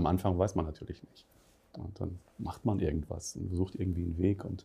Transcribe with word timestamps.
am 0.00 0.06
Anfang 0.06 0.38
weiß 0.38 0.54
man 0.54 0.64
natürlich 0.64 1.02
nicht. 1.10 1.26
Und 1.74 2.00
dann 2.00 2.18
macht 2.38 2.64
man 2.64 2.80
irgendwas 2.80 3.36
und 3.36 3.54
sucht 3.54 3.74
irgendwie 3.76 4.02
einen 4.02 4.18
Weg 4.18 4.44
und 4.44 4.64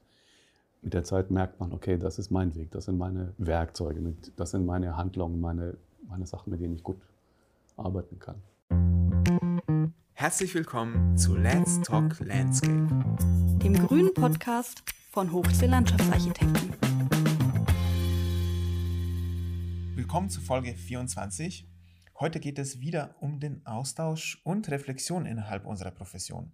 mit 0.82 0.94
der 0.94 1.04
Zeit 1.04 1.30
merkt 1.30 1.60
man, 1.60 1.74
okay, 1.74 1.98
das 1.98 2.20
ist 2.20 2.32
mein 2.32 2.56
Weg, 2.56 2.72
das 2.72 2.86
sind 2.86 2.98
meine 2.98 3.34
Werkzeuge, 3.38 4.02
das 4.36 4.52
sind 4.52 4.66
meine 4.66 4.96
Handlungen, 4.98 5.40
meine, 5.40 5.78
meine 6.08 6.26
Sachen, 6.26 6.52
mit 6.52 6.62
denen 6.62 6.76
ich 6.76 6.84
gut 6.84 6.98
arbeiten 7.76 8.18
kann. 8.20 8.36
Herzlich 10.14 10.56
willkommen 10.56 11.18
zu 11.18 11.36
Let's 11.36 11.82
Talk 11.82 12.20
Landscape, 12.22 12.88
dem 13.62 13.74
grünen 13.74 14.14
Podcast 14.14 14.84
von 15.12 15.32
Hochsee 15.32 15.68
Landschaftsarchitekten. 15.68 16.74
Willkommen 19.96 20.30
zu 20.30 20.40
Folge 20.40 20.74
24. 20.74 21.68
Heute 22.18 22.40
geht 22.40 22.60
es 22.60 22.80
wieder 22.80 23.14
um 23.20 23.42
den 23.42 23.66
Austausch 23.66 24.40
und 24.46 24.72
Reflexion 24.72 25.26
innerhalb 25.26 25.66
unserer 25.66 25.92
Profession. 25.92 26.54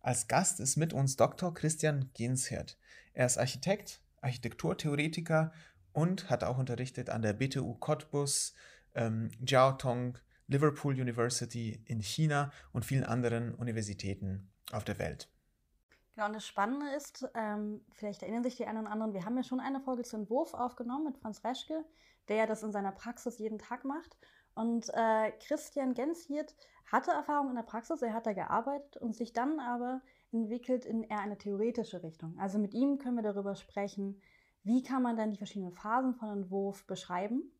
Als 0.00 0.28
Gast 0.28 0.60
ist 0.60 0.76
mit 0.76 0.92
uns 0.92 1.16
Dr. 1.16 1.52
Christian 1.52 2.10
Ginshirt. 2.14 2.78
Er 3.12 3.26
ist 3.26 3.36
Architekt, 3.36 4.00
Architekturtheoretiker 4.20 5.52
und 5.92 6.30
hat 6.30 6.44
auch 6.44 6.58
unterrichtet 6.58 7.10
an 7.10 7.22
der 7.22 7.32
BTU 7.32 7.74
Cottbus, 7.74 8.54
ähm, 8.94 9.32
Jiaotong, 9.44 10.16
Liverpool 10.46 10.94
University 10.94 11.82
in 11.86 12.00
China 12.00 12.52
und 12.72 12.84
vielen 12.84 13.04
anderen 13.04 13.52
Universitäten 13.52 14.52
auf 14.70 14.84
der 14.84 15.00
Welt. 15.00 15.28
Genau, 16.14 16.26
und 16.26 16.34
das 16.34 16.46
Spannende 16.46 16.94
ist, 16.94 17.28
ähm, 17.34 17.84
vielleicht 17.90 18.22
erinnern 18.22 18.44
sich 18.44 18.54
die 18.54 18.66
einen 18.66 18.82
oder 18.82 18.92
anderen, 18.92 19.12
wir 19.12 19.24
haben 19.24 19.36
ja 19.36 19.42
schon 19.42 19.58
eine 19.58 19.80
Folge 19.80 20.04
zu 20.04 20.16
Entwurf 20.16 20.54
aufgenommen 20.54 21.06
mit 21.06 21.18
Franz 21.18 21.42
Reschke, 21.42 21.84
der 22.28 22.36
ja 22.36 22.46
das 22.46 22.62
in 22.62 22.70
seiner 22.70 22.92
Praxis 22.92 23.38
jeden 23.38 23.58
Tag 23.58 23.84
macht. 23.84 24.16
Und 24.54 24.88
äh, 24.94 25.32
Christian 25.46 25.94
Genshirt 25.94 26.54
hatte 26.90 27.10
Erfahrung 27.10 27.50
in 27.50 27.56
der 27.56 27.62
Praxis, 27.62 28.02
er 28.02 28.12
hat 28.12 28.26
da 28.26 28.32
gearbeitet 28.32 28.96
und 28.98 29.14
sich 29.14 29.32
dann 29.32 29.58
aber 29.58 30.00
entwickelt 30.32 30.84
in 30.84 31.02
eher 31.02 31.20
eine 31.20 31.38
theoretische 31.38 32.02
Richtung. 32.02 32.36
Also 32.38 32.58
mit 32.58 32.74
ihm 32.74 32.98
können 32.98 33.16
wir 33.16 33.22
darüber 33.22 33.56
sprechen, 33.56 34.20
wie 34.62 34.82
kann 34.82 35.02
man 35.02 35.16
dann 35.16 35.30
die 35.30 35.36
verschiedenen 35.36 35.72
Phasen 35.72 36.14
von 36.14 36.30
Entwurf 36.30 36.86
beschreiben, 36.86 37.52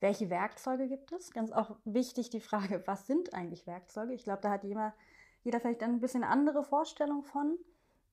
welche 0.00 0.30
Werkzeuge 0.30 0.88
gibt 0.88 1.12
es. 1.12 1.32
Ganz 1.32 1.50
auch 1.50 1.76
wichtig 1.84 2.30
die 2.30 2.40
Frage, 2.40 2.82
was 2.86 3.06
sind 3.06 3.34
eigentlich 3.34 3.66
Werkzeuge? 3.66 4.12
Ich 4.12 4.24
glaube, 4.24 4.42
da 4.42 4.50
hat 4.50 4.64
jeder, 4.64 4.94
jeder 5.42 5.60
vielleicht 5.60 5.82
ein 5.82 6.00
bisschen 6.00 6.24
andere 6.24 6.62
Vorstellung 6.62 7.22
von. 7.24 7.58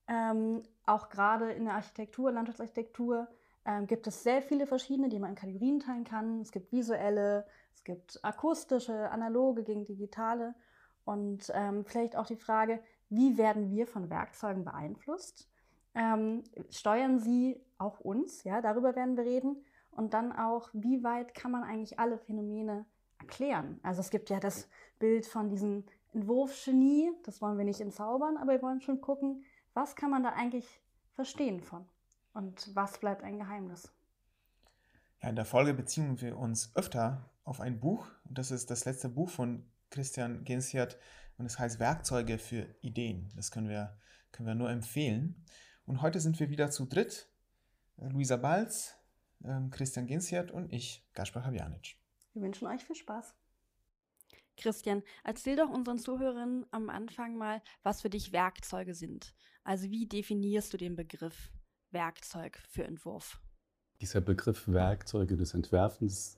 Ähm, 0.08 0.64
auch 0.86 1.10
gerade 1.10 1.52
in 1.54 1.66
der 1.66 1.76
Architektur, 1.76 2.32
Landschaftsarchitektur, 2.32 3.28
ähm, 3.66 3.88
gibt 3.88 4.08
es 4.08 4.24
sehr 4.24 4.42
viele 4.42 4.68
verschiedene, 4.68 5.10
die 5.10 5.20
man 5.20 5.32
in 5.32 5.36
Kategorien 5.36 5.80
teilen 5.80 6.04
kann. 6.04 6.42
Es 6.42 6.52
gibt 6.52 6.72
visuelle, 6.72 7.46
es 7.74 7.84
gibt 7.84 8.20
akustische, 8.24 9.10
analoge 9.12 9.64
gegen 9.64 9.86
digitale. 9.86 10.56
Und 11.06 11.52
ähm, 11.54 11.86
vielleicht 11.86 12.16
auch 12.16 12.26
die 12.26 12.36
Frage, 12.36 12.80
wie 13.10 13.38
werden 13.38 13.72
wir 13.72 13.88
von 13.88 14.10
Werkzeugen 14.10 14.64
beeinflusst? 14.64 15.50
Ähm, 15.96 16.44
steuern 16.70 17.20
sie 17.20 17.62
auch 17.78 18.00
uns? 18.00 18.44
Ja, 18.44 18.62
darüber 18.62 18.96
werden 18.96 19.18
wir 19.18 19.26
reden. 19.26 19.64
Und 19.92 20.14
dann 20.14 20.32
auch, 20.32 20.70
wie 20.74 21.04
weit 21.04 21.36
kann 21.36 21.52
man 21.52 21.64
eigentlich 21.64 22.00
alle 22.00 22.18
Phänomene 22.18 22.86
erklären? 23.20 23.80
Also 23.84 24.02
es 24.02 24.10
gibt 24.10 24.30
ja 24.30 24.40
das 24.40 24.68
Bild 24.98 25.26
von 25.26 25.50
diesem 25.50 25.86
Entwurfsgenie, 26.14 27.12
das 27.24 27.42
wollen 27.42 27.58
wir 27.58 27.66
nicht 27.66 27.82
entzaubern, 27.82 28.38
aber 28.38 28.54
wir 28.54 28.62
wollen 28.62 28.82
schon 28.82 29.02
gucken, 29.02 29.44
was 29.74 29.96
kann 29.96 30.12
man 30.12 30.24
da 30.24 30.30
eigentlich 30.30 30.68
verstehen 31.12 31.62
von? 31.62 31.86
Und 32.34 32.76
was 32.76 33.00
bleibt 33.00 33.24
ein 33.24 33.38
Geheimnis? 33.38 33.92
Ja, 35.22 35.30
in 35.30 35.36
der 35.36 35.46
Folge 35.46 35.74
beziehen 35.74 36.20
wir 36.20 36.38
uns 36.38 36.72
öfter 36.76 37.30
auf 37.44 37.62
ein 37.62 37.80
Buch. 37.80 38.08
Und 38.26 38.38
das 38.38 38.52
ist 38.52 38.70
das 38.72 38.86
letzte 38.86 39.10
Buch 39.10 39.30
von 39.30 39.66
Christian 39.90 40.44
Gensiert 40.44 40.98
und 41.38 41.46
es 41.46 41.60
heißt 41.60 41.80
Werkzeuge 41.80 42.38
für 42.38 42.68
Ideen. 42.82 43.32
Das 43.36 43.52
können 43.52 43.70
wir, 43.70 43.98
können 44.32 44.48
wir 44.48 44.56
nur 44.56 44.70
empfehlen. 44.70 45.46
Und 45.86 46.02
heute 46.02 46.20
sind 46.20 46.40
wir 46.40 46.50
wieder 46.50 46.72
zu 46.72 46.86
dritt. 46.86 47.30
Luisa 47.98 48.38
Balz, 48.38 48.96
ähm, 49.44 49.70
Christian 49.70 50.08
Gensiert 50.08 50.52
und 50.52 50.74
ich, 50.74 51.08
Gaspar 51.14 51.46
Habjanic. 51.46 51.96
Wir 52.34 52.42
wünschen 52.42 52.68
euch 52.68 52.84
viel 52.84 52.96
Spaß. 52.96 53.36
Christian, 54.58 55.04
erzähl 55.24 55.56
doch 55.56 55.70
unseren 55.70 56.00
Zuhörern 56.00 56.66
am 56.72 56.90
Anfang 56.90 57.38
mal, 57.38 57.62
was 57.84 58.02
für 58.02 58.10
dich 58.10 58.32
Werkzeuge 58.32 58.94
sind. 58.94 59.36
Also 59.64 59.90
wie 59.90 60.08
definierst 60.08 60.74
du 60.74 60.78
den 60.78 60.96
Begriff 60.96 61.52
Werkzeug 61.94 62.60
für 62.68 62.84
Entwurf? 62.84 63.40
Dieser 64.02 64.22
Begriff 64.22 64.68
Werkzeuge 64.68 65.38
des 65.38 65.54
Entwerfens, 65.54 66.38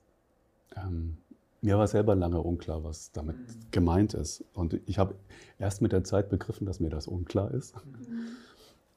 ähm, 0.75 1.17
mir 1.61 1.77
war 1.77 1.88
selber 1.88 2.13
lange 2.16 2.41
unklar, 2.41 2.83
was 2.83 3.11
damit 3.11 3.38
mhm. 3.38 3.71
gemeint 3.71 4.13
ist. 4.13 4.44
Und 4.53 4.79
ich 4.85 4.99
habe 4.99 5.15
erst 5.57 5.81
mit 5.81 5.91
der 5.91 6.03
Zeit 6.03 6.29
begriffen, 6.29 6.67
dass 6.67 6.79
mir 6.79 6.89
das 6.89 7.07
unklar 7.07 7.51
ist. 7.51 7.75
Mhm. 7.75 8.27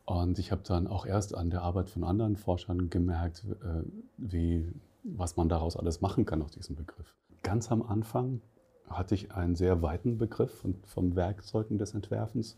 Und 0.05 0.39
ich 0.39 0.53
habe 0.53 0.63
dann 0.65 0.87
auch 0.87 1.07
erst 1.07 1.35
an 1.35 1.51
der 1.51 1.63
Arbeit 1.63 1.89
von 1.89 2.05
anderen 2.05 2.37
Forschern 2.37 2.91
gemerkt, 2.91 3.45
äh, 3.63 3.83
wie, 4.17 4.71
was 5.03 5.37
man 5.37 5.49
daraus 5.49 5.77
alles 5.77 6.01
machen 6.01 6.27
kann 6.27 6.43
aus 6.43 6.51
diesem 6.51 6.77
Begriff. 6.77 7.15
Ganz 7.43 7.71
am 7.71 7.83
Anfang 7.83 8.43
hatte 8.89 9.15
ich 9.15 9.33
einen 9.33 9.55
sehr 9.55 9.83
weiten 9.83 10.19
Begriff 10.19 10.53
von, 10.61 10.77
vom 10.85 11.15
Werkzeugen 11.15 11.79
des 11.79 11.95
Entwerfens. 11.95 12.57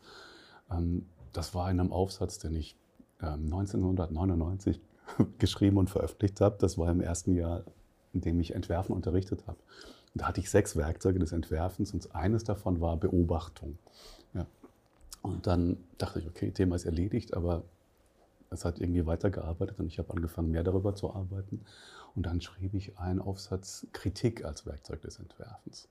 Ähm, 0.70 1.06
das 1.32 1.54
war 1.54 1.70
in 1.70 1.80
einem 1.80 1.92
Aufsatz, 1.92 2.38
den 2.38 2.54
ich 2.54 2.76
1999 3.20 4.80
ähm, 5.18 5.34
geschrieben 5.38 5.76
und 5.78 5.90
veröffentlicht 5.90 6.40
habe. 6.40 6.56
Das 6.58 6.78
war 6.78 6.90
im 6.90 7.00
ersten 7.00 7.34
Jahr, 7.34 7.64
in 8.12 8.20
dem 8.20 8.40
ich 8.40 8.54
Entwerfen 8.54 8.94
unterrichtet 8.94 9.46
habe. 9.46 9.58
Da 10.14 10.26
hatte 10.26 10.40
ich 10.40 10.50
sechs 10.50 10.76
Werkzeuge 10.76 11.18
des 11.18 11.32
Entwerfens 11.32 11.92
und 11.92 12.14
eines 12.14 12.44
davon 12.44 12.80
war 12.80 12.96
Beobachtung. 12.96 13.78
Ja. 14.34 14.46
Und 15.22 15.46
dann 15.46 15.76
dachte 15.98 16.18
ich, 16.18 16.26
okay, 16.26 16.50
Thema 16.50 16.76
ist 16.76 16.84
erledigt, 16.84 17.34
aber 17.34 17.62
es 18.50 18.64
hat 18.64 18.80
irgendwie 18.80 19.06
weitergearbeitet 19.06 19.78
und 19.78 19.86
ich 19.86 19.98
habe 19.98 20.10
angefangen, 20.10 20.50
mehr 20.50 20.64
darüber 20.64 20.94
zu 20.94 21.14
arbeiten. 21.14 21.64
Und 22.16 22.26
dann 22.26 22.40
schrieb 22.40 22.74
ich 22.74 22.98
einen 22.98 23.20
Aufsatz 23.20 23.86
Kritik 23.92 24.44
als 24.44 24.66
Werkzeug 24.66 25.00
des 25.02 25.20
Entwerfens. 25.20 25.88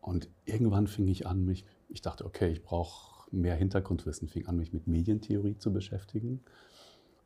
Und 0.00 0.28
irgendwann 0.44 0.88
fing 0.88 1.06
ich 1.06 1.28
an, 1.28 1.44
mich, 1.44 1.64
ich 1.88 2.02
dachte, 2.02 2.24
okay, 2.24 2.50
ich 2.50 2.64
brauche 2.64 3.11
mehr 3.32 3.54
Hintergrundwissen, 3.54 4.28
fing 4.28 4.46
an, 4.46 4.56
mich 4.56 4.72
mit 4.72 4.86
Medientheorie 4.86 5.58
zu 5.58 5.72
beschäftigen. 5.72 6.40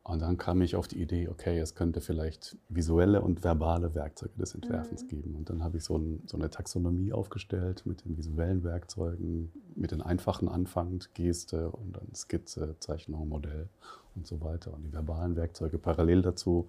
Und 0.09 0.23
dann 0.23 0.37
kam 0.37 0.63
ich 0.63 0.77
auf 0.77 0.87
die 0.87 1.03
Idee, 1.03 1.27
okay, 1.29 1.59
es 1.59 1.75
könnte 1.75 2.01
vielleicht 2.01 2.57
visuelle 2.69 3.23
und 3.23 3.43
verbale 3.43 3.93
Werkzeuge 3.97 4.39
des 4.39 4.55
Entwerfens 4.55 5.03
mhm. 5.03 5.09
geben. 5.09 5.35
Und 5.35 5.51
dann 5.51 5.65
habe 5.65 5.79
ich 5.79 5.85
so, 5.85 5.99
ein, 5.99 6.23
so, 6.27 6.37
eine 6.37 6.49
Taxonomie 6.49 7.13
aufgestellt 7.13 7.83
mit 7.87 8.05
den 8.05 8.17
visuellen 8.17 8.63
Werkzeugen, 8.63 9.51
mit 9.75 9.91
den 9.91 10.03
einfachen 10.03 10.49
anfangend, 10.49 11.13
Geste 11.15 11.73
und 11.73 11.97
dann 11.97 12.15
Skizze, 12.15 12.77
Zeichnung, 12.79 13.29
Modell 13.29 13.69
und 14.15 14.29
so 14.29 14.41
weiter. 14.43 14.73
Und 14.75 14.85
die 14.85 14.93
verbalen 14.93 15.35
Werkzeuge 15.35 15.77
parallel 15.77 16.23
dazu 16.23 16.69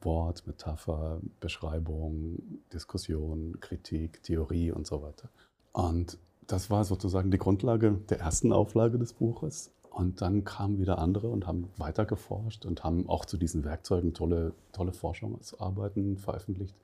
Wort, 0.00 0.46
Metapher, 0.46 1.20
Beschreibung, 1.40 2.38
Diskussion, 2.72 3.60
Kritik, 3.60 4.22
Theorie 4.22 4.70
und 4.70 4.86
so 4.86 5.02
weiter. 5.02 5.28
Und 5.72 6.18
das 6.48 6.70
war 6.70 6.84
sozusagen 6.84 7.30
die 7.30 7.38
Grundlage 7.38 8.00
der 8.08 8.18
ersten 8.20 8.52
Auflage 8.52 8.98
des 8.98 9.12
Buches. 9.12 9.70
Und 9.90 10.20
dann 10.20 10.44
kamen 10.44 10.80
wieder 10.80 10.98
andere 10.98 11.28
und 11.28 11.46
haben 11.46 11.70
weiter 11.76 12.04
geforscht 12.04 12.64
und 12.64 12.84
haben 12.84 13.08
auch 13.08 13.24
zu 13.24 13.36
diesen 13.36 13.64
Werkzeugen 13.64 14.14
tolle, 14.14 14.52
tolle 14.72 14.92
Forschungsarbeiten 14.92 16.18
veröffentlicht. 16.18 16.74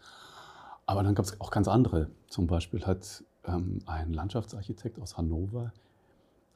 Aber 0.85 1.03
dann 1.03 1.15
gab 1.15 1.25
es 1.25 1.41
auch 1.41 1.51
ganz 1.51 1.69
andere. 1.69 2.09
Zum 2.29 2.47
Beispiel 2.47 2.85
hat 2.85 3.25
ähm, 3.47 3.79
ein 3.87 4.13
Landschaftsarchitekt 4.13 5.01
aus 5.01 5.17
Hannover 5.17 5.73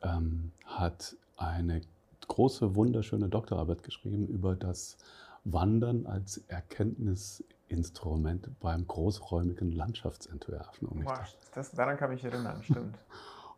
ähm, 0.03 0.53
hat 0.67 1.17
eine 1.37 1.81
große, 2.27 2.75
wunderschöne 2.75 3.29
Doktorarbeit 3.29 3.83
geschrieben 3.83 4.27
über 4.27 4.55
das 4.55 4.97
Wandern 5.45 6.07
als 6.07 6.43
Erkenntnisinstrument 7.69 8.59
beim 8.61 8.87
großräumigen 8.87 9.73
Landschaftsentwerfen. 9.73 10.89
Und 10.89 11.05
dachte, 11.05 11.37
das, 11.55 11.73
daran 11.73 11.99
kann 11.99 12.13
ich 12.13 12.25
erinnern, 12.25 12.63
stimmt. 12.63 12.99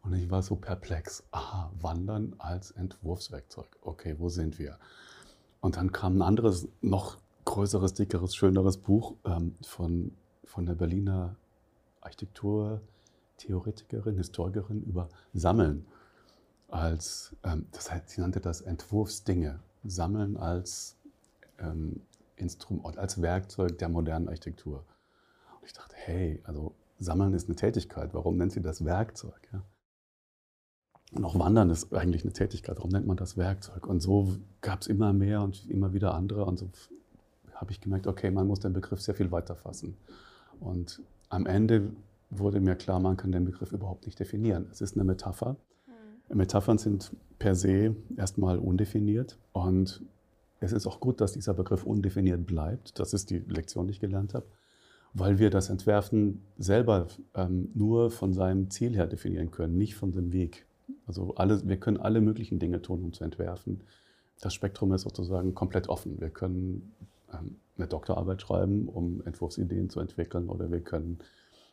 Und 0.02 0.14
ich 0.14 0.30
war 0.30 0.40
so 0.42 0.56
perplex. 0.56 1.24
Aha, 1.30 1.70
Wandern 1.78 2.34
als 2.38 2.70
Entwurfswerkzeug. 2.70 3.68
Okay, 3.82 4.16
wo 4.18 4.30
sind 4.30 4.58
wir? 4.58 4.78
Und 5.60 5.76
dann 5.76 5.92
kam 5.92 6.16
ein 6.16 6.22
anderes, 6.22 6.68
noch 6.80 7.18
größeres, 7.44 7.92
dickeres, 7.94 8.34
schöneres 8.34 8.78
Buch 8.78 9.16
ähm, 9.26 9.56
von, 9.62 10.16
von 10.44 10.64
der 10.64 10.74
Berliner 10.74 11.36
Architekturtheoretikerin, 12.00 14.16
Historikerin 14.16 14.82
über 14.84 15.10
Sammeln. 15.34 15.84
Als, 16.68 17.36
ähm, 17.44 17.66
das 17.72 17.92
heißt, 17.92 18.08
sie 18.08 18.22
nannte 18.22 18.40
das 18.40 18.62
Entwurfsdinge. 18.62 19.60
Sammeln 19.84 20.38
als 20.38 20.96
ähm, 21.58 22.00
Instrument, 22.40 22.98
als 22.98 23.22
Werkzeug 23.22 23.78
der 23.78 23.88
modernen 23.88 24.28
Architektur. 24.28 24.84
Und 25.60 25.66
ich 25.66 25.72
dachte, 25.72 25.94
hey, 25.96 26.40
also 26.44 26.74
Sammeln 26.98 27.34
ist 27.34 27.48
eine 27.48 27.56
Tätigkeit, 27.56 28.12
warum 28.12 28.36
nennt 28.36 28.52
sie 28.52 28.62
das 28.62 28.84
Werkzeug? 28.84 29.48
Ja? 29.52 29.62
Und 31.12 31.24
auch 31.24 31.38
Wandern 31.38 31.70
ist 31.70 31.92
eigentlich 31.92 32.24
eine 32.24 32.32
Tätigkeit, 32.32 32.76
warum 32.76 32.90
nennt 32.90 33.06
man 33.06 33.16
das 33.16 33.36
Werkzeug? 33.36 33.86
Und 33.86 34.00
so 34.00 34.36
gab 34.60 34.82
es 34.82 34.86
immer 34.86 35.12
mehr 35.12 35.42
und 35.42 35.68
immer 35.68 35.92
wieder 35.92 36.14
andere. 36.14 36.44
Und 36.44 36.58
so 36.58 36.68
habe 37.54 37.72
ich 37.72 37.80
gemerkt, 37.80 38.06
okay, 38.06 38.30
man 38.30 38.46
muss 38.46 38.60
den 38.60 38.72
Begriff 38.72 39.00
sehr 39.00 39.14
viel 39.14 39.32
weiter 39.32 39.56
fassen. 39.56 39.96
Und 40.60 41.02
am 41.28 41.46
Ende 41.46 41.90
wurde 42.30 42.60
mir 42.60 42.76
klar, 42.76 43.00
man 43.00 43.16
kann 43.16 43.32
den 43.32 43.44
Begriff 43.44 43.72
überhaupt 43.72 44.06
nicht 44.06 44.20
definieren. 44.20 44.68
Es 44.70 44.80
ist 44.80 44.94
eine 44.94 45.04
Metapher. 45.04 45.56
Mhm. 46.28 46.36
Metaphern 46.36 46.78
sind 46.78 47.10
per 47.38 47.56
se 47.56 47.96
erstmal 48.16 48.58
undefiniert 48.58 49.36
und 49.52 50.02
es 50.60 50.72
ist 50.72 50.86
auch 50.86 51.00
gut, 51.00 51.20
dass 51.20 51.32
dieser 51.32 51.54
Begriff 51.54 51.84
undefiniert 51.84 52.46
bleibt. 52.46 52.98
Das 52.98 53.14
ist 53.14 53.30
die 53.30 53.38
Lektion, 53.38 53.86
die 53.86 53.92
ich 53.92 54.00
gelernt 54.00 54.34
habe, 54.34 54.46
weil 55.14 55.38
wir 55.38 55.50
das 55.50 55.70
Entwerfen 55.70 56.42
selber 56.58 57.08
ähm, 57.34 57.70
nur 57.74 58.10
von 58.10 58.32
seinem 58.32 58.70
Ziel 58.70 58.94
her 58.94 59.06
definieren 59.06 59.50
können, 59.50 59.76
nicht 59.76 59.96
von 59.96 60.12
dem 60.12 60.32
Weg. 60.32 60.66
Also 61.06 61.34
alle, 61.36 61.66
wir 61.66 61.78
können 61.78 61.96
alle 61.96 62.20
möglichen 62.20 62.58
Dinge 62.58 62.82
tun, 62.82 63.02
um 63.02 63.12
zu 63.12 63.24
entwerfen. 63.24 63.80
Das 64.40 64.54
Spektrum 64.54 64.92
ist 64.92 65.02
sozusagen 65.02 65.54
komplett 65.54 65.88
offen. 65.88 66.20
Wir 66.20 66.30
können 66.30 66.92
ähm, 67.32 67.56
eine 67.76 67.86
Doktorarbeit 67.86 68.42
schreiben, 68.42 68.88
um 68.88 69.22
Entwurfsideen 69.24 69.88
zu 69.88 70.00
entwickeln, 70.00 70.48
oder 70.48 70.70
wir 70.70 70.80
können 70.80 71.18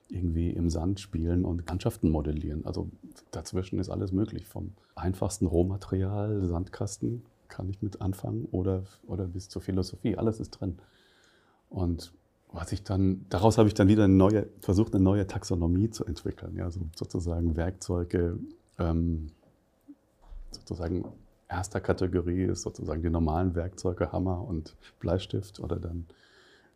irgendwie 0.09 0.51
im 0.51 0.69
Sand 0.69 1.01
spielen 1.01 1.43
und 1.43 1.67
Landschaften 1.67 2.09
modellieren. 2.09 2.65
Also 2.65 2.89
dazwischen 3.31 3.79
ist 3.79 3.89
alles 3.89 4.13
möglich. 4.13 4.45
Vom 4.45 4.71
einfachsten 4.95 5.45
Rohmaterial, 5.45 6.45
Sandkasten, 6.45 7.23
kann 7.49 7.69
ich 7.69 7.81
mit 7.81 8.01
anfangen, 8.01 8.45
oder, 8.51 8.83
oder 9.05 9.25
bis 9.25 9.49
zur 9.49 9.61
Philosophie. 9.61 10.17
Alles 10.17 10.39
ist 10.39 10.51
drin. 10.51 10.77
Und 11.69 12.13
was 12.51 12.71
ich 12.71 12.83
dann, 12.83 13.25
daraus 13.29 13.57
habe 13.57 13.67
ich 13.67 13.73
dann 13.73 13.87
wieder 13.87 14.05
eine 14.05 14.13
neue, 14.13 14.47
versucht, 14.59 14.93
eine 14.93 15.03
neue 15.03 15.27
Taxonomie 15.27 15.89
zu 15.89 16.05
entwickeln. 16.05 16.55
Ja, 16.55 16.71
so 16.71 16.81
sozusagen 16.95 17.55
Werkzeuge, 17.55 18.39
ähm, 18.79 19.27
sozusagen 20.51 21.05
erster 21.49 21.81
Kategorie 21.81 22.43
ist 22.43 22.61
sozusagen 22.61 23.01
die 23.01 23.09
normalen 23.09 23.55
Werkzeuge, 23.55 24.11
Hammer 24.11 24.45
und 24.47 24.75
Bleistift 24.99 25.59
oder 25.59 25.77
dann 25.77 26.05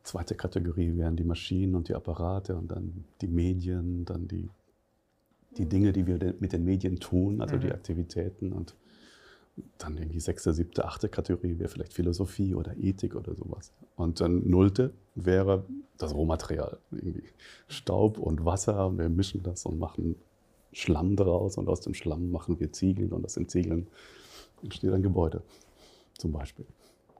zweite 0.03 0.35
Kategorie 0.35 0.97
wären 0.97 1.15
die 1.15 1.23
Maschinen 1.23 1.75
und 1.75 1.87
die 1.87 1.95
Apparate 1.95 2.55
und 2.55 2.69
dann 2.71 3.05
die 3.21 3.27
Medien, 3.27 4.05
dann 4.05 4.27
die, 4.27 4.49
die 5.57 5.65
Dinge, 5.65 5.91
die 5.91 6.07
wir 6.07 6.35
mit 6.39 6.53
den 6.53 6.63
Medien 6.63 6.99
tun, 6.99 7.41
also 7.41 7.55
mhm. 7.55 7.61
die 7.61 7.71
Aktivitäten 7.71 8.51
und 8.51 8.75
dann 9.77 9.97
irgendwie 9.97 10.19
sechste, 10.19 10.53
siebte, 10.53 10.85
achte 10.85 11.09
Kategorie 11.09 11.59
wäre 11.59 11.69
vielleicht 11.69 11.93
Philosophie 11.93 12.55
oder 12.55 12.75
Ethik 12.77 13.15
oder 13.15 13.35
sowas. 13.35 13.71
Und 13.95 14.21
dann 14.21 14.47
nullte 14.47 14.93
wäre 15.15 15.65
das 15.97 16.13
Rohmaterial, 16.13 16.77
irgendwie 16.91 17.23
Staub 17.67 18.17
und 18.17 18.45
Wasser 18.45 18.87
und 18.87 18.97
wir 18.97 19.09
mischen 19.09 19.43
das 19.43 19.65
und 19.65 19.79
machen 19.79 20.15
Schlamm 20.73 21.15
daraus 21.15 21.57
und 21.57 21.67
aus 21.67 21.81
dem 21.81 21.93
Schlamm 21.93 22.31
machen 22.31 22.59
wir 22.59 22.71
Ziegeln 22.71 23.11
und 23.11 23.25
aus 23.25 23.33
den 23.33 23.47
Ziegeln 23.47 23.87
entsteht 24.63 24.93
ein 24.93 25.03
Gebäude 25.03 25.43
zum 26.17 26.31
Beispiel 26.31 26.65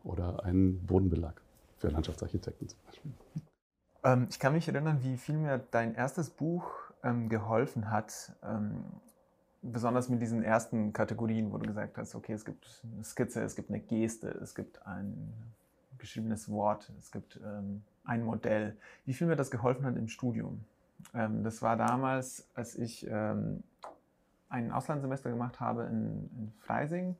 oder 0.03 0.43
ein 0.45 0.79
Bodenbelag 0.85 1.41
für 1.77 1.89
Landschaftsarchitekten 1.89 2.69
zum 2.69 2.79
Beispiel. 2.85 3.11
Ähm, 4.03 4.27
ich 4.29 4.39
kann 4.39 4.53
mich 4.53 4.67
erinnern, 4.67 4.99
wie 5.01 5.17
viel 5.17 5.35
mir 5.35 5.59
dein 5.71 5.95
erstes 5.95 6.29
Buch 6.29 6.71
ähm, 7.03 7.29
geholfen 7.29 7.91
hat, 7.91 8.33
ähm, 8.43 8.83
besonders 9.61 10.09
mit 10.09 10.21
diesen 10.21 10.43
ersten 10.43 10.93
Kategorien, 10.93 11.51
wo 11.51 11.57
du 11.57 11.67
gesagt 11.67 11.97
hast, 11.97 12.15
okay, 12.15 12.33
es 12.33 12.45
gibt 12.45 12.67
eine 12.83 13.03
Skizze, 13.03 13.43
es 13.43 13.55
gibt 13.55 13.69
eine 13.69 13.79
Geste, 13.79 14.29
es 14.29 14.55
gibt 14.55 14.85
ein 14.85 15.33
geschriebenes 15.97 16.49
Wort, 16.49 16.91
es 16.99 17.11
gibt 17.11 17.39
ähm, 17.43 17.83
ein 18.03 18.23
Modell. 18.23 18.75
Wie 19.05 19.13
viel 19.13 19.27
mir 19.27 19.35
das 19.35 19.51
geholfen 19.51 19.85
hat 19.85 19.95
im 19.95 20.07
Studium. 20.07 20.63
Ähm, 21.13 21.43
das 21.43 21.61
war 21.61 21.77
damals, 21.77 22.47
als 22.55 22.75
ich 22.75 23.05
ähm, 23.09 23.63
ein 24.49 24.71
Auslandssemester 24.71 25.29
gemacht 25.29 25.59
habe 25.59 25.83
in, 25.83 26.29
in 26.37 26.51
Freising 26.59 27.15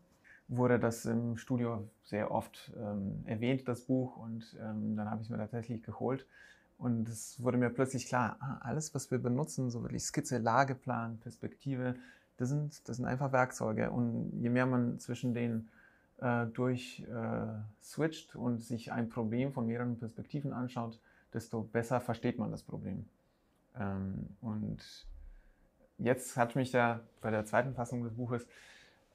wurde 0.51 0.79
das 0.79 1.05
im 1.05 1.37
Studio 1.37 1.87
sehr 2.03 2.29
oft 2.29 2.71
ähm, 2.77 3.23
erwähnt, 3.25 3.67
das 3.67 3.81
Buch, 3.81 4.17
und 4.17 4.57
ähm, 4.61 4.97
dann 4.97 5.09
habe 5.09 5.21
ich 5.21 5.27
es 5.27 5.29
mir 5.29 5.37
tatsächlich 5.37 5.81
geholt. 5.81 6.27
Und 6.77 7.07
es 7.07 7.41
wurde 7.41 7.57
mir 7.57 7.69
plötzlich 7.69 8.07
klar, 8.07 8.35
ah, 8.41 8.57
alles, 8.61 8.93
was 8.93 9.09
wir 9.11 9.19
benutzen, 9.19 9.69
so 9.69 9.81
wirklich 9.81 10.03
Skizze, 10.03 10.39
Lageplan, 10.39 11.19
Perspektive, 11.19 11.95
das 12.41 12.49
sind, 12.49 12.89
das 12.89 12.97
sind 12.97 13.05
einfach 13.05 13.31
Werkzeuge. 13.31 13.91
Und 13.91 14.31
je 14.41 14.49
mehr 14.49 14.65
man 14.65 14.99
zwischen 14.99 15.33
denen 15.33 15.69
äh, 16.19 16.47
durch 16.47 17.05
äh, 17.07 18.37
und 18.37 18.61
sich 18.63 18.91
ein 18.91 19.09
Problem 19.09 19.53
von 19.53 19.67
mehreren 19.67 19.97
Perspektiven 19.99 20.51
anschaut, 20.51 20.99
desto 21.33 21.61
besser 21.61 22.01
versteht 22.01 22.39
man 22.39 22.51
das 22.51 22.63
Problem. 22.63 23.05
Ähm, 23.79 24.27
und 24.41 24.79
jetzt 25.99 26.35
hat 26.35 26.55
mich 26.55 26.71
da 26.71 27.01
bei 27.21 27.29
der 27.29 27.45
zweiten 27.45 27.75
Fassung 27.75 28.03
des 28.03 28.13
Buches 28.15 28.47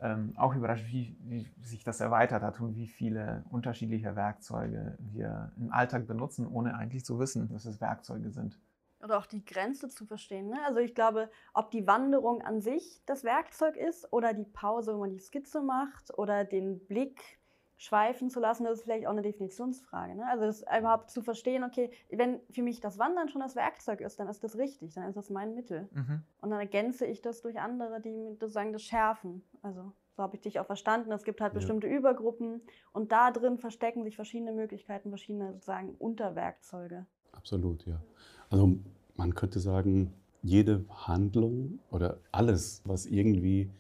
ähm, 0.00 0.32
auch 0.37 0.55
überrascht, 0.55 0.87
wie, 0.87 1.17
wie, 1.25 1.49
sich 1.62 1.82
das 1.82 2.00
erweitert 2.00 2.43
hat 2.43 2.61
und 2.61 2.76
wie 2.76 2.87
viele 2.87 3.44
unterschiedliche 3.50 4.14
Werkzeuge 4.14 4.96
wir 5.12 5.50
im 5.56 5.72
Alltag 5.72 6.06
benutzen, 6.06 6.46
ohne 6.46 6.76
eigentlich 6.76 7.05
zu 7.05 7.19
wissen, 7.19 7.49
dass 7.49 7.64
es 7.64 7.81
Werkzeuge 7.81 8.31
sind. 8.31 8.58
Oder 9.06 9.19
auch 9.19 9.26
die 9.26 9.44
Grenze 9.44 9.88
zu 9.88 10.05
verstehen. 10.05 10.49
Ne? 10.49 10.56
Also 10.67 10.81
ich 10.81 10.94
glaube, 10.94 11.31
ob 11.55 11.70
die 11.70 11.87
Wanderung 11.87 12.43
an 12.43 12.61
sich 12.61 13.03
das 13.06 13.23
Werkzeug 13.23 13.76
ist 13.76 14.12
oder 14.12 14.35
die 14.35 14.44
Pause, 14.44 14.94
wo 14.94 15.00
man 15.00 15.11
die 15.11 15.20
Skizze 15.20 15.61
macht 15.61 16.17
oder 16.19 16.44
den 16.44 16.81
Blick 16.87 17.38
schweifen 17.76 18.31
zu 18.31 18.41
lassen, 18.41 18.64
das 18.64 18.79
ist 18.79 18.85
vielleicht 18.85 19.06
auch 19.06 19.12
eine 19.12 19.23
Definitionsfrage. 19.23 20.17
Ne? 20.17 20.26
Also 20.26 20.44
das 20.47 20.62
überhaupt 20.62 21.11
zu 21.11 21.23
verstehen, 21.23 21.62
okay, 21.62 21.91
wenn 22.11 22.41
für 22.50 22.62
mich 22.62 22.81
das 22.81 22.99
Wandern 22.99 23.29
schon 23.29 23.43
das 23.43 23.55
Werkzeug 23.55 24.00
ist, 24.00 24.19
dann 24.19 24.29
ist 24.29 24.43
das 24.43 24.56
richtig, 24.56 24.94
dann 24.94 25.08
ist 25.08 25.17
das 25.17 25.31
mein 25.31 25.55
Mittel. 25.55 25.88
Mhm. 25.93 26.23
Und 26.41 26.50
dann 26.50 26.58
ergänze 26.58 27.06
ich 27.06 27.23
das 27.23 27.43
durch 27.43 27.61
andere, 27.61 28.00
die 28.00 28.35
sozusagen 28.41 28.73
das 28.73 28.82
schärfen. 28.82 29.44
Also 29.62 29.93
so 30.17 30.23
habe 30.23 30.35
ich 30.35 30.43
dich 30.43 30.58
auch 30.58 30.67
verstanden. 30.67 31.12
Es 31.12 31.23
gibt 31.23 31.41
halt 31.41 31.53
ja. 31.53 31.58
bestimmte 31.58 31.87
Übergruppen 31.87 32.62
und 32.93 33.12
da 33.12 33.31
drin 33.31 33.58
verstecken 33.58 34.03
sich 34.03 34.17
verschiedene 34.17 34.53
Möglichkeiten, 34.53 35.11
verschiedene 35.11 35.53
sozusagen 35.53 35.94
Unterwerkzeuge. 35.97 37.06
Absolut, 37.32 37.87
ja. 37.87 38.00
Also 38.49 38.79
man 39.17 39.35
könnte 39.35 39.61
sagen, 39.61 40.13
jede 40.43 40.85
Handlung 40.89 41.81
oder 41.91 42.19
alles, 42.33 42.83
was 42.85 43.07
irgendwie 43.07 43.71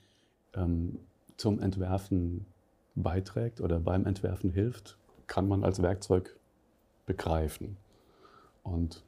ähm, 0.54 0.98
zum 1.36 1.60
Entwerfen 1.60 2.46
beiträgt 2.94 3.60
oder 3.60 3.78
beim 3.78 4.06
Entwerfen 4.06 4.50
hilft, 4.50 4.98
kann 5.26 5.48
man 5.48 5.64
als 5.64 5.82
Werkzeug 5.82 6.36
begreifen. 7.04 7.76
Und 8.62 9.04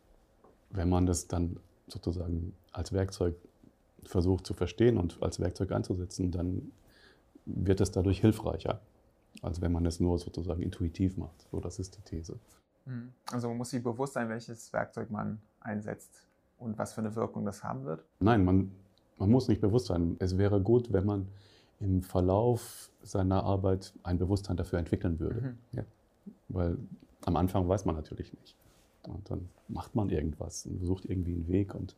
wenn 0.71 0.89
man 0.89 1.07
das 1.07 1.27
dann 1.27 1.59
sozusagen 1.89 2.55
als 2.71 2.93
Werkzeug 2.93 3.35
versucht 4.05 4.47
zu 4.47 4.55
verstehen 4.55 4.99
und 4.99 5.23
als 5.23 5.41
Werkzeug 5.41 5.73
einzusetzen, 5.73 6.31
dann 6.31 6.71
wird 7.47 7.81
es 7.81 7.91
dadurch 7.91 8.21
hilfreicher, 8.21 8.81
als 9.43 9.61
wenn 9.61 9.73
man 9.73 9.87
es 9.87 10.01
nur 10.01 10.19
sozusagen 10.19 10.63
intuitiv 10.63 11.17
macht. 11.17 11.47
So, 11.51 11.61
das 11.61 11.79
ist 11.79 11.97
die 11.97 12.03
These. 12.03 12.39
Mhm. 12.89 13.13
Also 13.31 13.49
man 13.49 13.59
muss 13.59 13.71
sich 13.71 13.83
bewusst 13.83 14.15
sein, 14.15 14.29
welches 14.29 14.73
Werkzeug 14.73 15.11
man 15.11 15.41
einsetzt 15.61 16.27
und 16.59 16.79
was 16.79 16.95
für 16.95 17.01
eine 17.01 17.15
Wirkung 17.15 17.45
das 17.45 17.63
haben 17.63 17.85
wird? 17.85 18.05
Nein, 18.21 18.45
man, 18.45 18.73
man 19.19 19.31
muss 19.31 19.49
nicht 19.49 19.61
bewusst 19.61 19.87
sein. 19.87 20.17
Es 20.19 20.39
wäre 20.39 20.61
gut, 20.61 20.93
wenn 20.93 21.05
man 21.05 21.29
im 21.81 22.03
Verlauf 22.03 22.91
seiner 23.03 23.45
Arbeit 23.45 23.93
ein 24.03 24.19
Bewusstsein 24.19 24.57
dafür 24.57 24.79
entwickeln 24.79 25.21
würde. 25.21 25.41
Mhm. 25.41 25.59
Ja. 25.73 25.85
Weil 26.49 26.79
am 27.25 27.37
Anfang 27.37 27.69
weiß 27.69 27.85
man 27.85 27.95
natürlich 27.95 28.33
nicht. 28.33 28.57
Und 29.05 29.31
dann 29.31 29.49
macht 29.69 29.95
man 29.95 30.11
irgendwas 30.11 30.67
und 30.67 30.85
sucht 30.85 31.05
irgendwie 31.05 31.35
einen 31.35 31.49
Weg 31.49 31.75
und 31.75 31.95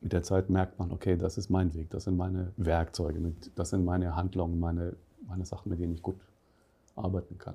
mit 0.00 0.12
der 0.12 0.22
Zeit 0.22 0.50
merkt 0.50 0.78
man, 0.78 0.90
okay, 0.90 1.16
das 1.16 1.38
ist 1.38 1.48
mein 1.48 1.74
Weg, 1.74 1.90
das 1.90 2.04
sind 2.04 2.16
meine 2.16 2.52
Werkzeuge, 2.56 3.34
das 3.54 3.70
sind 3.70 3.84
meine 3.84 4.16
Handlungen, 4.16 4.58
meine, 4.58 4.96
meine 5.28 5.44
Sachen, 5.44 5.70
mit 5.70 5.80
denen 5.80 5.94
ich 5.94 6.02
gut 6.02 6.16
arbeiten 6.96 7.38
kann. 7.38 7.54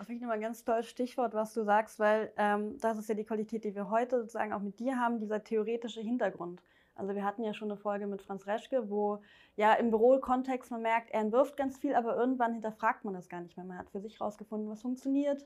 Das 0.00 0.06
finde 0.06 0.16
ich 0.16 0.22
nochmal 0.22 0.38
ein 0.38 0.42
ganz 0.42 0.64
tolles 0.64 0.88
Stichwort, 0.88 1.34
was 1.34 1.52
du 1.52 1.62
sagst, 1.62 1.98
weil 1.98 2.32
ähm, 2.38 2.78
das 2.80 2.96
ist 2.96 3.10
ja 3.10 3.14
die 3.14 3.26
Qualität, 3.26 3.64
die 3.64 3.74
wir 3.74 3.90
heute 3.90 4.20
sozusagen 4.20 4.54
auch 4.54 4.62
mit 4.62 4.80
dir 4.80 4.98
haben, 4.98 5.20
dieser 5.20 5.44
theoretische 5.44 6.00
Hintergrund. 6.00 6.62
Also 6.94 7.14
wir 7.14 7.22
hatten 7.22 7.44
ja 7.44 7.52
schon 7.52 7.70
eine 7.70 7.78
Folge 7.78 8.06
mit 8.06 8.22
Franz 8.22 8.46
Reschke, 8.46 8.88
wo 8.88 9.20
ja 9.56 9.74
im 9.74 9.90
Bürokontext 9.90 10.70
man 10.70 10.80
merkt, 10.80 11.10
er 11.10 11.20
entwirft 11.20 11.58
ganz 11.58 11.76
viel, 11.76 11.94
aber 11.94 12.16
irgendwann 12.16 12.54
hinterfragt 12.54 13.04
man 13.04 13.12
das 13.12 13.28
gar 13.28 13.42
nicht 13.42 13.58
mehr. 13.58 13.66
Man 13.66 13.76
hat 13.76 13.90
für 13.90 14.00
sich 14.00 14.18
herausgefunden, 14.18 14.70
was 14.70 14.80
funktioniert 14.80 15.44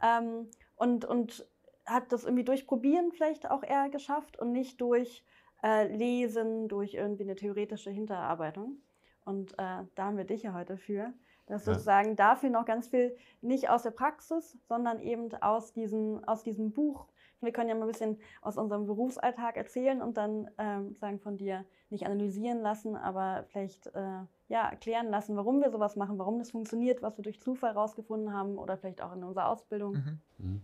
ähm, 0.00 0.46
und, 0.76 1.04
und 1.04 1.44
hat 1.84 2.12
das 2.12 2.22
irgendwie 2.22 2.44
durch 2.44 2.64
Probieren 2.64 3.10
vielleicht 3.10 3.50
auch 3.50 3.64
eher 3.64 3.88
geschafft 3.88 4.38
und 4.38 4.52
nicht 4.52 4.80
durch 4.80 5.24
äh, 5.64 5.88
Lesen, 5.88 6.68
durch 6.68 6.94
irgendwie 6.94 7.24
eine 7.24 7.34
theoretische 7.34 7.90
Hinterarbeitung. 7.90 8.76
Und 9.24 9.54
äh, 9.54 9.82
da 9.96 10.04
haben 10.04 10.16
wir 10.16 10.26
dich 10.26 10.44
ja 10.44 10.54
heute 10.54 10.76
für. 10.76 11.12
Dass 11.46 11.64
ja. 11.66 11.72
sozusagen 11.72 12.16
dafür 12.16 12.50
noch 12.50 12.64
ganz 12.64 12.88
viel 12.88 13.16
nicht 13.40 13.70
aus 13.70 13.82
der 13.82 13.92
Praxis, 13.92 14.58
sondern 14.68 15.00
eben 15.00 15.32
aus 15.34 15.72
diesem, 15.72 16.22
aus 16.24 16.42
diesem 16.42 16.72
Buch 16.72 17.06
wir 17.40 17.52
können 17.52 17.68
ja 17.68 17.74
mal 17.74 17.82
ein 17.82 17.92
bisschen 17.92 18.18
aus 18.40 18.56
unserem 18.56 18.86
Berufsalltag 18.86 19.56
erzählen 19.56 20.00
und 20.00 20.16
dann 20.16 20.48
ähm, 20.58 20.94
sagen 20.96 21.20
von 21.20 21.36
dir 21.36 21.64
nicht 21.90 22.06
analysieren 22.06 22.60
lassen, 22.60 22.96
aber 22.96 23.44
vielleicht 23.48 23.88
äh, 23.88 24.20
ja, 24.48 24.68
erklären 24.68 25.10
lassen, 25.10 25.36
warum 25.36 25.60
wir 25.60 25.70
sowas 25.70 25.96
machen, 25.96 26.18
warum 26.18 26.38
das 26.38 26.50
funktioniert, 26.50 27.02
was 27.02 27.16
wir 27.16 27.22
durch 27.22 27.40
Zufall 27.40 27.72
rausgefunden 27.72 28.32
haben 28.32 28.58
oder 28.58 28.76
vielleicht 28.76 29.02
auch 29.02 29.14
in 29.14 29.22
unserer 29.22 29.48
Ausbildung. 29.48 29.92
Mhm. 29.92 30.18
Mhm. 30.38 30.60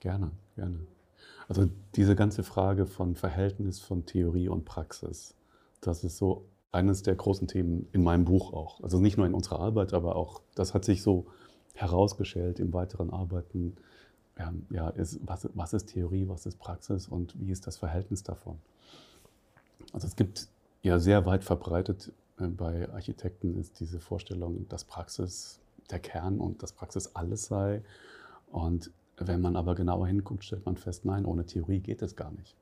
Gerne, 0.00 0.30
gerne. 0.54 0.86
Also 1.48 1.68
diese 1.94 2.14
ganze 2.14 2.42
Frage 2.42 2.86
von 2.86 3.16
Verhältnis 3.16 3.80
von 3.80 4.06
Theorie 4.06 4.48
und 4.48 4.64
Praxis, 4.64 5.34
das 5.80 6.04
ist 6.04 6.18
so 6.18 6.46
eines 6.72 7.02
der 7.02 7.14
großen 7.14 7.48
Themen 7.48 7.88
in 7.92 8.02
meinem 8.02 8.24
Buch 8.24 8.52
auch. 8.52 8.82
Also 8.82 8.98
nicht 9.00 9.16
nur 9.16 9.26
in 9.26 9.34
unserer 9.34 9.60
Arbeit, 9.60 9.94
aber 9.94 10.16
auch, 10.16 10.42
das 10.54 10.74
hat 10.74 10.84
sich 10.84 11.02
so 11.02 11.26
herausgestellt 11.74 12.60
im 12.60 12.72
weiteren 12.72 13.10
Arbeiten 13.10 13.76
ja, 14.70 14.90
ist, 14.90 15.18
was, 15.26 15.48
was 15.54 15.72
ist 15.72 15.86
Theorie, 15.86 16.28
was 16.28 16.46
ist 16.46 16.58
Praxis 16.58 17.08
und 17.08 17.34
wie 17.40 17.50
ist 17.50 17.66
das 17.66 17.76
Verhältnis 17.76 18.22
davon? 18.22 18.58
Also 19.92 20.06
es 20.06 20.16
gibt 20.16 20.48
ja 20.82 20.98
sehr 20.98 21.26
weit 21.26 21.44
verbreitet 21.44 22.12
äh, 22.38 22.46
bei 22.46 22.88
Architekten 22.90 23.58
ist 23.58 23.80
diese 23.80 24.00
Vorstellung, 24.00 24.68
dass 24.68 24.84
Praxis 24.84 25.60
der 25.90 25.98
Kern 25.98 26.38
und 26.38 26.62
dass 26.62 26.72
Praxis 26.72 27.14
alles 27.14 27.46
sei. 27.46 27.82
Und 28.50 28.90
wenn 29.16 29.40
man 29.40 29.56
aber 29.56 29.74
genauer 29.74 30.06
hinguckt, 30.06 30.44
stellt 30.44 30.66
man 30.66 30.76
fest, 30.76 31.04
nein, 31.04 31.24
ohne 31.24 31.44
Theorie 31.44 31.80
geht 31.80 32.02
es 32.02 32.14
gar 32.14 32.30
nicht. 32.30 32.54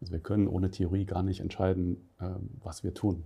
Also 0.00 0.12
wir 0.12 0.20
können 0.20 0.46
ohne 0.46 0.70
Theorie 0.70 1.06
gar 1.06 1.22
nicht 1.22 1.40
entscheiden, 1.40 1.96
ähm, 2.20 2.50
was 2.62 2.84
wir 2.84 2.92
tun. 2.92 3.24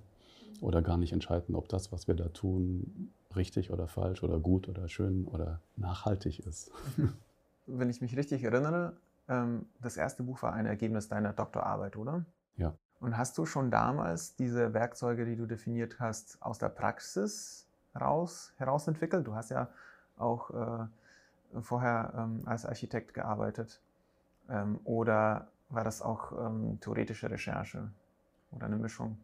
Oder 0.60 0.82
gar 0.82 0.96
nicht 0.96 1.12
entscheiden, 1.12 1.54
ob 1.54 1.68
das, 1.68 1.92
was 1.92 2.08
wir 2.08 2.14
da 2.14 2.28
tun, 2.28 3.12
richtig 3.36 3.70
oder 3.70 3.86
falsch 3.86 4.22
oder 4.22 4.38
gut 4.38 4.68
oder 4.68 4.88
schön 4.88 5.26
oder 5.26 5.60
nachhaltig 5.76 6.40
ist. 6.40 6.70
Wenn 7.66 7.90
ich 7.90 8.00
mich 8.00 8.16
richtig 8.16 8.42
erinnere, 8.44 8.96
ähm, 9.28 9.66
das 9.80 9.96
erste 9.96 10.22
Buch 10.22 10.42
war 10.42 10.52
ein 10.52 10.66
Ergebnis 10.66 11.08
deiner 11.08 11.32
Doktorarbeit, 11.32 11.96
oder? 11.96 12.24
Ja. 12.56 12.74
Und 12.98 13.16
hast 13.16 13.38
du 13.38 13.46
schon 13.46 13.70
damals 13.70 14.36
diese 14.36 14.74
Werkzeuge, 14.74 15.24
die 15.24 15.36
du 15.36 15.46
definiert 15.46 16.00
hast, 16.00 16.42
aus 16.42 16.58
der 16.58 16.68
Praxis 16.68 17.66
raus, 17.98 18.52
herausentwickelt? 18.56 19.26
Du 19.26 19.34
hast 19.34 19.50
ja 19.50 19.68
auch 20.16 20.50
äh, 20.50 21.62
vorher 21.62 22.12
ähm, 22.16 22.42
als 22.44 22.66
Architekt 22.66 23.14
gearbeitet. 23.14 23.80
Ähm, 24.48 24.80
oder 24.84 25.48
war 25.70 25.84
das 25.84 26.02
auch 26.02 26.32
ähm, 26.32 26.78
theoretische 26.80 27.30
Recherche 27.30 27.90
oder 28.50 28.66
eine 28.66 28.76
Mischung? 28.76 29.16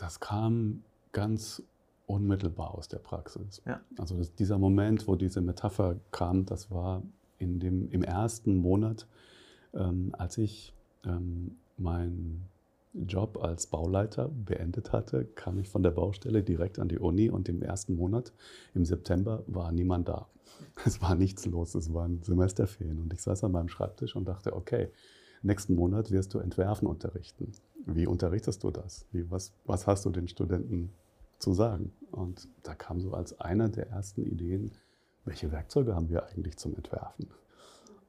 Das 0.00 0.18
kam 0.18 0.82
ganz 1.12 1.62
unmittelbar 2.06 2.74
aus 2.74 2.88
der 2.88 2.98
Praxis. 2.98 3.60
Ja. 3.66 3.80
Also 3.98 4.16
das, 4.16 4.34
dieser 4.34 4.58
Moment, 4.58 5.06
wo 5.06 5.14
diese 5.14 5.42
Metapher 5.42 5.96
kam, 6.10 6.46
das 6.46 6.70
war 6.70 7.02
in 7.36 7.60
dem, 7.60 7.90
im 7.90 8.02
ersten 8.02 8.56
Monat, 8.56 9.06
ähm, 9.74 10.14
als 10.16 10.38
ich 10.38 10.74
ähm, 11.04 11.58
mein 11.76 12.46
Job 12.94 13.38
als 13.42 13.66
Bauleiter 13.66 14.28
beendet 14.28 14.90
hatte, 14.92 15.26
kam 15.26 15.58
ich 15.58 15.68
von 15.68 15.82
der 15.82 15.90
Baustelle 15.90 16.42
direkt 16.42 16.78
an 16.78 16.88
die 16.88 16.98
Uni 16.98 17.28
und 17.28 17.48
im 17.50 17.62
ersten 17.62 17.94
Monat, 17.94 18.32
im 18.74 18.86
September, 18.86 19.44
war 19.46 19.70
niemand 19.70 20.08
da. 20.08 20.28
Es 20.84 21.00
war 21.02 21.14
nichts 21.14 21.44
los, 21.44 21.74
es 21.74 21.92
waren 21.92 22.22
Semesterferien 22.22 22.98
und 22.98 23.12
ich 23.12 23.20
saß 23.20 23.44
an 23.44 23.52
meinem 23.52 23.68
Schreibtisch 23.68 24.16
und 24.16 24.26
dachte, 24.26 24.56
okay, 24.56 24.90
nächsten 25.42 25.74
Monat 25.74 26.10
wirst 26.10 26.34
du 26.34 26.38
Entwerfen 26.38 26.86
unterrichten. 26.86 27.52
Wie 27.86 28.06
unterrichtest 28.06 28.62
du 28.62 28.70
das? 28.70 29.06
Wie, 29.12 29.30
was, 29.30 29.52
was 29.64 29.86
hast 29.86 30.04
du 30.04 30.10
den 30.10 30.28
Studenten 30.28 30.92
zu 31.38 31.52
sagen? 31.52 31.92
Und 32.10 32.48
da 32.62 32.74
kam 32.74 33.00
so 33.00 33.14
als 33.14 33.40
einer 33.40 33.68
der 33.68 33.88
ersten 33.88 34.24
Ideen, 34.24 34.72
welche 35.24 35.52
Werkzeuge 35.52 35.94
haben 35.94 36.08
wir 36.08 36.26
eigentlich 36.26 36.56
zum 36.56 36.74
Entwerfen? 36.74 37.28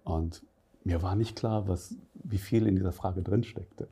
Und 0.04 0.44
mir 0.84 1.02
war 1.02 1.16
nicht 1.16 1.36
klar, 1.36 1.68
was, 1.68 1.96
wie 2.14 2.38
viel 2.38 2.68
in 2.68 2.76
dieser 2.76 2.92
Frage 2.92 3.22
drinsteckte. 3.22 3.88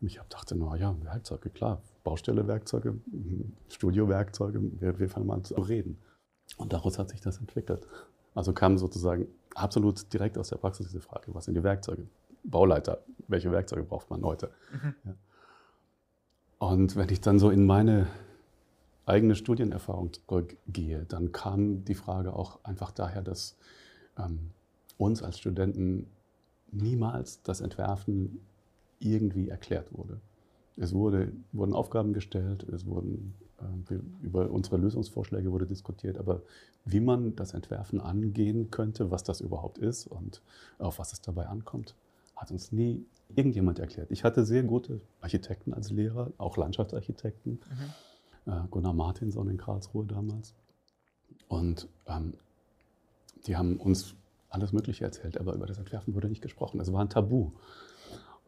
Ich 0.00 0.18
habe 0.18 0.28
dachte, 0.28 0.56
na 0.56 0.76
ja, 0.76 0.94
Werkzeuge, 1.02 1.50
klar, 1.50 1.82
Baustelle-Werkzeuge, 2.04 2.98
Studio-Werkzeuge, 3.68 4.60
wir, 4.80 4.98
wir 4.98 5.08
fangen 5.08 5.26
mal 5.26 5.34
an 5.34 5.44
zu 5.44 5.54
reden. 5.54 5.98
Und 6.56 6.72
daraus 6.72 6.98
hat 6.98 7.10
sich 7.10 7.20
das 7.20 7.38
entwickelt. 7.38 7.86
Also 8.34 8.52
kam 8.52 8.78
sozusagen 8.78 9.26
absolut 9.54 10.12
direkt 10.12 10.38
aus 10.38 10.48
der 10.48 10.56
Praxis 10.56 10.86
diese 10.86 11.00
Frage, 11.00 11.34
was 11.34 11.46
sind 11.46 11.54
die 11.54 11.62
Werkzeuge? 11.62 12.06
Bauleiter, 12.50 13.02
welche 13.28 13.52
Werkzeuge 13.52 13.84
braucht 13.84 14.10
man 14.10 14.22
heute? 14.22 14.50
Mhm. 14.72 14.94
Ja. 15.04 15.14
Und 16.58 16.96
wenn 16.96 17.08
ich 17.10 17.20
dann 17.20 17.38
so 17.38 17.50
in 17.50 17.66
meine 17.66 18.08
eigene 19.06 19.34
Studienerfahrung 19.34 20.12
zurückgehe, 20.12 21.04
dann 21.08 21.32
kam 21.32 21.84
die 21.84 21.94
Frage 21.94 22.34
auch 22.34 22.58
einfach 22.64 22.90
daher, 22.90 23.22
dass 23.22 23.56
ähm, 24.18 24.50
uns 24.98 25.22
als 25.22 25.38
Studenten 25.38 26.06
niemals 26.70 27.42
das 27.42 27.60
Entwerfen 27.60 28.40
irgendwie 28.98 29.48
erklärt 29.48 29.96
wurde. 29.96 30.20
Es 30.76 30.92
wurde, 30.92 31.32
wurden 31.52 31.72
Aufgaben 31.72 32.12
gestellt, 32.12 32.64
es 32.64 32.86
wurden, 32.86 33.34
äh, 33.60 33.94
über 34.22 34.50
unsere 34.50 34.76
Lösungsvorschläge 34.76 35.50
wurde 35.50 35.66
diskutiert, 35.66 36.18
aber 36.18 36.42
wie 36.84 37.00
man 37.00 37.34
das 37.36 37.54
Entwerfen 37.54 38.00
angehen 38.00 38.70
könnte, 38.70 39.10
was 39.10 39.24
das 39.24 39.40
überhaupt 39.40 39.78
ist 39.78 40.06
und 40.06 40.42
auf 40.78 40.98
was 40.98 41.12
es 41.12 41.20
dabei 41.20 41.46
ankommt, 41.46 41.94
hat 42.38 42.50
uns 42.50 42.72
nie 42.72 43.04
irgendjemand 43.34 43.78
erklärt. 43.78 44.10
Ich 44.10 44.24
hatte 44.24 44.44
sehr 44.44 44.62
gute 44.62 45.00
Architekten 45.20 45.74
als 45.74 45.90
Lehrer, 45.90 46.32
auch 46.38 46.56
Landschaftsarchitekten. 46.56 47.60
Mhm. 48.46 48.52
Äh, 48.52 48.60
Gunnar 48.70 48.94
Martinson 48.94 49.50
in 49.50 49.58
Karlsruhe 49.58 50.06
damals. 50.06 50.54
Und 51.48 51.88
ähm, 52.06 52.34
die 53.46 53.56
haben 53.56 53.76
uns 53.76 54.14
alles 54.50 54.72
Mögliche 54.72 55.04
erzählt, 55.04 55.38
aber 55.38 55.54
über 55.54 55.66
das 55.66 55.78
Entwerfen 55.78 56.14
wurde 56.14 56.28
nicht 56.28 56.40
gesprochen. 56.40 56.80
Es 56.80 56.92
war 56.92 57.02
ein 57.02 57.10
Tabu. 57.10 57.50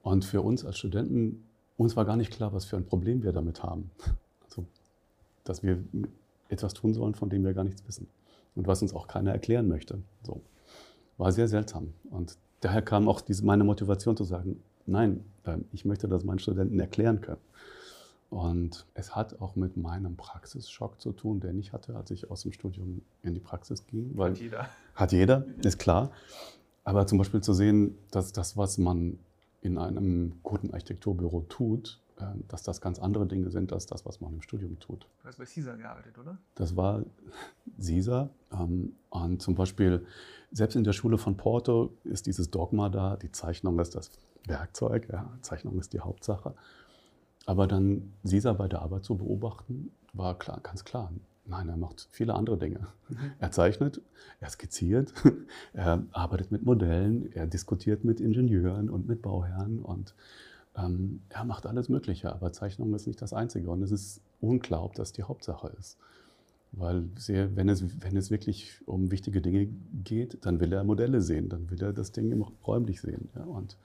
Und 0.03 0.25
für 0.25 0.41
uns 0.41 0.65
als 0.65 0.79
Studenten, 0.79 1.45
uns 1.77 1.97
war 1.97 2.05
gar 2.05 2.17
nicht 2.17 2.33
klar, 2.33 2.53
was 2.53 2.65
für 2.65 2.77
ein 2.77 2.87
Problem 2.87 3.23
wir 3.23 3.33
damit 3.33 3.63
haben. 3.63 3.91
Also, 4.45 4.65
dass 5.45 5.63
wir 5.63 5.85
etwas 6.49 6.75
tun 6.75 6.95
sollen, 6.95 7.15
von 7.15 7.29
dem 7.29 7.45
wir 7.45 7.53
gar 7.53 7.65
nichts 7.65 7.87
wissen. 7.87 8.09
Und 8.55 8.67
was 8.67 8.83
uns 8.83 8.95
auch 8.95 9.09
keiner 9.09 9.33
erklären 9.33 9.69
möchte. 9.69 10.03
So. 10.23 10.41
War 11.19 11.33
sehr 11.33 11.49
seltsam. 11.49 11.93
Und 12.11 12.39
daher 12.61 12.83
kam 12.83 13.09
auch 13.09 13.21
diese, 13.21 13.45
meine 13.45 13.65
Motivation 13.65 14.17
zu 14.17 14.25
sagen, 14.25 14.63
nein, 14.87 15.25
ähm, 15.47 15.65
ich 15.73 15.85
möchte 15.85 16.09
das 16.09 16.25
meinen 16.25 16.39
Studenten 16.39 16.79
erklären 16.79 17.21
können. 17.21 17.41
Und 18.31 18.87
es 18.95 19.17
hat 19.17 19.41
auch 19.41 19.57
mit 19.57 19.77
meinem 19.77 20.17
Praxisschock 20.17 21.01
zu 21.01 21.13
tun, 21.13 21.41
den 21.41 21.59
ich 21.59 21.73
hatte, 21.73 21.97
als 21.97 22.13
ich 22.13 22.31
aus 22.31 22.43
dem 22.43 22.53
Studium 22.53 23.03
in 23.23 23.35
die 23.35 23.41
Praxis 23.41 23.87
ging. 23.87 24.13
Weil 24.15 24.33
hat 24.33 24.41
jeder. 24.41 24.69
Hat 24.95 25.13
jeder, 25.13 25.45
ist 25.65 25.79
klar. 25.79 26.13
Aber 26.85 27.07
zum 27.09 27.19
Beispiel 27.19 27.41
zu 27.41 27.53
sehen, 27.53 27.99
dass 28.13 28.33
das, 28.33 28.57
was 28.57 28.79
man 28.79 29.19
in 29.63 29.79
einem 29.79 30.35
guten 30.43 30.73
Architekturbüro 30.73 31.45
tut, 31.49 32.01
dass 32.49 32.63
das 32.63 32.81
ganz 32.81 32.99
andere 32.99 33.27
Dinge 33.27 33.51
sind 33.51 33.73
als 33.73 33.87
das, 33.87 34.07
was 34.07 34.21
man 34.21 34.35
im 34.35 34.43
Studium 34.43 34.79
tut. 34.79 35.07
Du 35.23 35.29
hast 35.29 35.39
bei 35.39 35.47
CISA 35.47 35.77
gearbeitet, 35.77 36.19
oder? 36.19 36.39
Das 36.55 36.77
war 36.77 37.03
CISA. 37.81 38.31
Ähm, 38.53 38.95
und 39.11 39.43
zum 39.43 39.55
Beispiel, 39.55 40.07
selbst 40.53 40.77
in 40.77 40.85
der 40.85 40.93
Schule 40.93 41.19
von 41.19 41.37
Porto 41.37 41.93
ist 42.05 42.27
dieses 42.27 42.51
Dogma 42.51 42.89
da, 42.89 43.17
die 43.17 43.33
Zeichnung 43.33 43.79
ist 43.79 43.95
das 43.95 44.11
Werkzeug, 44.47 45.09
ja, 45.11 45.31
Zeichnung 45.43 45.79
ist 45.79 45.93
die 45.93 46.01
Hauptsache. 46.01 46.55
Aber 47.47 47.67
dann 47.67 48.13
CISA 48.27 48.53
bei 48.53 48.69
der 48.69 48.83
Arbeit 48.83 49.05
zu 49.05 49.17
beobachten, 49.17 49.93
war 50.13 50.39
klar, 50.39 50.61
ganz 50.63 50.85
klar, 50.85 51.11
Nein, 51.51 51.69
er 51.69 51.77
macht 51.77 52.07
viele 52.13 52.35
andere 52.35 52.57
Dinge. 52.57 52.87
Mhm. 53.09 53.17
Er 53.41 53.51
zeichnet, 53.51 54.01
er 54.39 54.51
skizziert, 54.51 55.13
er 55.73 56.05
arbeitet 56.13 56.53
mit 56.53 56.65
Modellen, 56.65 57.33
er 57.33 57.49
diskutiert 57.49 58.05
mit 58.05 58.21
Ingenieuren 58.21 58.89
und 58.89 59.09
mit 59.09 59.21
Bauherren 59.21 59.81
und 59.81 60.15
ähm, 60.77 61.23
er 61.29 61.45
macht 61.45 61.67
alles 61.67 61.89
Mögliche. 61.89 62.33
Aber 62.33 62.53
Zeichnung 62.53 62.95
ist 62.95 63.07
nicht 63.07 63.21
das 63.23 63.33
Einzige 63.33 63.71
und 63.71 63.83
es 63.83 63.91
ist 63.91 64.21
unklar, 64.41 64.85
ob 64.85 64.95
das 64.95 65.13
die 65.13 65.23
Hauptsache 65.23 65.69
ist. 65.79 65.99
Weil 66.73 67.09
sehr, 67.17 67.57
wenn, 67.57 67.69
es, 67.69 67.85
wenn 68.03 68.17
es 68.17 68.31
wirklich 68.31 68.81
um 68.87 69.11
wichtige 69.11 69.41
Dinge 69.41 69.69
geht, 70.05 70.45
dann 70.47 70.61
will 70.61 70.73
er 70.73 70.85
Modelle 70.85 71.21
sehen, 71.21 71.49
dann 71.49 71.69
will 71.71 71.83
er 71.83 71.93
das 71.93 72.13
Ding 72.13 72.41
räumlich 72.65 73.01
sehen. 73.01 73.29
Ja? 73.35 73.43
Und, 73.43 73.77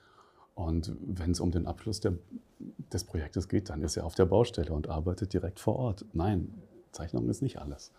und 0.54 0.96
wenn 1.02 1.32
es 1.32 1.40
um 1.40 1.52
den 1.52 1.66
Abschluss 1.66 2.00
der, 2.00 2.14
des 2.94 3.04
Projektes 3.04 3.50
geht, 3.50 3.70
dann 3.70 3.82
ist 3.82 3.98
er 3.98 4.06
auf 4.06 4.14
der 4.14 4.26
Baustelle 4.26 4.72
und 4.72 4.88
arbeitet 4.88 5.34
direkt 5.34 5.60
vor 5.60 5.78
Ort. 5.78 6.06
Nein, 6.14 6.54
Zeichnung 6.92 7.28
ist 7.28 7.42
nicht 7.42 7.58
alles. 7.60 7.92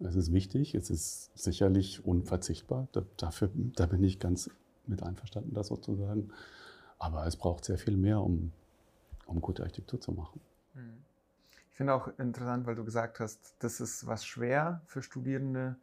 Es 0.00 0.16
ist 0.16 0.32
wichtig, 0.32 0.74
es 0.74 0.90
ist 0.90 1.30
sicherlich 1.38 2.04
unverzichtbar. 2.04 2.88
Da, 2.92 3.02
dafür, 3.16 3.50
da 3.76 3.86
bin 3.86 4.02
ich 4.02 4.18
ganz 4.18 4.50
mit 4.86 5.02
einverstanden, 5.02 5.54
das 5.54 5.68
sozusagen. 5.68 6.30
Aber 7.00 7.26
es 7.26 7.34
braucht 7.34 7.64
sehr 7.64 7.78
viel 7.78 7.96
mehr, 7.96 8.20
um, 8.20 8.52
um 9.26 9.40
gute 9.40 9.62
Architektur 9.62 10.00
zu 10.00 10.12
machen. 10.12 10.40
Hm. 10.74 11.02
Ich 11.70 11.76
finde 11.76 11.94
auch 11.94 12.08
interessant, 12.18 12.66
weil 12.66 12.74
du 12.74 12.84
gesagt 12.84 13.20
hast, 13.20 13.54
das 13.58 13.80
ist 13.80 14.06
was 14.06 14.24
schwer 14.24 14.82
für 14.86 15.02
Studierende, 15.02 15.76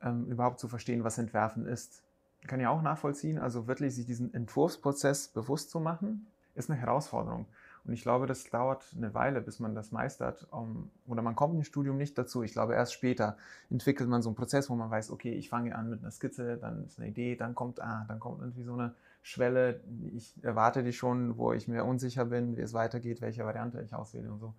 ähm, 0.00 0.26
überhaupt 0.26 0.60
zu 0.60 0.68
verstehen, 0.68 1.02
was 1.02 1.18
Entwerfen 1.18 1.66
ist. 1.66 2.02
Kann 2.46 2.60
ja 2.60 2.70
auch 2.70 2.82
nachvollziehen, 2.82 3.38
also 3.38 3.66
wirklich 3.66 3.96
sich 3.96 4.06
diesen 4.06 4.32
Entwurfsprozess 4.32 5.28
bewusst 5.28 5.70
zu 5.70 5.80
machen, 5.80 6.26
ist 6.54 6.70
eine 6.70 6.78
Herausforderung. 6.78 7.46
Und 7.84 7.92
ich 7.92 8.02
glaube, 8.02 8.26
das 8.26 8.44
dauert 8.44 8.84
eine 8.96 9.12
Weile, 9.12 9.40
bis 9.40 9.58
man 9.58 9.74
das 9.74 9.90
meistert. 9.90 10.46
Um, 10.52 10.90
oder 11.06 11.20
man 11.20 11.34
kommt 11.34 11.56
im 11.56 11.64
Studium 11.64 11.96
nicht 11.96 12.16
dazu. 12.16 12.42
Ich 12.44 12.52
glaube, 12.52 12.74
erst 12.74 12.94
später 12.94 13.36
entwickelt 13.70 14.08
man 14.08 14.22
so 14.22 14.28
einen 14.30 14.36
Prozess, 14.36 14.70
wo 14.70 14.74
man 14.76 14.90
weiß, 14.90 15.10
okay, 15.10 15.32
ich 15.32 15.48
fange 15.48 15.74
an 15.74 15.90
mit 15.90 16.00
einer 16.00 16.12
Skizze, 16.12 16.56
dann 16.58 16.84
ist 16.84 16.98
eine 16.98 17.08
Idee, 17.08 17.34
dann 17.34 17.54
kommt, 17.54 17.82
ah, 17.82 18.04
dann 18.06 18.20
kommt 18.20 18.40
irgendwie 18.40 18.62
so 18.62 18.74
eine 18.74 18.94
Schwelle. 19.24 19.80
Ich 20.14 20.34
erwarte 20.42 20.82
die 20.82 20.92
schon, 20.92 21.38
wo 21.38 21.54
ich 21.54 21.66
mir 21.66 21.84
unsicher 21.84 22.26
bin, 22.26 22.58
wie 22.58 22.60
es 22.60 22.74
weitergeht, 22.74 23.22
welche 23.22 23.44
Variante 23.44 23.80
ich 23.80 23.94
auswähle 23.94 24.30
und 24.30 24.38
so. 24.38 24.54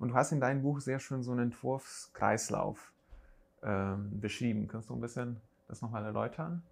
Und 0.00 0.08
du 0.08 0.14
hast 0.14 0.32
in 0.32 0.40
deinem 0.40 0.62
Buch 0.62 0.80
sehr 0.80 0.98
schön 0.98 1.22
so 1.22 1.30
einen 1.30 1.52
Entwurfskreislauf 1.52 2.92
ähm, 3.62 4.20
beschrieben. 4.20 4.66
Kannst 4.66 4.90
du 4.90 4.94
ein 4.94 5.00
bisschen 5.00 5.40
das 5.68 5.82
nochmal 5.82 6.04
erläutern? 6.04 6.64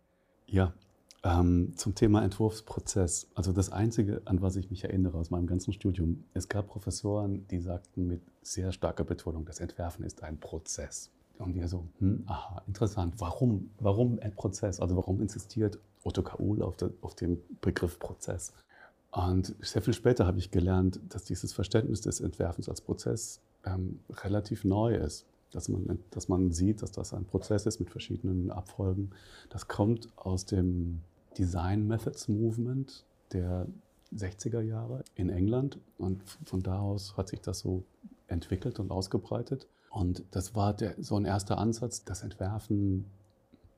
Ja, 0.47 0.75
ähm, 1.23 1.73
zum 1.77 1.95
Thema 1.95 2.25
Entwurfsprozess. 2.25 3.29
Also 3.37 3.53
das 3.53 3.71
Einzige, 3.71 4.23
an 4.25 4.43
was 4.43 4.57
ich 4.57 4.69
mich 4.71 4.83
erinnere 4.83 5.17
aus 5.17 5.31
meinem 5.31 5.47
ganzen 5.47 5.73
Studium, 5.73 6.25
es 6.35 6.49
gab 6.49 6.67
Professoren, 6.67 7.47
die 7.47 7.61
sagten 7.61 8.09
mit 8.09 8.23
sehr 8.43 8.73
starker 8.73 9.05
Betonung, 9.05 9.45
das 9.45 9.61
Entwerfen 9.61 10.05
ist 10.05 10.25
ein 10.25 10.41
Prozess. 10.41 11.13
Und 11.40 11.54
wir 11.54 11.68
so, 11.68 11.85
hm, 11.99 12.25
aha, 12.26 12.62
interessant. 12.66 13.14
Warum, 13.18 13.70
warum 13.78 14.18
ein 14.20 14.35
Prozess? 14.35 14.78
Also 14.80 14.97
warum 14.97 15.20
insistiert 15.20 15.78
Otto 16.04 16.23
Kaul 16.23 16.62
auf, 16.62 16.76
de, 16.76 16.90
auf 17.00 17.14
dem 17.14 17.38
Begriff 17.61 17.99
Prozess? 17.99 18.52
Und 19.11 19.54
sehr 19.61 19.82
viel 19.82 19.94
später 19.94 20.26
habe 20.26 20.38
ich 20.38 20.50
gelernt, 20.50 21.00
dass 21.09 21.25
dieses 21.25 21.52
Verständnis 21.52 22.02
des 22.02 22.20
Entwerfens 22.20 22.68
als 22.68 22.80
Prozess 22.80 23.40
ähm, 23.64 24.00
relativ 24.11 24.64
neu 24.64 24.94
ist. 24.94 25.26
Dass 25.50 25.68
man, 25.68 25.99
dass 26.11 26.28
man 26.28 26.52
sieht, 26.52 26.80
dass 26.82 26.92
das 26.92 27.12
ein 27.12 27.25
Prozess 27.25 27.66
ist 27.66 27.80
mit 27.80 27.90
verschiedenen 27.90 28.52
Abfolgen. 28.52 29.11
Das 29.49 29.66
kommt 29.66 30.09
aus 30.16 30.44
dem 30.44 31.00
Design 31.38 31.88
Methods 31.88 32.28
Movement 32.28 33.04
der 33.32 33.66
60er 34.14 34.61
Jahre 34.61 35.02
in 35.16 35.28
England. 35.28 35.78
Und 35.99 36.23
von 36.44 36.62
da 36.62 36.78
aus 36.78 37.16
hat 37.16 37.28
sich 37.28 37.40
das 37.40 37.61
so 37.61 37.82
entwickelt 38.28 38.78
und 38.78 38.92
ausgebreitet. 38.92 39.66
Und 39.90 40.25
das 40.30 40.54
war 40.54 40.73
der, 40.73 40.94
so 40.99 41.16
ein 41.16 41.25
erster 41.25 41.59
Ansatz, 41.59 42.04
das 42.04 42.23
Entwerfen 42.23 43.04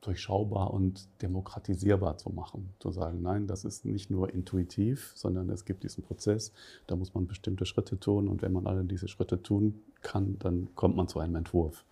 durchschaubar 0.01 0.71
und 0.71 1.07
demokratisierbar 1.21 2.17
zu 2.17 2.29
machen. 2.29 2.73
Zu 2.79 2.91
sagen, 2.91 3.21
nein, 3.21 3.47
das 3.47 3.65
ist 3.65 3.83
nicht 3.83 4.11
nur 4.11 4.31
intuitiv, 4.33 5.11
sondern 5.15 5.49
es 5.49 5.65
gibt 5.65 5.83
diesen 5.83 6.03
Prozess, 6.03 6.51
da 6.87 6.95
muss 6.95 7.13
man 7.13 7.25
bestimmte 7.25 7.65
Schritte 7.65 7.99
tun 7.99 8.27
und 8.27 8.41
wenn 8.41 8.51
man 8.51 8.67
alle 8.67 8.83
diese 8.83 9.07
Schritte 9.07 9.41
tun 9.41 9.81
kann, 10.01 10.37
dann 10.39 10.69
kommt 10.75 10.95
man 10.95 11.07
zu 11.07 11.19
einem 11.19 11.35
Entwurf. 11.35 11.83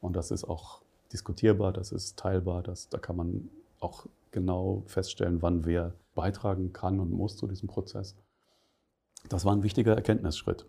Und 0.00 0.16
das 0.16 0.30
ist 0.30 0.44
auch 0.44 0.80
diskutierbar, 1.12 1.72
das 1.72 1.92
ist 1.92 2.18
teilbar, 2.18 2.62
das, 2.62 2.88
da 2.88 2.98
kann 2.98 3.16
man 3.16 3.48
auch 3.80 4.06
genau 4.30 4.82
feststellen, 4.86 5.40
wann 5.42 5.64
wer 5.64 5.92
beitragen 6.14 6.72
kann 6.72 7.00
und 7.00 7.12
muss 7.12 7.36
zu 7.36 7.46
diesem 7.46 7.68
Prozess. 7.68 8.16
Das 9.28 9.44
war 9.44 9.52
ein 9.54 9.62
wichtiger 9.62 9.94
Erkenntnisschritt. 9.94 10.64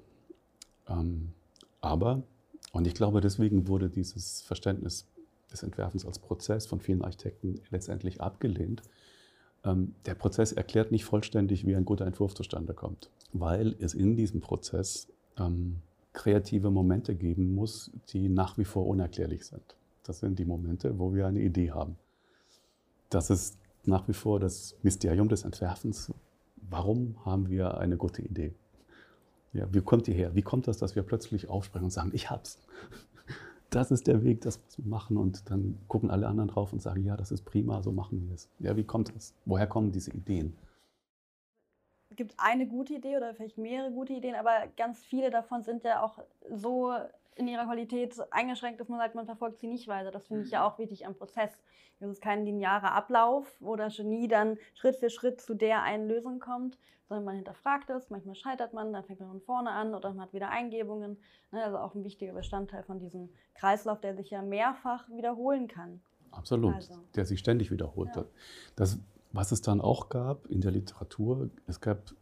Ähm, 0.87 1.33
aber, 1.81 2.23
und 2.71 2.87
ich 2.87 2.93
glaube, 2.93 3.21
deswegen 3.21 3.67
wurde 3.67 3.89
dieses 3.89 4.41
Verständnis 4.41 5.05
des 5.51 5.63
Entwerfens 5.63 6.05
als 6.05 6.19
Prozess 6.19 6.67
von 6.67 6.79
vielen 6.79 7.01
Architekten 7.01 7.61
letztendlich 7.71 8.21
abgelehnt. 8.21 8.83
Ähm, 9.63 9.95
der 10.05 10.15
Prozess 10.15 10.51
erklärt 10.51 10.91
nicht 10.91 11.05
vollständig, 11.05 11.65
wie 11.65 11.75
ein 11.75 11.85
guter 11.85 12.05
Entwurf 12.05 12.35
zustande 12.35 12.73
kommt, 12.73 13.09
weil 13.33 13.75
es 13.79 13.93
in 13.93 14.15
diesem 14.15 14.41
Prozess 14.41 15.07
ähm, 15.37 15.77
kreative 16.13 16.69
Momente 16.69 17.15
geben 17.15 17.53
muss, 17.55 17.91
die 18.09 18.29
nach 18.29 18.57
wie 18.57 18.65
vor 18.65 18.85
unerklärlich 18.87 19.45
sind. 19.45 19.75
Das 20.03 20.19
sind 20.19 20.39
die 20.39 20.45
Momente, 20.45 20.97
wo 20.97 21.13
wir 21.13 21.27
eine 21.27 21.41
Idee 21.41 21.71
haben. 21.71 21.97
Das 23.09 23.29
ist 23.29 23.57
nach 23.85 24.07
wie 24.07 24.13
vor 24.13 24.39
das 24.39 24.75
Mysterium 24.83 25.29
des 25.29 25.43
Entwerfens. 25.43 26.11
Warum 26.69 27.15
haben 27.25 27.49
wir 27.49 27.77
eine 27.77 27.97
gute 27.97 28.21
Idee? 28.21 28.53
Ja, 29.53 29.67
wie 29.73 29.81
kommt 29.81 30.07
die 30.07 30.13
her? 30.13 30.35
Wie 30.35 30.41
kommt 30.41 30.67
das, 30.67 30.77
dass 30.77 30.95
wir 30.95 31.03
plötzlich 31.03 31.49
aufsprechen 31.49 31.85
und 31.85 31.91
sagen, 31.91 32.11
ich 32.13 32.29
hab's? 32.29 32.59
Das 33.71 33.91
ist 33.91 34.07
der 34.07 34.23
Weg, 34.23 34.41
das 34.41 34.59
muss 34.63 34.79
man 34.79 34.89
machen. 34.89 35.15
Und 35.15 35.51
dann 35.51 35.77
gucken 35.87 36.09
alle 36.09 36.27
anderen 36.27 36.49
drauf 36.49 36.73
und 36.73 36.81
sagen, 36.81 37.03
ja, 37.03 37.15
das 37.15 37.31
ist 37.31 37.45
prima, 37.45 37.83
so 37.83 37.91
machen 37.91 38.25
wir 38.25 38.33
es. 38.33 38.49
Ja, 38.57 38.75
wie 38.75 38.83
kommt 38.83 39.15
das? 39.15 39.35
Woher 39.45 39.67
kommen 39.67 39.91
diese 39.91 40.09
Ideen? 40.09 40.55
Es 42.19 42.27
gibt 42.27 42.37
eine 42.37 42.67
gute 42.67 42.95
Idee 42.95 43.15
oder 43.15 43.33
vielleicht 43.33 43.57
mehrere 43.57 43.91
gute 43.91 44.11
Ideen, 44.11 44.35
aber 44.35 44.67
ganz 44.75 44.99
viele 45.05 45.29
davon 45.29 45.63
sind 45.63 45.85
ja 45.85 46.03
auch 46.03 46.19
so 46.51 46.93
in 47.37 47.47
ihrer 47.47 47.63
Qualität 47.63 48.13
eingeschränkt, 48.29 48.81
dass 48.81 48.89
man 48.89 48.99
sagt, 48.99 49.15
man 49.15 49.25
verfolgt 49.25 49.61
sie 49.61 49.67
nicht 49.67 49.87
weiter. 49.87 50.11
Das 50.11 50.27
finde 50.27 50.43
ich 50.43 50.51
ja 50.51 50.67
auch 50.67 50.77
wichtig 50.79 51.07
am 51.07 51.15
Prozess. 51.15 51.49
Es 52.01 52.09
ist 52.09 52.21
kein 52.21 52.43
linearer 52.43 52.91
Ablauf, 52.91 53.47
wo 53.61 53.77
das 53.77 53.95
Genie 53.95 54.27
dann 54.27 54.57
Schritt 54.73 54.97
für 54.97 55.09
Schritt 55.09 55.39
zu 55.39 55.53
der 55.53 55.81
einen 55.83 56.09
Lösung 56.09 56.41
kommt, 56.41 56.77
sondern 57.07 57.23
man 57.23 57.35
hinterfragt 57.35 57.89
es, 57.89 58.09
manchmal 58.09 58.35
scheitert 58.35 58.73
man, 58.73 58.91
dann 58.91 59.05
fängt 59.05 59.21
man 59.21 59.29
von 59.29 59.39
vorne 59.39 59.69
an 59.69 59.95
oder 59.95 60.09
man 60.09 60.23
hat 60.23 60.33
wieder 60.33 60.49
Eingebungen. 60.49 61.15
Ne, 61.53 61.63
also 61.63 61.77
auch 61.77 61.95
ein 61.95 62.03
wichtiger 62.03 62.33
Bestandteil 62.33 62.83
von 62.83 62.99
diesem 62.99 63.29
Kreislauf, 63.53 64.01
der 64.01 64.13
sich 64.13 64.29
ja 64.29 64.41
mehrfach 64.41 65.07
wiederholen 65.07 65.69
kann. 65.69 66.01
Absolut, 66.31 66.75
also. 66.75 66.95
der 67.15 67.25
sich 67.25 67.39
ständig 67.39 67.71
wiederholt 67.71 68.13
ja. 68.13 68.25
Das, 68.75 68.99
was 69.31 69.51
es 69.51 69.61
dann 69.61 69.81
auch 69.81 70.09
gab 70.09 70.47
in 70.47 70.61
der 70.61 70.71
Literatur, 70.71 71.49
es 71.67 71.81
gab 71.81 72.13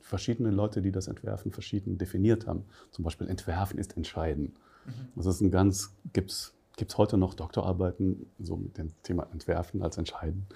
verschiedene 0.00 0.50
Leute, 0.50 0.82
die 0.82 0.92
das 0.92 1.08
Entwerfen 1.08 1.52
verschieden 1.52 1.96
definiert 1.96 2.46
haben. 2.46 2.64
Zum 2.90 3.04
Beispiel 3.04 3.28
Entwerfen 3.28 3.78
ist 3.78 3.96
entscheiden. 3.96 4.56
Mhm. 4.84 4.92
Das 5.16 5.26
ist 5.26 5.40
ein 5.40 5.50
ganz, 5.50 5.94
gibt 6.12 6.30
es 6.30 6.98
heute 6.98 7.16
noch 7.16 7.34
Doktorarbeiten 7.34 8.26
so 8.38 8.56
mit 8.56 8.76
dem 8.76 8.90
Thema 9.02 9.28
Entwerfen 9.32 9.82
als 9.82 9.98
entscheiden. 9.98 10.46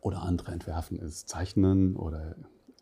Oder 0.00 0.22
andere 0.22 0.52
Entwerfen 0.52 0.98
ist 0.98 1.28
Zeichnen 1.28 1.96
oder 1.96 2.34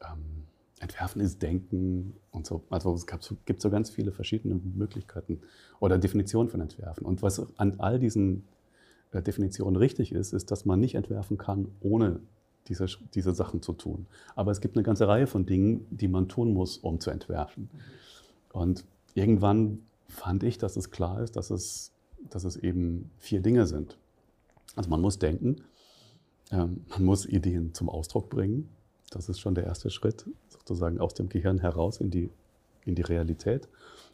ähm, 0.08 0.44
Entwerfen 0.80 1.20
ist 1.20 1.42
Denken 1.42 2.14
und 2.30 2.46
so. 2.46 2.62
Also 2.70 2.94
es 2.94 3.06
gab, 3.06 3.20
gibt 3.44 3.60
so 3.60 3.70
ganz 3.70 3.90
viele 3.90 4.12
verschiedene 4.12 4.54
Möglichkeiten 4.54 5.40
oder 5.80 5.98
Definitionen 5.98 6.48
von 6.48 6.60
Entwerfen. 6.60 7.04
Und 7.04 7.22
was 7.22 7.58
an 7.58 7.80
all 7.80 7.98
diesen 7.98 8.44
äh, 9.12 9.22
Definitionen 9.22 9.76
richtig 9.76 10.12
ist, 10.12 10.32
ist, 10.32 10.50
dass 10.50 10.64
man 10.64 10.80
nicht 10.80 10.94
entwerfen 10.94 11.38
kann, 11.38 11.68
ohne 11.80 12.20
diese, 12.68 12.86
diese 13.14 13.34
Sachen 13.34 13.62
zu 13.62 13.72
tun. 13.72 14.06
Aber 14.34 14.50
es 14.50 14.60
gibt 14.60 14.76
eine 14.76 14.82
ganze 14.82 15.08
Reihe 15.08 15.26
von 15.26 15.46
Dingen, 15.46 15.86
die 15.90 16.08
man 16.08 16.28
tun 16.28 16.52
muss, 16.52 16.78
um 16.78 17.00
zu 17.00 17.10
entwerfen. 17.10 17.70
Und 18.52 18.84
irgendwann 19.14 19.80
fand 20.08 20.42
ich, 20.42 20.58
dass 20.58 20.76
es 20.76 20.90
klar 20.90 21.22
ist, 21.22 21.36
dass 21.36 21.50
es, 21.50 21.92
dass 22.30 22.44
es 22.44 22.56
eben 22.56 23.10
vier 23.18 23.40
Dinge 23.40 23.66
sind. 23.66 23.96
Also 24.76 24.90
man 24.90 25.00
muss 25.00 25.18
denken, 25.18 25.56
ähm, 26.50 26.84
man 26.88 27.04
muss 27.04 27.26
Ideen 27.26 27.74
zum 27.74 27.88
Ausdruck 27.88 28.30
bringen. 28.30 28.68
Das 29.10 29.28
ist 29.28 29.40
schon 29.40 29.54
der 29.54 29.64
erste 29.64 29.90
Schritt, 29.90 30.26
sozusagen 30.48 31.00
aus 31.00 31.14
dem 31.14 31.28
Gehirn 31.28 31.58
heraus 31.58 31.98
in 31.98 32.10
die, 32.10 32.30
in 32.84 32.94
die 32.94 33.02
Realität 33.02 33.68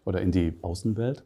oder 0.05 0.21
in 0.21 0.31
die 0.31 0.55
Außenwelt. 0.63 1.25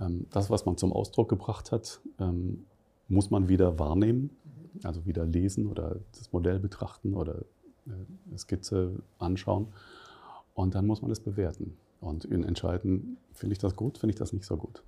Ähm, 0.00 0.26
das, 0.30 0.50
was 0.50 0.66
man 0.66 0.76
zum 0.76 0.92
Ausdruck 0.92 1.28
gebracht 1.28 1.72
hat, 1.72 2.00
ähm, 2.18 2.64
muss 3.08 3.30
man 3.30 3.48
wieder 3.48 3.78
wahrnehmen, 3.78 4.30
also 4.84 5.04
wieder 5.06 5.24
lesen 5.24 5.66
oder 5.66 5.96
das 6.12 6.32
Modell 6.32 6.58
betrachten 6.58 7.14
oder 7.14 7.40
äh, 7.86 7.90
eine 8.28 8.38
Skizze 8.38 9.02
anschauen. 9.18 9.68
Und 10.54 10.74
dann 10.74 10.86
muss 10.86 11.02
man 11.02 11.10
es 11.10 11.20
bewerten 11.20 11.76
und 12.00 12.30
entscheiden, 12.30 13.16
finde 13.32 13.52
ich 13.52 13.58
das 13.58 13.76
gut, 13.76 13.98
finde 13.98 14.12
ich 14.12 14.18
das 14.18 14.32
nicht 14.32 14.44
so 14.44 14.56
gut. 14.56 14.82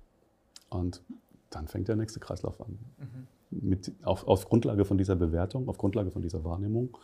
Und 0.69 1.01
dann 1.49 1.67
fängt 1.67 1.87
der 1.87 1.95
nächste 1.95 2.19
Kreislauf 2.19 2.61
an. 2.61 2.77
Mhm 2.97 3.27
mit, 3.51 3.91
auf, 4.03 4.27
auf, 4.27 4.45
Grundlage 4.45 4.85
von 4.85 4.97
dieser 4.97 5.15
Bewertung, 5.15 5.67
auf 5.67 5.77
Grundlage 5.77 6.11
von 6.11 6.21
dieser 6.21 6.43
Wahrnehmung, 6.43 6.97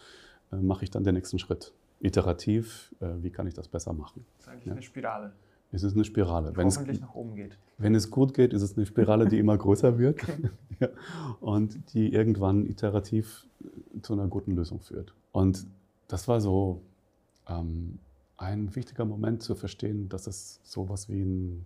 äh, 0.52 0.56
mache 0.56 0.86
ich 0.86 0.92
dann 0.92 1.04
den 1.04 1.16
nächsten 1.16 1.40
Schritt. 1.40 1.74
Iterativ, 2.00 2.94
äh, 3.00 3.08
wie 3.22 3.32
kann 3.32 3.48
ich 3.48 3.54
das 3.54 3.68
besser 3.68 3.94
machen? 3.94 4.26
Das 4.38 4.46
ist 4.46 4.52
eigentlich 4.52 4.66
ja? 4.66 4.72
eine 4.74 4.82
Spirale. 4.82 5.34
Es 5.72 5.84
ist 5.84 5.94
eine 5.94 6.06
Spirale. 6.06 6.56
Wenn 6.56 6.68
hoffentlich 6.68 6.98
es, 6.98 7.02
nach 7.02 7.14
oben 7.14 7.36
geht. 7.36 7.58
Wenn 7.78 7.94
es 7.94 8.10
gut 8.10 8.34
geht, 8.34 8.54
ist 8.54 8.62
es 8.62 8.78
eine 8.78 8.86
Spirale, 8.86 9.28
die 9.28 9.38
immer 9.38 9.58
größer 9.58 9.98
wird 10.00 10.22
ja, 10.80 10.90
und 11.42 11.94
die 11.94 12.14
irgendwann 12.14 12.66
iterativ 12.66 13.46
äh, 13.62 14.02
zu 14.02 14.14
einer 14.14 14.28
guten 14.28 14.56
Lösung 14.56 14.80
führt. 14.80 15.14
Und 15.32 15.68
das 16.08 16.28
war 16.28 16.40
so 16.42 16.82
ähm, 17.48 18.00
ein 18.38 18.76
wichtiger 18.76 19.06
Moment 19.06 19.44
zu 19.44 19.56
verstehen, 19.56 20.10
dass 20.10 20.28
es 20.28 20.60
so 20.64 20.86
etwas 20.86 21.10
wie 21.10 21.22
ein 21.22 21.66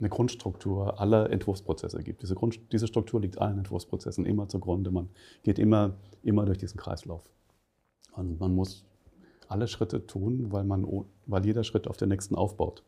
eine 0.00 0.08
Grundstruktur 0.08 0.98
aller 0.98 1.30
Entwurfsprozesse 1.30 2.02
gibt. 2.02 2.22
Diese, 2.22 2.34
Grund, 2.34 2.58
diese 2.72 2.86
Struktur 2.86 3.20
liegt 3.20 3.38
allen 3.38 3.58
Entwurfsprozessen 3.58 4.24
immer 4.24 4.48
zugrunde. 4.48 4.90
Man 4.90 5.10
geht 5.42 5.58
immer, 5.58 5.94
immer 6.22 6.46
durch 6.46 6.58
diesen 6.58 6.80
Kreislauf. 6.80 7.22
Und 8.12 8.40
man 8.40 8.54
muss 8.54 8.84
alle 9.48 9.68
Schritte 9.68 10.06
tun, 10.06 10.50
weil, 10.50 10.64
man, 10.64 10.86
weil 11.26 11.44
jeder 11.44 11.64
Schritt 11.64 11.86
auf 11.86 11.96
den 11.96 12.08
nächsten 12.08 12.34
aufbaut. 12.34 12.82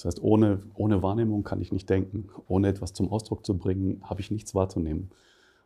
Das 0.00 0.14
heißt, 0.14 0.22
ohne, 0.22 0.62
ohne 0.74 1.02
Wahrnehmung 1.02 1.44
kann 1.44 1.60
ich 1.60 1.72
nicht 1.72 1.90
denken. 1.90 2.28
Ohne 2.48 2.68
etwas 2.68 2.94
zum 2.94 3.12
Ausdruck 3.12 3.44
zu 3.44 3.58
bringen, 3.58 4.00
habe 4.02 4.22
ich 4.22 4.30
nichts 4.30 4.54
wahrzunehmen. 4.54 5.10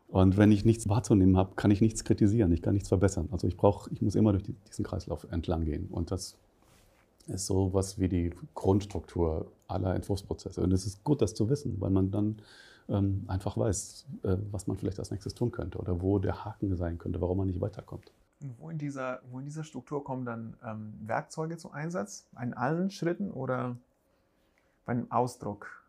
Und 0.09 0.37
wenn 0.37 0.51
ich 0.51 0.64
nichts 0.64 0.88
wahrzunehmen 0.88 1.37
habe, 1.37 1.55
kann 1.55 1.70
ich 1.70 1.81
nichts 1.81 2.03
kritisieren, 2.03 2.53
ich 2.53 2.61
kann 2.61 2.75
nichts 2.75 2.88
verbessern. 2.88 3.29
Also 3.31 3.47
ich, 3.47 3.57
brauch, 3.57 3.88
ich 3.92 4.03
muss 4.03 4.16
immer 4.16 4.33
durch 4.33 4.44
diesen 4.68 4.85
Kreislauf 4.85 5.27
entlang 5.31 5.64
gehen. 5.64 5.88
Und 5.88 6.11
das 6.11 6.37
ist 7.29 7.47
so 7.47 7.73
was 7.73 7.99
wie 8.01 8.09
die 8.09 8.33
Grundstruktur 8.55 9.53
aller 9.68 9.94
Entwurfsprozesse. 9.94 10.61
Und 10.61 10.73
es 10.73 10.85
ist 10.85 11.05
gut, 11.05 11.23
das 11.23 11.35
zu 11.35 11.49
wissen, 11.49 11.81
weil 11.81 11.90
man 11.90 12.11
dann 12.11 12.37
ähm, 12.88 13.25
einfach 13.29 13.57
weiß, 13.57 14.07
äh, 14.25 14.37
was 14.51 14.66
man 14.66 14.77
vielleicht 14.77 14.99
als 14.99 15.11
nächstes 15.11 15.35
tun 15.35 15.53
könnte 15.53 15.79
oder 15.79 16.03
wo 16.03 16.18
der 16.18 16.44
Haken 16.44 16.77
sein 16.77 16.99
könnte, 16.99 17.20
warum 17.20 17.38
man 17.38 17.47
nicht 17.47 17.61
weiterkommt. 17.61 18.12
Wo 18.59 18.68
in 18.68 18.79
dieser, 18.79 19.20
wo 19.31 19.38
in 19.38 19.47
dieser 19.47 19.64
Struktur 19.64 20.05
kommen 20.05 20.25
dann 20.25 20.57
ähm, 20.64 20.94
Werkzeuge 21.07 21.57
zum 21.57 21.73
Einsatz? 21.73 22.27
In 22.40 22.53
allen 22.53 22.90
Schritten 22.90 23.31
oder 23.31 23.77
beim 24.85 25.11
Ausdruck 25.11 25.85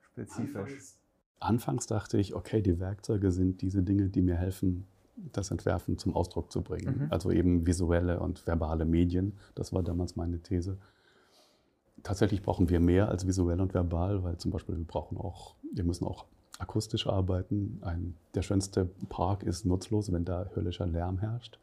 spezifisch? 0.00 0.94
Anfangs, 1.40 1.86
dachte 1.86 2.18
ich, 2.18 2.34
okay, 2.34 2.62
die 2.62 2.80
Werkzeuge 2.80 3.30
sind 3.30 3.60
diese 3.60 3.82
Dinge, 3.82 4.08
die 4.08 4.22
mir 4.22 4.36
helfen, 4.36 4.86
das 5.32 5.50
Entwerfen 5.50 5.98
zum 5.98 6.14
Ausdruck 6.14 6.50
zu 6.50 6.62
bringen. 6.62 7.04
Mhm. 7.04 7.06
Also 7.10 7.30
eben 7.30 7.66
visuelle 7.66 8.20
und 8.20 8.46
verbale 8.46 8.84
Medien. 8.84 9.34
Das 9.54 9.72
war 9.72 9.82
damals 9.82 10.16
meine 10.16 10.40
These. 10.40 10.78
Tatsächlich 12.02 12.42
brauchen 12.42 12.68
wir 12.68 12.80
mehr 12.80 13.08
als 13.08 13.26
visuell 13.26 13.60
und 13.60 13.74
verbal, 13.74 14.22
weil 14.22 14.38
zum 14.38 14.50
Beispiel 14.50 14.76
wir 14.76 14.84
brauchen 14.84 15.16
auch, 15.16 15.54
wir 15.72 15.84
müssen 15.84 16.06
auch 16.06 16.26
akustisch 16.58 17.06
arbeiten. 17.06 17.78
Ein, 17.82 18.16
der 18.34 18.42
schönste 18.42 18.86
Park 19.08 19.42
ist 19.42 19.64
nutzlos, 19.64 20.12
wenn 20.12 20.24
da 20.24 20.50
höllischer 20.54 20.86
Lärm 20.86 21.18
herrscht. 21.18 21.58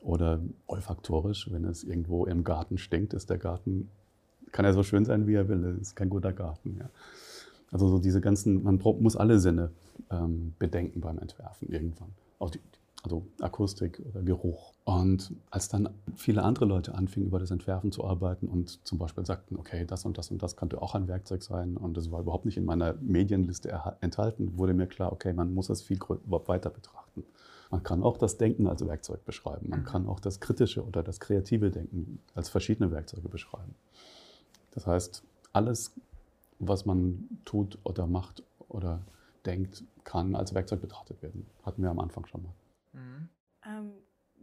Oder 0.00 0.40
olfaktorisch, 0.66 1.50
wenn 1.50 1.64
es 1.64 1.84
irgendwo 1.84 2.24
im 2.26 2.44
Garten 2.44 2.78
stinkt, 2.78 3.14
ist 3.14 3.30
der 3.30 3.38
Garten, 3.38 3.90
kann 4.52 4.64
er 4.64 4.72
so 4.72 4.82
schön 4.82 5.04
sein, 5.04 5.26
wie 5.26 5.34
er 5.34 5.48
will, 5.48 5.62
das 5.62 5.78
ist 5.78 5.96
kein 5.96 6.08
guter 6.08 6.32
Garten. 6.32 6.76
Ja. 6.78 6.88
Also 7.70 7.88
so 7.88 7.98
diese 7.98 8.20
ganzen, 8.20 8.62
man 8.62 8.80
muss 9.00 9.16
alle 9.16 9.38
Sinne 9.38 9.70
ähm, 10.10 10.54
bedenken 10.58 11.00
beim 11.00 11.18
Entwerfen 11.18 11.68
irgendwann. 11.68 12.10
Auch 12.38 12.50
die, 12.50 12.60
also 13.02 13.26
Akustik 13.40 14.00
oder 14.08 14.22
Geruch. 14.22 14.72
Und 14.84 15.34
als 15.50 15.68
dann 15.68 15.90
viele 16.16 16.42
andere 16.42 16.64
Leute 16.64 16.94
anfingen, 16.94 17.28
über 17.28 17.38
das 17.38 17.50
Entwerfen 17.50 17.92
zu 17.92 18.04
arbeiten 18.04 18.48
und 18.48 18.86
zum 18.86 18.98
Beispiel 18.98 19.26
sagten, 19.26 19.56
okay, 19.56 19.84
das 19.86 20.04
und 20.04 20.16
das 20.16 20.30
und 20.30 20.42
das 20.42 20.56
könnte 20.56 20.80
auch 20.80 20.94
ein 20.94 21.08
Werkzeug 21.08 21.42
sein 21.42 21.76
und 21.76 21.96
das 21.96 22.10
war 22.10 22.20
überhaupt 22.20 22.46
nicht 22.46 22.56
in 22.56 22.64
meiner 22.64 22.94
Medienliste 22.94 23.70
enthalten, 24.00 24.56
wurde 24.56 24.72
mir 24.72 24.86
klar, 24.86 25.12
okay, 25.12 25.32
man 25.32 25.52
muss 25.52 25.68
es 25.68 25.82
viel 25.82 25.98
weiter 25.98 26.70
betrachten. 26.70 27.24
Man 27.70 27.82
kann 27.82 28.02
auch 28.02 28.16
das 28.16 28.38
Denken 28.38 28.66
als 28.66 28.86
Werkzeug 28.86 29.24
beschreiben. 29.26 29.68
Man 29.68 29.80
mhm. 29.80 29.84
kann 29.84 30.06
auch 30.06 30.20
das 30.20 30.40
kritische 30.40 30.84
oder 30.86 31.02
das 31.02 31.20
kreative 31.20 31.70
Denken 31.70 32.20
als 32.34 32.48
verschiedene 32.48 32.90
Werkzeuge 32.90 33.28
beschreiben. 33.28 33.74
Das 34.72 34.86
heißt, 34.86 35.24
alles, 35.52 35.94
was 36.58 36.86
man 36.86 37.28
tut 37.44 37.78
oder 37.84 38.06
macht 38.06 38.42
oder 38.68 39.00
denkt, 39.46 39.84
kann 40.04 40.34
als 40.34 40.54
Werkzeug 40.54 40.80
betrachtet 40.80 41.22
werden. 41.22 41.46
Hatten 41.64 41.82
wir 41.82 41.90
am 41.90 42.00
Anfang 42.00 42.26
schon 42.26 42.42
mal. 42.42 42.52
Mhm. 42.92 43.28
Ähm, 43.64 43.92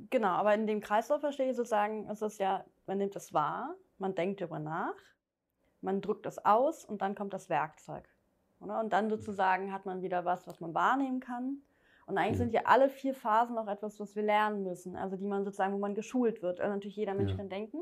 genau, 0.09 0.29
aber 0.29 0.53
in 0.53 0.67
dem 0.67 0.81
Kreislauf 0.81 1.21
verstehe 1.21 1.49
ich 1.49 1.55
sozusagen, 1.55 2.09
es 2.09 2.21
ist 2.21 2.39
ja, 2.39 2.65
man 2.87 2.97
nimmt 2.97 3.15
es 3.15 3.33
wahr, 3.33 3.75
man 3.97 4.15
denkt 4.15 4.41
darüber 4.41 4.59
nach, 4.59 4.95
man 5.81 6.01
drückt 6.01 6.25
es 6.25 6.43
aus 6.43 6.85
und 6.85 7.01
dann 7.01 7.15
kommt 7.15 7.33
das 7.33 7.49
Werkzeug. 7.49 8.07
Oder? 8.59 8.79
Und 8.79 8.93
dann 8.93 9.09
sozusagen 9.09 9.71
hat 9.71 9.85
man 9.85 10.01
wieder 10.01 10.25
was, 10.25 10.47
was 10.47 10.59
man 10.59 10.73
wahrnehmen 10.73 11.19
kann. 11.19 11.61
Und 12.07 12.17
eigentlich 12.17 12.37
sind 12.37 12.53
ja 12.53 12.61
alle 12.65 12.89
vier 12.89 13.15
Phasen 13.15 13.57
auch 13.57 13.67
etwas, 13.67 13.99
was 13.99 14.15
wir 14.15 14.23
lernen 14.23 14.63
müssen, 14.63 14.95
also 14.95 15.15
die 15.15 15.25
man 15.25 15.43
sozusagen, 15.43 15.73
wo 15.73 15.79
man 15.79 15.95
geschult 15.95 16.43
wird. 16.43 16.59
Also 16.59 16.73
natürlich 16.73 16.95
jeder 16.95 17.15
Mensch 17.15 17.31
ja. 17.31 17.37
kann 17.37 17.49
denken. 17.49 17.79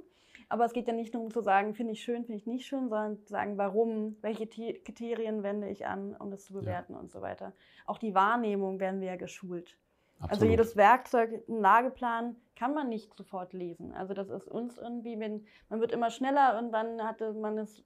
Aber 0.50 0.66
es 0.66 0.74
geht 0.74 0.88
ja 0.88 0.94
nicht 0.94 1.14
nur 1.14 1.24
um 1.24 1.32
zu 1.32 1.42
sagen, 1.42 1.74
finde 1.74 1.94
ich 1.94 2.04
schön, 2.04 2.26
finde 2.26 2.38
ich 2.38 2.46
nicht 2.46 2.66
schön, 2.66 2.90
sondern 2.90 3.20
zu 3.20 3.30
sagen, 3.30 3.58
warum, 3.58 4.18
welche 4.22 4.48
Kriterien 4.48 5.44
wende 5.44 5.70
ich 5.70 5.86
an, 5.86 6.16
um 6.16 6.32
das 6.32 6.46
zu 6.46 6.54
bewerten 6.54 6.94
ja. 6.94 7.00
und 7.00 7.12
so 7.12 7.22
weiter. 7.22 7.54
Auch 7.86 7.98
die 7.98 8.14
Wahrnehmung 8.14 8.80
werden 8.80 9.02
wir 9.02 9.08
ja 9.08 9.16
geschult. 9.16 9.78
Also 10.20 10.26
Absolut. 10.26 10.32
Also 10.32 10.46
jedes 10.46 10.76
Werkzeug, 10.78 11.44
einen 11.50 11.62
Lageplan 11.62 12.36
kann 12.56 12.74
man 12.74 12.90
nicht 12.90 13.14
sofort 13.16 13.54
lesen. 13.54 13.94
Also 13.94 14.14
das 14.14 14.30
ist 14.30 14.48
uns 14.48 14.78
irgendwie, 14.78 15.20
wenn, 15.20 15.46
man 15.70 15.80
wird 15.82 15.92
immer 15.92 16.10
schneller 16.10 16.58
und 16.60 16.72
dann 16.72 17.04
hatte 17.04 17.34
man 17.34 17.58
es 17.58 17.84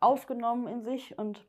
aufgenommen 0.00 0.68
in 0.68 0.82
sich 0.82 1.18
und 1.18 1.46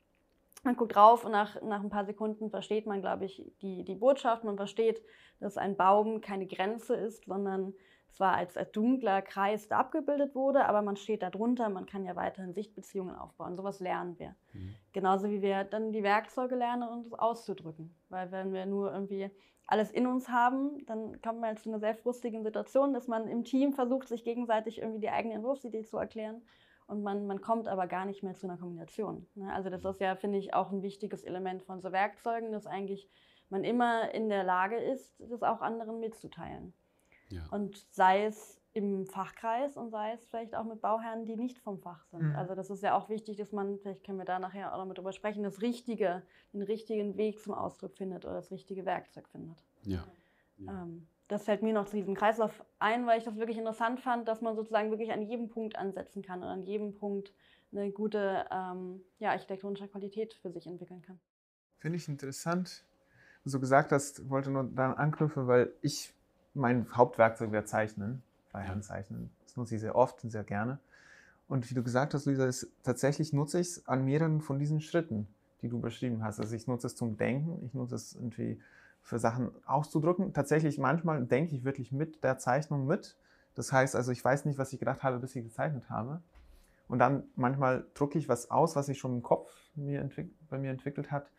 man 0.63 0.75
guckt 0.75 0.95
drauf 0.95 1.23
und 1.23 1.31
nach, 1.31 1.61
nach 1.61 1.81
ein 1.81 1.89
paar 1.89 2.05
Sekunden 2.05 2.49
versteht 2.49 2.87
man, 2.87 3.01
glaube 3.01 3.25
ich, 3.25 3.45
die, 3.61 3.83
die 3.83 3.95
Botschaft. 3.95 4.43
Man 4.43 4.57
versteht, 4.57 5.01
dass 5.39 5.57
ein 5.57 5.77
Baum 5.77 6.19
keine 6.19 6.47
Grenze 6.47 6.95
ist, 6.95 7.25
sondern 7.25 7.73
zwar 8.17 8.33
als, 8.33 8.57
als 8.57 8.71
dunkler 8.71 9.21
Kreis 9.21 9.67
da 9.67 9.77
abgebildet 9.77 10.35
wurde, 10.35 10.65
aber 10.65 10.81
man 10.81 10.97
steht 10.97 11.21
da 11.21 11.29
drunter, 11.29 11.69
man 11.69 11.85
kann 11.85 12.03
ja 12.03 12.15
weiterhin 12.15 12.53
Sichtbeziehungen 12.53 13.15
aufbauen. 13.15 13.55
Sowas 13.55 13.79
lernen 13.79 14.17
wir. 14.17 14.35
Mhm. 14.53 14.75
Genauso 14.91 15.29
wie 15.29 15.41
wir 15.41 15.63
dann 15.63 15.91
die 15.91 16.03
Werkzeuge 16.03 16.55
lernen, 16.55 16.89
uns 16.89 17.13
auszudrücken. 17.13 17.95
Weil 18.09 18.31
wenn 18.31 18.51
wir 18.53 18.65
nur 18.65 18.91
irgendwie 18.91 19.29
alles 19.67 19.91
in 19.91 20.07
uns 20.07 20.29
haben, 20.29 20.85
dann 20.87 21.21
kommt 21.21 21.41
man 21.41 21.57
zu 21.57 21.69
einer 21.69 21.79
sehr 21.79 21.93
frustigen 21.93 22.43
Situation, 22.43 22.93
dass 22.93 23.07
man 23.07 23.27
im 23.27 23.43
Team 23.43 23.73
versucht, 23.73 24.07
sich 24.07 24.23
gegenseitig 24.23 24.81
irgendwie 24.81 25.01
die 25.01 25.09
eigene 25.09 25.35
Entwurfsidee 25.35 25.83
zu 25.83 25.97
erklären 25.97 26.41
und 26.87 27.03
man, 27.03 27.27
man 27.27 27.41
kommt 27.41 27.67
aber 27.67 27.85
gar 27.85 28.05
nicht 28.05 28.23
mehr 28.23 28.33
zu 28.33 28.47
einer 28.47 28.57
Kombination. 28.57 29.27
Ne? 29.35 29.53
Also 29.53 29.69
das 29.69 29.83
ist 29.83 30.01
ja, 30.01 30.15
finde 30.15 30.39
ich, 30.39 30.53
auch 30.53 30.71
ein 30.71 30.81
wichtiges 30.81 31.23
Element 31.23 31.63
von 31.63 31.81
so 31.81 31.91
Werkzeugen, 31.91 32.51
dass 32.51 32.65
eigentlich 32.65 33.09
man 33.49 33.63
immer 33.63 34.13
in 34.13 34.29
der 34.29 34.43
Lage 34.43 34.77
ist, 34.77 35.19
das 35.19 35.43
auch 35.43 35.61
anderen 35.61 35.99
mitzuteilen. 35.99 36.73
Ja. 37.29 37.41
Und 37.51 37.85
sei 37.91 38.25
es 38.25 38.59
im 38.73 39.07
Fachkreis 39.07 39.75
und 39.75 39.89
sei 39.89 40.13
es 40.13 40.25
vielleicht 40.27 40.53
auch 40.53 40.63
mit 40.63 40.81
Bauherren, 40.81 41.25
die 41.25 41.35
nicht 41.35 41.57
vom 41.57 41.79
Fach 41.79 42.05
sind. 42.05 42.29
Mhm. 42.29 42.35
Also 42.35 42.53
das 42.53 42.69
ist 42.69 42.83
ja 42.83 42.95
auch 42.95 43.09
wichtig, 43.09 43.37
dass 43.37 43.51
man, 43.51 43.79
vielleicht 43.79 44.03
können 44.03 44.19
wir 44.19 44.25
da 44.25 44.37
nachher 44.37 44.71
auch 44.71 44.77
noch 44.77 44.85
mit 44.85 44.97
drüber 44.97 45.13
sprechen, 45.13 45.41
das 45.41 45.61
Richtige, 45.61 46.21
den 46.53 46.61
richtigen 46.61 47.17
Weg 47.17 47.41
zum 47.41 47.55
Ausdruck 47.55 47.97
findet 47.97 48.23
oder 48.23 48.35
das 48.35 48.51
richtige 48.51 48.85
Werkzeug 48.85 49.27
findet. 49.29 49.63
Ja. 49.83 50.03
ja. 50.59 50.83
Ähm, 50.83 51.07
das 51.27 51.43
fällt 51.45 51.63
mir 51.63 51.73
noch 51.73 51.87
zu 51.87 51.97
diesem 51.97 52.13
Kreislauf 52.13 52.63
ein, 52.79 53.07
weil 53.07 53.17
ich 53.17 53.25
das 53.25 53.35
wirklich 53.37 53.57
interessant 53.57 53.99
fand, 53.99 54.27
dass 54.27 54.41
man 54.41 54.55
sozusagen 54.55 54.91
wirklich 54.91 55.11
an 55.11 55.23
jedem 55.23 55.49
Punkt 55.49 55.75
ansetzen 55.75 56.21
kann 56.21 56.43
und 56.43 56.47
an 56.47 56.63
jedem 56.63 56.95
Punkt 56.95 57.33
eine 57.71 57.91
gute 57.91 58.45
ähm, 58.51 59.01
ja, 59.19 59.31
architektonische 59.31 59.87
Qualität 59.87 60.35
für 60.35 60.51
sich 60.51 60.67
entwickeln 60.67 61.01
kann. 61.01 61.19
Finde 61.77 61.97
ich 61.97 62.07
interessant. 62.07 62.85
Du 63.43 63.49
so 63.49 63.59
gesagt 63.59 63.91
hast, 63.91 64.29
wollte 64.29 64.51
nur 64.51 64.63
daran 64.63 64.95
anknüpfen, 64.95 65.47
weil 65.47 65.73
ich 65.81 66.13
mein 66.57 66.87
Hauptwerkzeug 66.95 67.51
wäre 67.51 67.65
Zeichnen, 67.65 68.21
Freihand-Zeichnen. 68.51 69.29
Das 69.45 69.55
nutze 69.55 69.75
ich 69.75 69.81
sehr 69.81 69.95
oft 69.95 70.23
und 70.23 70.29
sehr 70.29 70.43
gerne. 70.43 70.79
Und 71.47 71.69
wie 71.69 71.75
du 71.75 71.83
gesagt 71.83 72.13
hast, 72.13 72.25
Luisa, 72.25 72.45
ist, 72.45 72.67
tatsächlich 72.83 73.31
nutze 73.31 73.59
ich 73.59 73.67
es 73.67 73.87
an 73.87 74.03
mehreren 74.03 74.41
von 74.41 74.59
diesen 74.59 74.81
Schritten, 74.81 75.27
die 75.61 75.69
du 75.69 75.79
beschrieben 75.79 76.23
hast. 76.23 76.39
Also 76.39 76.55
ich 76.55 76.67
nutze 76.67 76.87
es 76.87 76.95
zum 76.95 77.17
Denken, 77.17 77.65
ich 77.65 77.73
nutze 77.73 77.95
es 77.95 78.15
irgendwie 78.15 78.59
für 79.01 79.19
Sachen 79.19 79.51
auszudrücken. 79.65 80.33
Tatsächlich 80.33 80.77
manchmal 80.77 81.23
denke 81.25 81.55
ich 81.55 81.63
wirklich 81.63 81.91
mit 81.91 82.23
der 82.23 82.37
Zeichnung 82.37 82.85
mit. 82.87 83.15
Das 83.55 83.71
heißt 83.71 83.95
also, 83.95 84.11
ich 84.11 84.23
weiß 84.23 84.45
nicht, 84.45 84.57
was 84.57 84.73
ich 84.73 84.79
gedacht 84.79 85.03
habe, 85.03 85.19
bis 85.19 85.35
ich 85.35 85.43
gezeichnet 85.43 85.89
habe. 85.89 86.21
Und 86.89 86.99
dann 86.99 87.23
manchmal 87.35 87.85
drucke 87.93 88.17
ich 88.17 88.29
was 88.29 88.51
aus, 88.51 88.75
was 88.75 88.87
sich 88.87 88.99
schon 88.99 89.15
im 89.15 89.23
Kopf 89.23 89.51
mir 89.75 90.07
bei 90.49 90.57
mir 90.57 90.71
entwickelt 90.71 91.11
hat. 91.11 91.29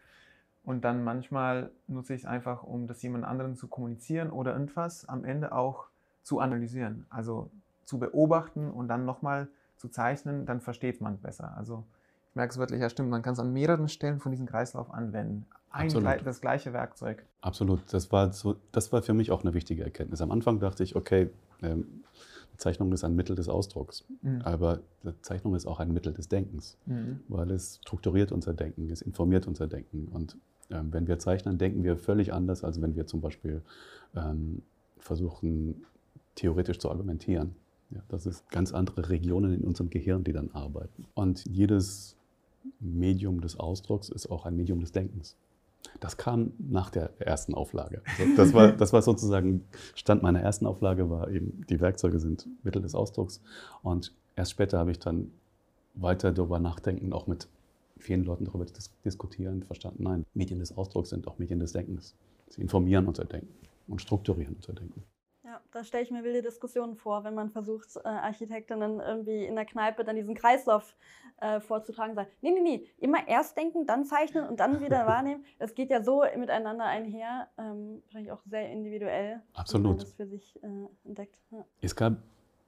Und 0.69 0.83
dann 0.83 1.03
manchmal 1.03 1.71
nutze 1.87 2.13
ich 2.13 2.21
es 2.21 2.27
einfach, 2.27 2.63
um 2.63 2.87
das 2.87 3.01
jemand 3.01 3.25
anderen 3.25 3.57
zu 3.57 3.69
kommunizieren 3.69 4.29
oder 4.29 4.53
irgendwas 4.53 5.09
am 5.09 5.25
Ende 5.25 5.53
auch 5.53 5.87
zu 6.23 6.41
analysieren. 6.41 7.07
Also 7.09 7.49
zu 7.87 7.99
beobachten 7.99 8.71
und 8.71 8.87
dann 8.87 9.07
nochmal 9.07 9.49
zu 9.79 9.89
zeichnen, 9.89 10.45
dann 10.45 10.61
versteht 10.61 11.01
man 11.01 11.17
besser. 11.17 11.57
Also 11.57 11.85
ich 12.29 12.37
merke 12.37 12.53
es 12.53 12.59
wirklich, 12.59 12.83
ja 12.83 12.91
stimmt, 12.91 13.09
man 13.09 13.23
kann 13.23 13.33
es 13.33 13.39
an 13.39 13.51
mehreren 13.51 13.89
Stellen 13.89 14.21
von 14.21 14.31
diesem 14.31 14.45
Kreislauf 14.45 14.93
anwenden. 14.93 15.47
Ein, 15.71 15.89
das 16.23 16.43
gleiche 16.43 16.75
Werkzeug. 16.75 17.25
Absolut. 17.41 17.81
Das 17.91 18.13
war, 18.13 18.31
so, 18.35 18.57
das 18.71 18.93
war 18.93 19.01
für 19.01 19.15
mich 19.15 19.31
auch 19.31 19.41
eine 19.41 19.55
wichtige 19.55 19.85
Erkenntnis. 19.85 20.21
Am 20.21 20.31
Anfang 20.31 20.61
dachte 20.61 20.83
ich, 20.83 20.97
okay, 20.97 21.31
ähm, 21.63 22.05
Zeichnung 22.59 22.93
ist 22.93 23.05
ein 23.05 23.17
Mittel 23.17 23.37
des 23.37 23.49
Ausdrucks, 23.49 24.05
mhm. 24.21 24.43
aber 24.43 24.81
Zeichnung 25.23 25.55
ist 25.55 25.65
auch 25.65 25.81
ein 25.81 25.95
Mittel 25.95 26.13
des 26.13 26.29
Denkens, 26.29 26.77
mhm. 26.85 27.21
weil 27.29 27.51
es 27.53 27.77
strukturiert 27.87 28.33
unser 28.33 28.53
Denken, 28.53 28.91
es 28.91 29.01
informiert 29.01 29.47
unser 29.47 29.67
Denken. 29.67 30.09
Und 30.09 30.37
wenn 30.69 31.07
wir 31.07 31.19
zeichnen, 31.19 31.59
denken 31.59 31.83
wir 31.83 31.97
völlig 31.97 32.33
anders, 32.33 32.65
als 32.65 32.81
wenn 32.83 32.95
wir 32.95 33.07
zum 33.07 33.21
Beispiel 33.21 33.63
ähm, 34.15 34.63
versuchen, 34.99 35.85
theoretisch 36.35 36.79
zu 36.79 36.91
argumentieren. 36.91 37.55
Das 38.09 38.27
ist 38.27 38.49
ganz 38.51 38.73
andere 38.73 39.09
Regionen 39.09 39.55
in 39.55 39.65
unserem 39.65 39.89
Gehirn, 39.89 40.25
die 40.25 40.33
dann 40.33 40.51
arbeiten. 40.53 41.07
Und 41.15 41.45
jedes 41.47 42.17
Medium 42.81 43.41
des 43.41 43.59
Ausdrucks 43.59 44.11
ist 44.11 44.31
auch 44.31 44.45
ein 44.45 44.57
Medium 44.57 44.81
des 44.81 44.93
Denkens. 44.93 45.37
Das 46.01 46.17
kam 46.17 46.53
nach 46.59 46.91
der 46.91 47.11
ersten 47.19 47.55
Auflage. 47.55 48.03
Das, 48.37 48.53
war, 48.53 48.73
das 48.73 48.93
war 48.93 49.01
sozusagen, 49.01 49.65
Stand 49.95 50.23
meiner 50.23 50.41
ersten 50.41 50.67
Auflage 50.67 51.09
war 51.09 51.31
eben, 51.31 51.65
die 51.71 51.81
Werkzeuge 51.81 52.19
sind 52.19 52.47
Mittel 52.63 52.83
des 52.83 52.95
Ausdrucks. 52.95 53.41
Und 53.83 54.13
erst 54.37 54.51
später 54.51 54.79
habe 54.79 54.91
ich 54.91 54.99
dann 54.99 55.31
weiter 55.95 56.33
darüber 56.33 56.59
nachdenken, 56.59 57.13
auch 57.13 57.27
mit 57.27 57.49
vielen 57.99 58.25
Leuten 58.25 58.45
darüber 58.45 58.65
dis 58.65 58.91
diskutieren, 59.05 59.63
verstanden, 59.63 60.03
nein, 60.03 60.27
Medien 60.35 60.59
des 60.59 60.77
Ausdrucks 60.77 61.11
sind 61.11 61.27
auch 61.27 61.39
Medien 61.39 61.61
des 61.61 61.73
Denkens. 61.73 62.17
Sie 62.49 62.61
informieren 62.61 63.07
unser 63.07 63.25
Denken 63.25 63.55
und 63.87 64.01
strukturieren 64.01 64.57
unser 64.57 64.73
Denken. 64.73 65.05
Ja, 65.45 65.63
da 65.73 65.83
stelle 65.83 66.05
ich 66.05 66.11
mir 66.11 66.25
wilde 66.25 66.43
Diskussionen 66.43 66.95
vor, 66.95 67.25
wenn 67.25 67.35
man 67.35 67.51
versucht, 67.51 67.97
äh, 67.97 68.09
Architektinnen 68.09 69.01
irgendwie 69.01 69.47
in 69.47 69.55
der 69.55 69.65
Kneipe 69.65 70.05
dann 70.05 70.15
diesen 70.15 70.35
Kreislauf 70.35 70.95
äh, 71.41 71.61
vorzutragen, 71.61 72.15
sagt, 72.15 72.33
nee, 72.43 72.51
nee, 72.51 72.61
nee, 72.61 72.87
immer 72.99 73.27
erst 73.27 73.57
denken, 73.57 73.87
dann 73.87 74.05
zeichnen 74.05 74.47
und 74.47 74.61
dann 74.61 74.83
wieder 74.83 75.07
wahrnehmen. 75.07 75.45
Es 75.59 75.75
geht 75.75 75.91
ja 75.91 76.03
so 76.03 76.23
miteinander 76.37 76.85
einher, 76.85 77.49
ähm, 77.57 78.03
wahrscheinlich 78.05 78.33
auch 78.33 78.43
sehr 78.45 78.71
individuell, 78.71 79.41
Absolut. 79.55 79.85
wenn 79.85 79.91
man 79.91 79.99
das 80.01 80.13
für 80.13 80.27
sich 80.27 80.63
äh, 80.63 80.69
entdeckt. 81.05 81.41
Ja. 81.51 81.65
Es 81.81 81.97
gab 81.97 82.19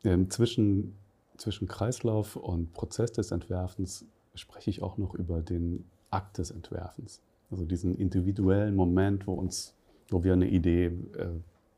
ähm, 0.05 0.31
zwischen, 0.31 0.97
zwischen 1.37 1.69
Kreislauf 1.69 2.37
und 2.37 2.73
Prozess 2.73 3.12
des 3.12 3.31
Entwerfens 3.31 4.07
spreche 4.40 4.70
ich 4.70 4.83
auch 4.83 4.98
noch 4.98 5.14
über 5.14 5.40
den 5.40 5.85
Akt 6.11 6.38
des 6.38 6.50
Entwerfens. 6.50 7.20
Also 7.50 7.64
diesen 7.64 7.94
individuellen 7.96 8.74
Moment, 8.74 9.26
wo 9.26 9.35
uns, 9.35 9.74
wo 10.09 10.24
wir 10.24 10.33
eine 10.33 10.48
Idee 10.48 10.87
äh, 10.87 11.29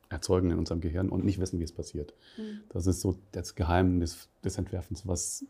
erzeugen 0.09 0.51
in 0.51 0.59
unserem 0.59 0.81
Gehirn 0.81 1.09
und 1.09 1.25
nicht 1.25 1.41
wissen, 1.41 1.59
wie 1.59 1.65
es 1.65 1.73
passiert. 1.73 2.15
Mhm. 2.37 2.61
Das 2.69 2.87
ist 2.87 3.01
so 3.01 3.19
das 3.33 3.55
Geheimnis 3.55 4.29
des 4.45 4.59
Entwerfens, 4.59 5.07
was 5.07 5.45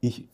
ich, 0.00 0.28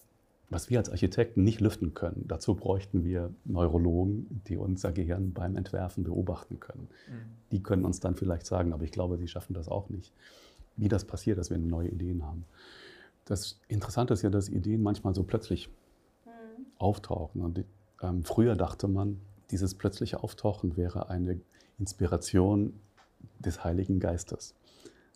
was 0.51 0.69
wir 0.69 0.79
als 0.79 0.91
Architekten 0.91 1.43
nicht 1.43 1.61
lüften 1.61 1.95
können. 1.95 2.25
Dazu 2.29 2.55
bräuchten 2.55 3.05
wir 3.05 3.33
Neurologen, 3.45 4.43
die 4.49 4.57
unser 4.57 4.93
Gehirn 4.93 5.33
beim 5.33 5.57
Entwerfen 5.57 6.05
beobachten 6.05 6.61
können. 6.61 6.89
Mhm. 7.09 7.13
Die 7.51 7.63
können 7.63 7.85
uns 7.85 8.01
dann 8.01 8.15
vielleicht 8.15 8.47
sagen, 8.47 8.73
aber 8.73 8.85
ich 8.85 8.93
glaube, 8.93 9.17
sie 9.17 9.29
schaffen 9.29 9.55
das 9.55 9.69
auch 9.69 9.89
nicht, 9.89 10.13
wie 10.77 10.89
das 10.89 11.05
passiert, 11.05 11.39
dass 11.39 11.51
wir 11.51 11.59
neue 11.59 11.89
Ideen 11.89 12.25
haben. 12.25 12.45
Das 13.25 13.61
Interessante 13.69 14.15
ist 14.15 14.23
ja, 14.23 14.31
dass 14.31 14.49
Ideen 14.49 14.83
manchmal 14.83 15.15
so 15.15 15.23
plötzlich. 15.23 15.71
Auftauchen. 16.83 17.43
Und 17.43 17.65
ähm, 18.03 18.25
früher 18.25 18.57
dachte 18.57 18.89
man, 18.89 19.21
dieses 19.51 19.75
plötzliche 19.75 20.23
Auftauchen 20.23 20.77
wäre 20.77 21.09
eine 21.09 21.41
Inspiration 21.79 22.75
des 23.39 23.65
Heiligen 23.65 24.01
Geistes. 24.01 24.55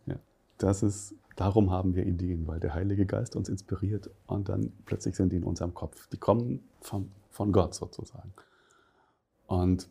Ja, 0.07 0.17
das 0.59 0.83
ist, 0.83 1.15
darum 1.37 1.71
haben 1.71 1.95
wir 1.95 2.07
Ideen, 2.07 2.47
weil 2.47 2.61
der 2.61 2.75
Heilige 2.75 3.07
Geist 3.07 3.37
uns 3.37 3.49
inspiriert 3.49 4.11
und 4.27 4.49
dann 4.49 4.73
plötzlich 4.85 5.17
sind 5.17 5.33
die 5.33 5.37
in 5.37 5.45
unserem 5.45 5.75
Kopf. 5.75 6.07
Die 6.09 6.19
kommen 6.19 6.63
von, 6.81 7.11
von 7.31 7.53
Gott 7.53 7.75
sozusagen. 7.75 8.33
Und 9.47 9.89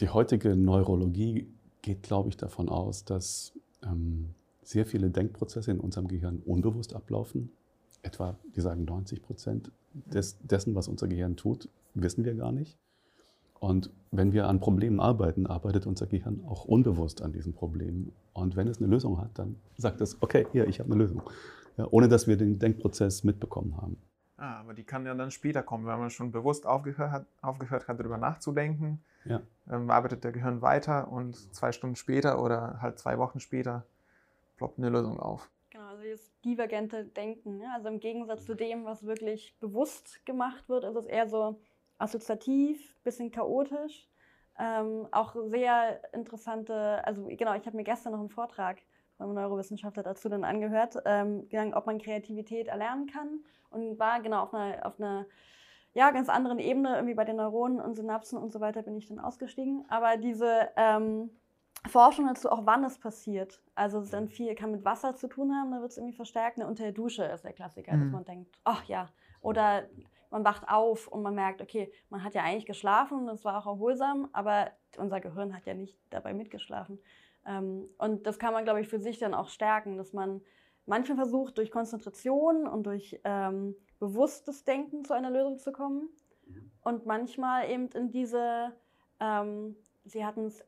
die 0.00 0.08
heutige 0.08 0.56
Neurologie 0.56 1.48
geht, 1.82 2.02
glaube 2.02 2.30
ich, 2.30 2.36
davon 2.36 2.68
aus, 2.68 3.04
dass 3.04 3.52
ähm, 3.82 4.30
sehr 4.62 4.86
viele 4.86 5.10
Denkprozesse 5.10 5.70
in 5.70 5.80
unserem 5.80 6.08
Gehirn 6.08 6.42
unbewusst 6.44 6.94
ablaufen. 6.94 7.52
Etwa, 8.02 8.36
die 8.56 8.60
sagen 8.60 8.84
90 8.84 9.22
Prozent 9.22 9.70
des, 9.94 10.38
dessen, 10.40 10.74
was 10.74 10.88
unser 10.88 11.08
Gehirn 11.08 11.36
tut, 11.36 11.68
wissen 11.94 12.24
wir 12.24 12.34
gar 12.34 12.52
nicht. 12.52 12.76
Und 13.60 13.90
wenn 14.10 14.32
wir 14.32 14.46
an 14.48 14.60
Problemen 14.60 15.00
arbeiten, 15.00 15.46
arbeitet 15.46 15.86
unser 15.86 16.06
Gehirn 16.06 16.44
auch 16.46 16.64
unbewusst 16.64 17.22
an 17.22 17.32
diesen 17.32 17.54
Problemen. 17.54 18.12
Und 18.34 18.56
wenn 18.56 18.68
es 18.68 18.78
eine 18.78 18.88
Lösung 18.88 19.18
hat, 19.18 19.30
dann 19.38 19.56
sagt 19.78 20.00
es, 20.00 20.20
okay, 20.20 20.46
hier, 20.52 20.68
ich 20.68 20.80
habe 20.80 20.92
eine 20.92 21.02
Lösung. 21.02 21.22
Ja, 21.76 21.86
ohne 21.90 22.08
dass 22.08 22.26
wir 22.26 22.36
den 22.36 22.58
Denkprozess 22.58 23.24
mitbekommen 23.24 23.76
haben. 23.78 23.96
Ah, 24.36 24.60
aber 24.60 24.74
die 24.74 24.84
kann 24.84 25.06
ja 25.06 25.14
dann 25.14 25.30
später 25.30 25.62
kommen, 25.62 25.86
wenn 25.86 25.98
man 25.98 26.10
schon 26.10 26.30
bewusst 26.30 26.66
aufgehört 26.66 27.10
hat, 27.10 27.26
aufgehört 27.40 27.88
hat 27.88 27.98
darüber 27.98 28.18
nachzudenken. 28.18 29.00
Ja. 29.24 29.40
Ähm, 29.70 29.90
arbeitet 29.90 30.24
der 30.24 30.32
Gehirn 30.32 30.60
weiter 30.60 31.10
und 31.10 31.34
zwei 31.54 31.72
Stunden 31.72 31.96
später 31.96 32.42
oder 32.42 32.82
halt 32.82 32.98
zwei 32.98 33.16
Wochen 33.18 33.40
später 33.40 33.84
ploppt 34.56 34.78
eine 34.78 34.90
Lösung 34.90 35.18
auf. 35.18 35.50
Das 36.14 36.30
divergente 36.44 37.06
Denken. 37.06 37.58
Ne? 37.58 37.66
Also 37.74 37.88
im 37.88 37.98
Gegensatz 37.98 38.44
zu 38.44 38.54
dem, 38.54 38.84
was 38.84 39.04
wirklich 39.04 39.58
bewusst 39.58 40.24
gemacht 40.24 40.68
wird, 40.68 40.84
ist 40.84 40.94
es 40.94 41.06
eher 41.06 41.28
so 41.28 41.60
assoziativ, 41.98 42.96
bisschen 43.02 43.32
chaotisch. 43.32 44.08
Ähm, 44.56 45.08
auch 45.10 45.34
sehr 45.46 46.00
interessante, 46.14 47.04
also 47.04 47.26
genau, 47.26 47.54
ich 47.54 47.66
habe 47.66 47.76
mir 47.76 47.82
gestern 47.82 48.12
noch 48.12 48.20
einen 48.20 48.28
Vortrag 48.28 48.78
vom 49.16 49.34
Neurowissenschaftler 49.34 50.04
dazu 50.04 50.28
dann 50.28 50.44
angehört, 50.44 50.96
ähm, 51.04 51.48
ob 51.72 51.86
man 51.86 51.98
Kreativität 51.98 52.68
erlernen 52.68 53.08
kann 53.08 53.40
und 53.70 53.98
war 53.98 54.20
genau 54.20 54.44
auf 54.44 54.54
einer, 54.54 54.86
auf 54.86 55.00
einer 55.00 55.26
ja, 55.94 56.12
ganz 56.12 56.28
anderen 56.28 56.60
Ebene, 56.60 56.94
irgendwie 56.94 57.14
bei 57.14 57.24
den 57.24 57.36
Neuronen 57.36 57.80
und 57.80 57.96
Synapsen 57.96 58.38
und 58.38 58.52
so 58.52 58.60
weiter 58.60 58.82
bin 58.82 58.96
ich 58.96 59.08
dann 59.08 59.18
ausgestiegen. 59.18 59.84
Aber 59.88 60.16
diese 60.16 60.68
ähm, 60.76 61.30
Forschung 61.88 62.26
dazu, 62.26 62.50
auch 62.50 62.64
wann 62.64 62.84
es 62.84 62.98
passiert. 62.98 63.60
Also 63.74 64.00
es 64.00 64.10
dann 64.10 64.28
viel, 64.28 64.54
kann 64.54 64.70
mit 64.70 64.84
Wasser 64.84 65.14
zu 65.16 65.28
tun 65.28 65.54
haben, 65.54 65.70
da 65.70 65.80
wird 65.80 65.90
es 65.90 65.98
irgendwie 65.98 66.16
verstärkt. 66.16 66.58
Ne? 66.58 66.66
Unter 66.66 66.84
der 66.84 66.92
Dusche 66.92 67.24
ist 67.24 67.44
der 67.44 67.52
Klassiker, 67.52 67.94
mhm. 67.94 68.00
dass 68.00 68.10
man 68.10 68.24
denkt, 68.24 68.58
ach 68.64 68.84
ja. 68.84 69.08
Oder 69.40 69.84
man 70.30 70.44
wacht 70.44 70.68
auf 70.68 71.06
und 71.08 71.22
man 71.22 71.34
merkt, 71.34 71.60
okay, 71.60 71.92
man 72.08 72.24
hat 72.24 72.34
ja 72.34 72.42
eigentlich 72.42 72.66
geschlafen, 72.66 73.26
das 73.26 73.44
war 73.44 73.58
auch 73.58 73.66
erholsam, 73.66 74.28
aber 74.32 74.70
unser 74.96 75.20
Gehirn 75.20 75.54
hat 75.54 75.66
ja 75.66 75.74
nicht 75.74 75.96
dabei 76.10 76.32
mitgeschlafen. 76.32 76.98
Ähm, 77.46 77.88
und 77.98 78.26
das 78.26 78.38
kann 78.38 78.52
man, 78.52 78.64
glaube 78.64 78.80
ich, 78.80 78.88
für 78.88 78.98
sich 78.98 79.18
dann 79.18 79.34
auch 79.34 79.48
stärken, 79.48 79.96
dass 79.96 80.12
man 80.12 80.40
manchmal 80.86 81.18
versucht, 81.18 81.58
durch 81.58 81.70
Konzentration 81.70 82.66
und 82.66 82.84
durch 82.84 83.20
ähm, 83.24 83.76
bewusstes 84.00 84.64
Denken 84.64 85.04
zu 85.04 85.14
einer 85.14 85.30
Lösung 85.30 85.58
zu 85.58 85.72
kommen. 85.72 86.08
Mhm. 86.46 86.70
Und 86.82 87.06
manchmal 87.06 87.70
eben 87.70 87.88
in 87.88 88.10
diese, 88.10 88.72
ähm, 89.20 89.76
Sie 90.04 90.24
hatten 90.24 90.46
es 90.46 90.64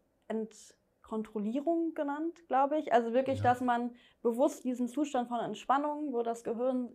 Kontrollierung 1.06 1.94
genannt, 1.94 2.46
glaube 2.48 2.78
ich. 2.78 2.92
Also 2.92 3.12
wirklich, 3.12 3.38
ja. 3.38 3.44
dass 3.44 3.60
man 3.60 3.94
bewusst 4.22 4.64
diesen 4.64 4.88
Zustand 4.88 5.28
von 5.28 5.38
Entspannung, 5.40 6.12
wo 6.12 6.22
das 6.22 6.42
Gehirn 6.42 6.88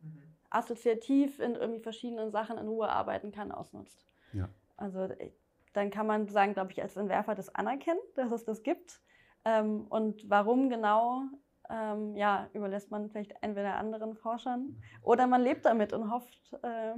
mhm. 0.00 0.22
assoziativ 0.50 1.40
in 1.40 1.56
irgendwie 1.56 1.80
verschiedenen 1.80 2.30
Sachen 2.30 2.58
in 2.58 2.68
Ruhe 2.68 2.88
arbeiten 2.88 3.32
kann, 3.32 3.50
ausnutzt. 3.50 4.06
Ja. 4.32 4.48
Also 4.76 5.00
äh, 5.00 5.32
dann 5.72 5.90
kann 5.90 6.06
man 6.06 6.28
sagen, 6.28 6.54
glaube 6.54 6.70
ich, 6.72 6.80
als 6.80 6.96
Entwerfer 6.96 7.34
das 7.34 7.52
anerkennen, 7.54 8.00
dass 8.14 8.30
es 8.30 8.44
das 8.44 8.62
gibt. 8.62 9.00
Ähm, 9.44 9.86
und 9.88 10.28
warum 10.30 10.68
genau, 10.68 11.22
ähm, 11.68 12.16
ja, 12.16 12.48
überlässt 12.52 12.90
man 12.90 13.10
vielleicht 13.10 13.34
entweder 13.40 13.76
anderen 13.76 14.14
Forschern 14.14 14.60
mhm. 14.60 14.82
oder 15.02 15.26
man 15.26 15.42
lebt 15.42 15.64
damit 15.64 15.92
und 15.92 16.12
hofft, 16.12 16.52
äh, 16.62 16.94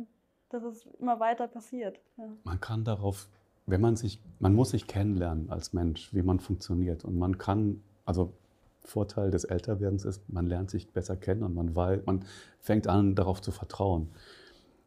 dass 0.51 0.65
es 0.65 0.85
immer 0.99 1.19
weiter 1.19 1.49
passiert. 1.49 1.99
Ja. 2.19 2.29
Man 2.45 2.61
kann 2.61 2.85
darauf 2.85 3.29
wenn 3.67 3.81
man 3.81 3.97
sich, 3.97 4.21
man 4.39 4.55
muss 4.55 4.71
sich 4.71 4.87
kennenlernen 4.87 5.51
als 5.51 5.73
Mensch, 5.73 6.13
wie 6.13 6.23
man 6.23 6.41
funktioniert. 6.41 7.05
Und 7.05 7.19
man 7.19 7.39
kann, 7.39 7.83
also 8.05 8.33
Vorteil 8.81 9.31
des 9.31 9.45
Älterwerdens 9.45 10.05
ist, 10.05 10.29
man 10.29 10.47
lernt 10.47 10.71
sich 10.71 10.91
besser 10.91 11.17
kennen 11.17 11.43
und 11.43 11.55
man, 11.55 11.77
weil, 11.77 12.03
man 12.05 12.25
fängt 12.59 12.89
an, 12.89 13.15
darauf 13.15 13.41
zu 13.41 13.53
vertrauen. 13.53 14.09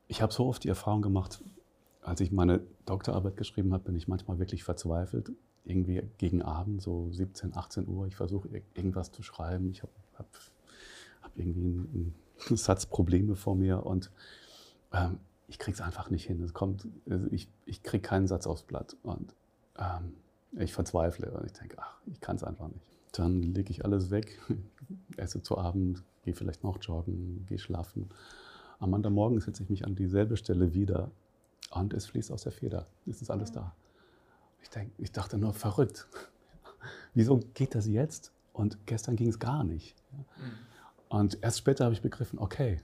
Ich 0.08 0.22
habe 0.22 0.34
so 0.34 0.46
oft 0.48 0.64
die 0.64 0.70
Erfahrung 0.70 1.02
gemacht, 1.02 1.42
als 2.02 2.20
ich 2.22 2.32
meine 2.32 2.62
Doktorarbeit 2.86 3.38
geschrieben 3.38 3.74
habe, 3.74 3.86
bin 3.86 3.96
ich 3.96 4.08
manchmal 4.08 4.38
wirklich 4.38 4.64
verzweifelt. 4.64 5.32
Irgendwie 5.64 6.04
gegen 6.18 6.44
Abend, 6.44 6.82
so 6.82 7.10
17, 7.12 7.56
18 7.56 7.88
Uhr, 7.88 8.06
ich 8.06 8.16
versuche 8.16 8.50
irgendwas 8.76 9.12
zu 9.12 9.24
schreiben. 9.24 9.72
Ich 9.72 9.82
habe 9.82 9.92
hab, 10.16 10.28
hab 11.22 11.38
irgendwie 11.38 11.66
einen, 11.66 12.14
einen 12.48 12.58
Satz 12.58 12.86
Probleme 12.86 13.36
vor 13.36 13.56
mir 13.56 13.86
und 13.86 14.12
ähm, 14.94 15.18
ich 15.48 15.60
kriege 15.60 15.76
es 15.76 15.82
einfach 15.82 16.10
nicht 16.10 16.26
hin. 16.26 16.42
Es 16.42 16.54
kommt, 16.54 16.88
also 17.10 17.28
ich, 17.32 17.50
ich 17.66 17.84
kriege 17.84 18.02
keinen 18.02 18.28
Satz 18.28 18.48
aufs 18.48 18.64
Blatt 18.64 18.96
und 19.04 19.34
ähm, 19.78 20.16
ich 20.58 20.74
verzweifle 20.74 21.32
und 21.32 21.46
ich 21.46 21.54
denke, 21.54 21.78
ach, 21.80 21.98
ich 22.06 22.20
kann 22.22 22.36
es 22.36 22.44
einfach 22.44 22.68
nicht. 22.68 22.86
Dann 23.12 23.42
lege 23.42 23.72
ich 23.72 23.86
alles 23.86 24.10
weg, 24.10 24.40
esse 25.18 25.42
zu 25.42 25.58
Abend, 25.58 26.04
gehe 26.24 26.34
vielleicht 26.34 26.64
noch 26.64 26.82
joggen, 26.82 27.46
gehe 27.48 27.60
schlafen. 27.60 28.10
Am 28.80 28.94
anderen 28.94 29.16
Morgen 29.16 29.40
setze 29.40 29.64
ich 29.64 29.70
mich 29.70 29.86
an 29.86 29.96
dieselbe 29.96 30.38
Stelle 30.38 30.74
wieder 30.74 31.12
und 31.72 31.94
es 31.94 32.06
fließt 32.08 32.32
aus 32.32 32.44
der 32.44 32.52
Feder. 32.52 32.88
Es 33.06 33.22
ist 33.22 33.30
alles 33.30 33.52
da. 33.52 33.74
Ich, 34.62 34.70
denk, 34.70 34.92
ich 34.98 35.12
dachte 35.12 35.38
nur, 35.38 35.54
verrückt. 35.54 36.08
Wieso 37.14 37.40
geht 37.54 37.76
das 37.76 37.88
jetzt? 37.88 38.32
Und 38.52 38.86
gestern 38.86 39.16
ging 39.16 39.30
es 39.30 39.40
gar 39.40 39.64
nicht. 39.64 39.96
Mhm. 40.12 40.52
Und 41.08 41.38
erst 41.44 41.60
später 41.60 41.86
habe 41.86 41.94
ich 41.94 42.02
begriffen, 42.02 42.40
okay, 42.40 42.82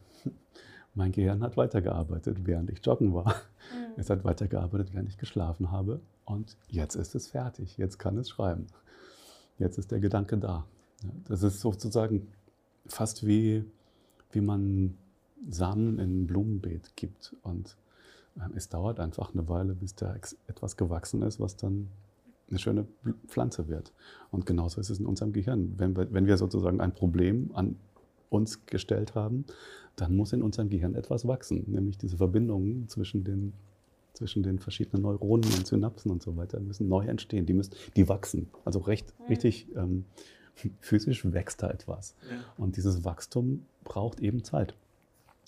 mein 0.93 1.11
Gehirn 1.11 1.41
hat 1.41 1.57
weitergearbeitet, 1.57 2.45
während 2.45 2.69
ich 2.69 2.85
joggen 2.85 3.13
war. 3.13 3.25
Mhm. 3.25 3.93
Es 3.97 4.09
hat 4.09 4.23
weitergearbeitet, 4.23 4.93
während 4.93 5.09
ich 5.09 5.17
geschlafen 5.17 5.71
habe. 5.71 6.01
Und 6.25 6.57
jetzt 6.69 6.95
ist 6.95 7.15
es 7.15 7.27
fertig. 7.27 7.77
Jetzt 7.77 7.97
kann 7.97 8.17
es 8.17 8.29
schreiben. 8.29 8.67
Jetzt 9.57 9.77
ist 9.77 9.91
der 9.91 9.99
Gedanke 9.99 10.37
da. 10.37 10.65
Das 11.27 11.43
ist 11.43 11.59
sozusagen 11.59 12.27
fast 12.85 13.25
wie, 13.25 13.63
wie 14.31 14.41
man 14.41 14.97
Samen 15.49 15.99
in 15.99 16.23
ein 16.23 16.27
Blumenbeet 16.27 16.95
gibt. 16.95 17.35
Und 17.41 17.77
ähm, 18.37 18.51
es 18.55 18.69
dauert 18.69 18.99
einfach 18.99 19.33
eine 19.33 19.47
Weile, 19.47 19.73
bis 19.73 19.95
da 19.95 20.15
etwas 20.47 20.77
gewachsen 20.77 21.21
ist, 21.21 21.39
was 21.39 21.55
dann 21.55 21.87
eine 22.49 22.59
schöne 22.59 22.85
Pflanze 23.27 23.67
wird. 23.67 23.93
Und 24.29 24.45
genauso 24.45 24.81
ist 24.81 24.89
es 24.89 24.99
in 24.99 25.05
unserem 25.05 25.31
Gehirn. 25.31 25.73
Wenn 25.77 25.95
wir, 25.95 26.11
wenn 26.13 26.27
wir 26.27 26.37
sozusagen 26.37 26.81
ein 26.81 26.93
Problem 26.93 27.51
an 27.53 27.77
uns 28.29 28.65
gestellt 28.65 29.15
haben, 29.15 29.45
dann 29.95 30.15
muss 30.15 30.33
in 30.33 30.41
unserem 30.41 30.69
Gehirn 30.69 30.95
etwas 30.95 31.27
wachsen, 31.27 31.65
nämlich 31.67 31.97
diese 31.97 32.17
Verbindungen 32.17 32.87
zwischen 32.87 33.23
den, 33.23 33.53
zwischen 34.13 34.43
den 34.43 34.59
verschiedenen 34.59 35.03
Neuronen 35.03 35.51
und 35.53 35.67
Synapsen 35.67 36.11
und 36.11 36.21
so 36.21 36.37
weiter 36.37 36.59
müssen 36.59 36.87
neu 36.87 37.05
entstehen. 37.05 37.45
Die, 37.45 37.53
müssen, 37.53 37.73
die 37.95 38.07
wachsen. 38.07 38.49
Also 38.65 38.79
recht, 38.79 39.13
mhm. 39.19 39.25
richtig 39.27 39.67
ähm, 39.75 40.05
physisch 40.79 41.31
wächst 41.31 41.61
da 41.61 41.69
etwas. 41.69 42.15
Ja. 42.29 42.37
Und 42.57 42.77
dieses 42.77 43.03
Wachstum 43.03 43.65
braucht 43.83 44.19
eben 44.19 44.43
Zeit. 44.43 44.75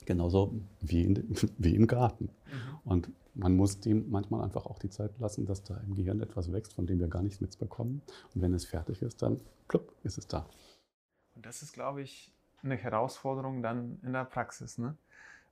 Genauso 0.06 0.54
wie, 0.82 1.04
in, 1.04 1.36
wie 1.58 1.76
im 1.76 1.88
Garten. 1.88 2.26
Mhm. 2.26 2.90
Und 2.92 3.10
man 3.36 3.56
muss 3.56 3.80
dem 3.80 4.10
manchmal 4.10 4.44
einfach 4.44 4.66
auch 4.66 4.78
die 4.78 4.90
Zeit 4.90 5.18
lassen, 5.20 5.46
dass 5.46 5.64
da 5.64 5.78
im 5.78 5.96
Gehirn 5.96 6.22
etwas 6.22 6.52
wächst, 6.52 6.74
von 6.74 6.86
dem 6.86 7.00
wir 7.00 7.08
gar 7.08 7.24
nichts 7.24 7.42
mitbekommen. 7.42 8.02
Und 8.36 8.42
wenn 8.42 8.54
es 8.54 8.66
fertig 8.66 9.02
ist, 9.02 9.22
dann 9.22 9.40
plupp, 9.68 9.94
ist 10.04 10.18
es 10.18 10.28
da. 10.28 10.48
Und 11.36 11.46
das 11.46 11.64
ist, 11.64 11.74
glaube 11.74 12.02
ich, 12.02 12.33
eine 12.64 12.76
Herausforderung 12.76 13.62
dann 13.62 14.00
in 14.04 14.14
der 14.14 14.26
Praxis. 14.26 14.78
Ne? 14.78 14.96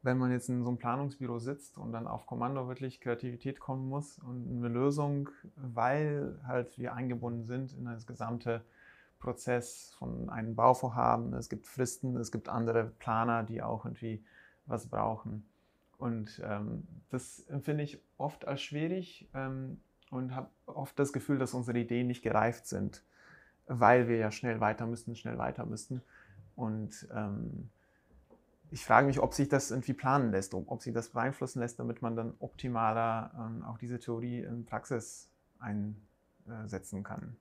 Wenn 0.02 0.18
man 0.18 0.32
jetzt 0.32 0.50
in 0.50 0.64
so 0.64 0.70
einem 0.70 0.78
Planungsbüro 0.78 1.40
sitzt 1.40 1.78
und 1.78 1.92
dann 1.92 2.08
auf 2.08 2.26
Kommando 2.26 2.68
wirklich 2.68 3.02
Kreativität 3.02 3.60
kommen 3.60 3.88
muss 3.90 4.20
und 4.20 4.48
eine 4.50 4.68
Lösung, 4.68 5.30
weil 5.56 6.40
halt 6.48 6.78
wir 6.78 6.94
eingebunden 6.94 7.46
sind 7.46 7.74
in 7.74 7.86
das 7.86 8.08
gesamte 8.08 8.64
Prozess 9.20 9.94
von 10.00 10.30
einem 10.30 10.56
Bauvorhaben. 10.56 11.34
Es 11.34 11.50
gibt 11.50 11.68
Fristen, 11.68 12.18
es 12.18 12.32
gibt 12.32 12.50
andere 12.50 12.86
Planer, 13.00 13.44
die 13.44 13.62
auch 13.62 13.86
irgendwie 13.86 14.24
was 14.66 14.88
brauchen. 14.88 15.46
Und 15.98 16.42
ähm, 16.44 16.88
das 17.12 17.42
empfinde 17.48 17.84
ich 17.84 18.02
oft 18.18 18.48
als 18.48 18.62
schwierig 18.62 19.30
ähm, 19.36 19.80
und 20.10 20.36
habe 20.36 20.50
oft 20.66 20.98
das 20.98 21.14
Gefühl, 21.14 21.38
dass 21.38 21.54
unsere 21.54 21.78
Ideen 21.78 22.08
nicht 22.08 22.24
gereift 22.24 22.66
sind, 22.66 23.04
weil 23.68 24.08
wir 24.08 24.18
ja 24.18 24.32
schnell 24.32 24.60
weiter 24.60 24.88
müssen, 24.88 25.16
schnell 25.16 25.38
weiter 25.38 25.66
müssen. 25.68 26.02
Und 26.56 27.08
ähm, 27.14 27.70
ich 28.72 28.86
frage 28.86 29.06
mich, 29.06 29.20
ob 29.20 29.34
sich 29.34 29.50
das 29.50 29.70
irgendwie 29.70 29.94
planen 29.94 30.32
lässt, 30.32 30.54
ob 30.54 30.82
sich 30.82 30.94
das 30.94 31.10
beeinflussen 31.10 31.60
lässt, 31.60 31.78
damit 31.80 32.02
man 32.02 32.16
dann 32.16 32.34
optimaler 32.40 33.32
ähm, 33.38 33.64
auch 33.64 33.78
diese 33.78 34.00
Theorie 34.00 34.40
in 34.40 34.66
Praxis 34.66 35.30
einsetzen 35.60 37.04
kann. 37.04 37.36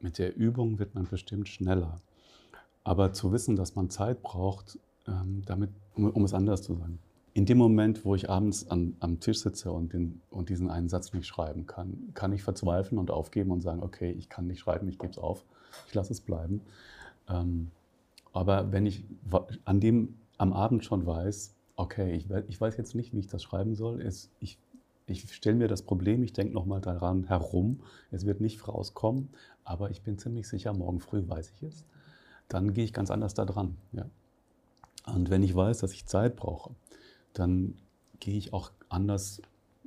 Mit 0.00 0.18
der 0.18 0.34
Übung 0.36 0.78
wird 0.78 0.94
man 0.94 1.06
bestimmt 1.06 1.48
schneller. 1.48 2.00
Aber 2.84 3.12
zu 3.12 3.32
wissen, 3.32 3.56
dass 3.56 3.74
man 3.74 3.90
Zeit 3.90 4.22
braucht, 4.22 4.78
ähm, 5.06 5.42
damit, 5.44 5.70
um, 5.94 6.10
um, 6.10 6.24
es 6.24 6.32
anders 6.32 6.62
zu 6.62 6.74
sagen. 6.74 7.00
In 7.34 7.44
dem 7.44 7.58
Moment, 7.58 8.04
wo 8.04 8.14
ich 8.14 8.30
abends 8.30 8.70
an, 8.70 8.96
am 9.00 9.20
Tisch 9.20 9.40
sitze 9.40 9.70
und, 9.72 9.92
den, 9.92 10.22
und 10.30 10.48
diesen 10.48 10.70
einen 10.70 10.88
Satz 10.88 11.12
nicht 11.12 11.26
schreiben 11.26 11.66
kann, 11.66 12.10
kann 12.14 12.32
ich 12.32 12.42
verzweifeln 12.42 12.98
und 12.98 13.10
aufgeben 13.10 13.50
und 13.50 13.60
sagen, 13.60 13.82
okay, 13.82 14.10
ich 14.12 14.28
kann 14.28 14.46
nicht 14.46 14.60
schreiben, 14.60 14.88
ich 14.88 14.98
gebe 14.98 15.12
es 15.12 15.18
auf, 15.18 15.44
ich 15.86 15.94
lasse 15.94 16.12
es 16.12 16.20
bleiben. 16.20 16.62
Ähm, 17.28 17.70
aber 18.32 18.72
wenn 18.72 18.86
ich 18.86 19.04
an 19.64 19.80
dem, 19.80 20.16
am 20.36 20.52
Abend 20.52 20.84
schon 20.84 21.06
weiß, 21.06 21.54
okay, 21.76 22.14
ich, 22.14 22.28
ich 22.48 22.60
weiß 22.60 22.76
jetzt 22.76 22.94
nicht, 22.94 23.12
wie 23.12 23.20
ich 23.20 23.28
das 23.28 23.42
schreiben 23.42 23.74
soll, 23.74 24.00
ist, 24.00 24.30
ich, 24.40 24.58
ich 25.06 25.32
stelle 25.32 25.56
mir 25.56 25.68
das 25.68 25.82
Problem, 25.82 26.22
ich 26.22 26.32
denke 26.32 26.52
nochmal 26.54 26.80
daran 26.80 27.24
herum, 27.24 27.80
es 28.10 28.26
wird 28.26 28.40
nicht 28.40 28.66
rauskommen, 28.66 29.30
aber 29.64 29.90
ich 29.90 30.02
bin 30.02 30.18
ziemlich 30.18 30.48
sicher, 30.48 30.72
morgen 30.72 31.00
früh 31.00 31.22
weiß 31.26 31.52
ich 31.56 31.62
es. 31.62 31.84
Dann 32.48 32.72
gehe 32.72 32.84
ich 32.84 32.92
ganz 32.92 33.10
anders 33.10 33.34
da 33.34 33.44
dran. 33.44 33.76
Ja. 33.92 34.06
Und 35.06 35.30
wenn 35.30 35.42
ich 35.42 35.54
weiß, 35.54 35.78
dass 35.78 35.92
ich 35.92 36.06
Zeit 36.06 36.36
brauche, 36.36 36.74
dann 37.32 37.74
gehe 38.20 38.36
ich 38.36 38.52
auch 38.52 38.72
anders 38.88 39.42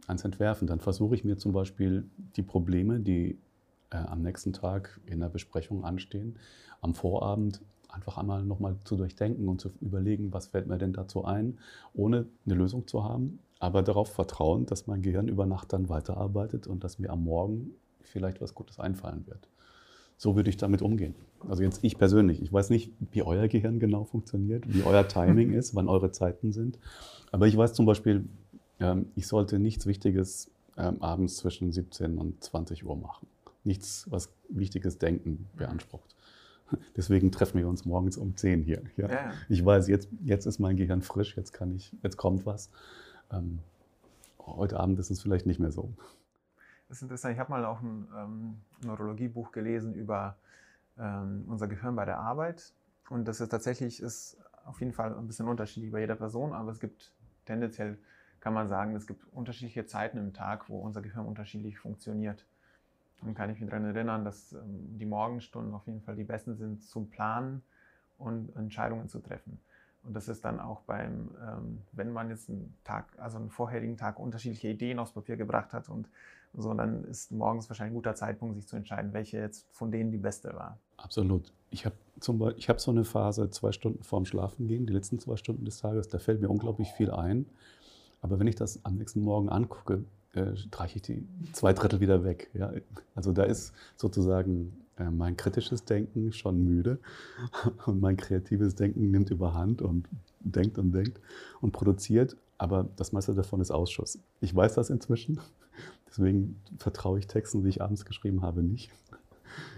ans 0.07 0.23
Entwerfen. 0.23 0.67
Dann 0.67 0.79
versuche 0.79 1.15
ich 1.15 1.23
mir 1.23 1.37
zum 1.37 1.51
Beispiel 1.51 2.09
die 2.35 2.43
Probleme, 2.43 2.99
die 2.99 3.37
äh, 3.89 3.97
am 3.97 4.21
nächsten 4.21 4.53
Tag 4.53 4.99
in 5.05 5.19
der 5.19 5.29
Besprechung 5.29 5.83
anstehen, 5.83 6.37
am 6.81 6.95
Vorabend 6.95 7.61
einfach 7.91 8.17
einmal 8.17 8.43
nochmal 8.43 8.75
zu 8.83 8.95
durchdenken 8.95 9.47
und 9.47 9.61
zu 9.61 9.71
überlegen, 9.81 10.33
was 10.33 10.47
fällt 10.47 10.67
mir 10.67 10.77
denn 10.77 10.93
dazu 10.93 11.25
ein, 11.25 11.57
ohne 11.93 12.25
eine 12.45 12.55
Lösung 12.55 12.87
zu 12.87 13.03
haben, 13.03 13.39
aber 13.59 13.83
darauf 13.83 14.09
vertrauen, 14.09 14.65
dass 14.65 14.87
mein 14.87 15.01
Gehirn 15.01 15.27
über 15.27 15.45
Nacht 15.45 15.73
dann 15.73 15.89
weiterarbeitet 15.89 16.67
und 16.67 16.83
dass 16.83 16.99
mir 16.99 17.09
am 17.09 17.23
Morgen 17.23 17.71
vielleicht 18.01 18.41
was 18.41 18.55
Gutes 18.55 18.79
einfallen 18.79 19.25
wird. 19.27 19.47
So 20.17 20.35
würde 20.35 20.49
ich 20.49 20.57
damit 20.57 20.81
umgehen. 20.81 21.15
Also 21.49 21.63
jetzt 21.63 21.83
ich 21.83 21.97
persönlich, 21.97 22.41
ich 22.41 22.53
weiß 22.53 22.69
nicht, 22.69 22.91
wie 23.11 23.23
euer 23.23 23.47
Gehirn 23.47 23.79
genau 23.79 24.03
funktioniert, 24.03 24.71
wie 24.71 24.83
euer 24.83 25.07
Timing 25.07 25.53
ist, 25.53 25.75
wann 25.75 25.87
eure 25.87 26.11
Zeiten 26.11 26.51
sind, 26.51 26.77
aber 27.31 27.47
ich 27.47 27.57
weiß 27.57 27.73
zum 27.73 27.85
Beispiel, 27.85 28.25
ähm, 28.79 29.07
ich 29.15 29.27
sollte 29.27 29.59
nichts 29.59 29.85
Wichtiges 29.85 30.51
ähm, 30.77 31.01
abends 31.01 31.37
zwischen 31.37 31.71
17 31.71 32.17
und 32.17 32.43
20 32.43 32.85
Uhr 32.85 32.95
machen. 32.95 33.27
Nichts, 33.63 34.05
was 34.09 34.29
wichtiges 34.49 34.97
Denken 34.97 35.47
beansprucht. 35.55 36.15
Deswegen 36.97 37.31
treffen 37.31 37.59
wir 37.59 37.67
uns 37.67 37.85
morgens 37.85 38.17
um 38.17 38.35
10 38.35 38.63
hier. 38.63 38.81
Ja. 38.97 39.09
Ja. 39.09 39.31
Ich 39.49 39.63
weiß, 39.63 39.87
jetzt, 39.87 40.09
jetzt 40.23 40.45
ist 40.45 40.59
mein 40.59 40.75
Gehirn 40.75 41.01
frisch, 41.01 41.35
jetzt 41.37 41.53
kann 41.53 41.75
ich, 41.75 41.95
jetzt 42.01 42.17
kommt 42.17 42.45
was. 42.45 42.69
Ähm, 43.31 43.59
heute 44.39 44.79
Abend 44.79 44.99
ist 44.99 45.09
es 45.09 45.21
vielleicht 45.21 45.45
nicht 45.45 45.59
mehr 45.59 45.71
so. 45.71 45.89
Das 46.87 46.97
ist 46.97 47.03
interessant. 47.03 47.33
Ich 47.33 47.39
habe 47.39 47.51
mal 47.51 47.63
auch 47.65 47.81
ein 47.81 48.07
ähm, 48.17 48.57
Neurologiebuch 48.85 49.51
gelesen 49.51 49.93
über 49.93 50.35
ähm, 50.99 51.45
unser 51.47 51.67
Gehirn 51.67 51.95
bei 51.95 52.05
der 52.05 52.19
Arbeit. 52.19 52.73
Und 53.09 53.25
das 53.27 53.41
ist 53.41 53.49
tatsächlich 53.49 54.01
ist 54.01 54.37
auf 54.65 54.79
jeden 54.79 54.93
Fall 54.93 55.15
ein 55.15 55.27
bisschen 55.27 55.47
unterschiedlich 55.47 55.91
bei 55.91 56.01
jeder 56.01 56.15
Person, 56.15 56.53
aber 56.53 56.71
es 56.71 56.79
gibt 56.79 57.11
tendenziell, 57.45 57.97
kann 58.39 58.53
man 58.53 58.67
sagen, 58.69 58.95
es 58.95 59.07
gibt 59.07 59.25
unterschiedliche 59.33 59.85
Zeiten 59.85 60.17
im 60.17 60.33
Tag, 60.33 60.69
wo 60.69 60.79
unser 60.79 61.01
Gehirn 61.01 61.25
unterschiedlich 61.25 61.79
funktioniert. 61.79 62.45
Dann 63.21 63.33
kann 63.35 63.49
ich 63.49 63.59
mich 63.59 63.69
daran 63.69 63.85
erinnern, 63.85 64.25
dass 64.25 64.53
ähm, 64.53 64.97
die 64.97 65.05
Morgenstunden 65.05 65.73
auf 65.73 65.85
jeden 65.85 66.01
Fall 66.01 66.15
die 66.15 66.23
besten 66.23 66.55
sind 66.55 66.83
zum 66.83 67.09
Planen 67.09 67.61
und 68.17 68.55
Entscheidungen 68.55 69.07
zu 69.07 69.19
treffen. 69.19 69.59
Und 70.03 70.15
das 70.15 70.27
ist 70.27 70.43
dann 70.43 70.59
auch 70.59 70.81
beim, 70.81 71.29
ähm, 71.47 71.81
wenn 71.91 72.11
man 72.11 72.29
jetzt 72.29 72.49
einen 72.49 72.75
Tag, 72.83 73.05
also 73.17 73.37
einen 73.37 73.49
vorherigen 73.49 73.97
Tag 73.97 74.19
unterschiedliche 74.19 74.69
Ideen 74.69 74.97
aufs 74.97 75.11
Papier 75.11 75.37
gebracht 75.37 75.73
hat 75.73 75.89
und 75.89 76.09
so, 76.53 76.73
dann 76.73 77.05
ist 77.05 77.31
morgens 77.31 77.69
wahrscheinlich 77.69 77.91
ein 77.91 77.95
guter 77.95 78.15
Zeitpunkt, 78.15 78.55
sich 78.55 78.67
zu 78.67 78.75
entscheiden, 78.75 79.13
welche 79.13 79.37
jetzt 79.37 79.67
von 79.71 79.91
denen 79.91 80.11
die 80.11 80.17
beste 80.17 80.53
war. 80.53 80.77
Absolut. 80.97 81.53
Ich 81.69 81.85
habe 81.85 81.95
hab 82.27 82.81
so 82.81 82.91
eine 82.91 83.05
Phase 83.05 83.49
zwei 83.51 83.71
Stunden 83.71 84.03
vorm 84.03 84.25
Schlafen 84.25 84.67
gehen, 84.67 84.85
die 84.85 84.93
letzten 84.93 85.19
zwei 85.19 85.37
Stunden 85.37 85.63
des 85.65 85.77
Tages, 85.77 86.09
da 86.09 86.19
fällt 86.19 86.41
mir 86.41 86.49
unglaublich 86.49 86.91
viel 86.91 87.11
ein. 87.11 87.45
Aber 88.21 88.39
wenn 88.39 88.47
ich 88.47 88.55
das 88.55 88.83
am 88.83 88.97
nächsten 88.97 89.21
Morgen 89.21 89.49
angucke, 89.49 90.03
äh, 90.33 90.55
streiche 90.55 90.97
ich 90.97 91.01
die 91.01 91.27
zwei 91.51 91.73
Drittel 91.73 91.99
wieder 91.99 92.23
weg. 92.23 92.49
Ja? 92.53 92.71
Also 93.15 93.31
da 93.31 93.43
ist 93.43 93.73
sozusagen 93.97 94.73
äh, 94.97 95.09
mein 95.09 95.35
kritisches 95.35 95.83
Denken 95.83 96.31
schon 96.31 96.63
müde 96.63 96.99
und 97.85 97.99
mein 97.99 98.17
kreatives 98.17 98.75
Denken 98.75 99.11
nimmt 99.11 99.29
überhand 99.29 99.81
und 99.81 100.07
denkt 100.39 100.77
und 100.77 100.93
denkt 100.93 101.19
und 101.59 101.71
produziert, 101.71 102.37
aber 102.57 102.87
das 102.95 103.11
meiste 103.11 103.33
davon 103.33 103.61
ist 103.61 103.71
Ausschuss. 103.71 104.19
Ich 104.39 104.55
weiß 104.55 104.73
das 104.75 104.89
inzwischen, 104.89 105.39
deswegen 106.07 106.61
vertraue 106.77 107.19
ich 107.19 107.27
Texten, 107.27 107.63
die 107.63 107.69
ich 107.69 107.81
abends 107.81 108.05
geschrieben 108.05 108.41
habe, 108.41 108.63
nicht. 108.63 108.89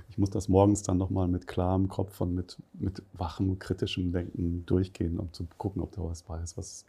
Ich 0.09 0.19
muss 0.19 0.29
das 0.29 0.47
morgens 0.47 0.83
dann 0.83 0.99
nochmal 0.99 1.27
mit 1.27 1.47
klarem 1.47 1.87
Kopf 1.87 2.21
und 2.21 2.35
mit, 2.35 2.57
mit 2.73 3.01
wachem, 3.13 3.57
kritischem 3.57 4.11
Denken 4.11 4.63
durchgehen, 4.67 5.19
um 5.19 5.33
zu 5.33 5.47
gucken, 5.57 5.81
ob 5.81 5.91
da 5.93 6.03
was 6.03 6.21
bei 6.21 6.39
ist, 6.43 6.55
was, 6.55 6.85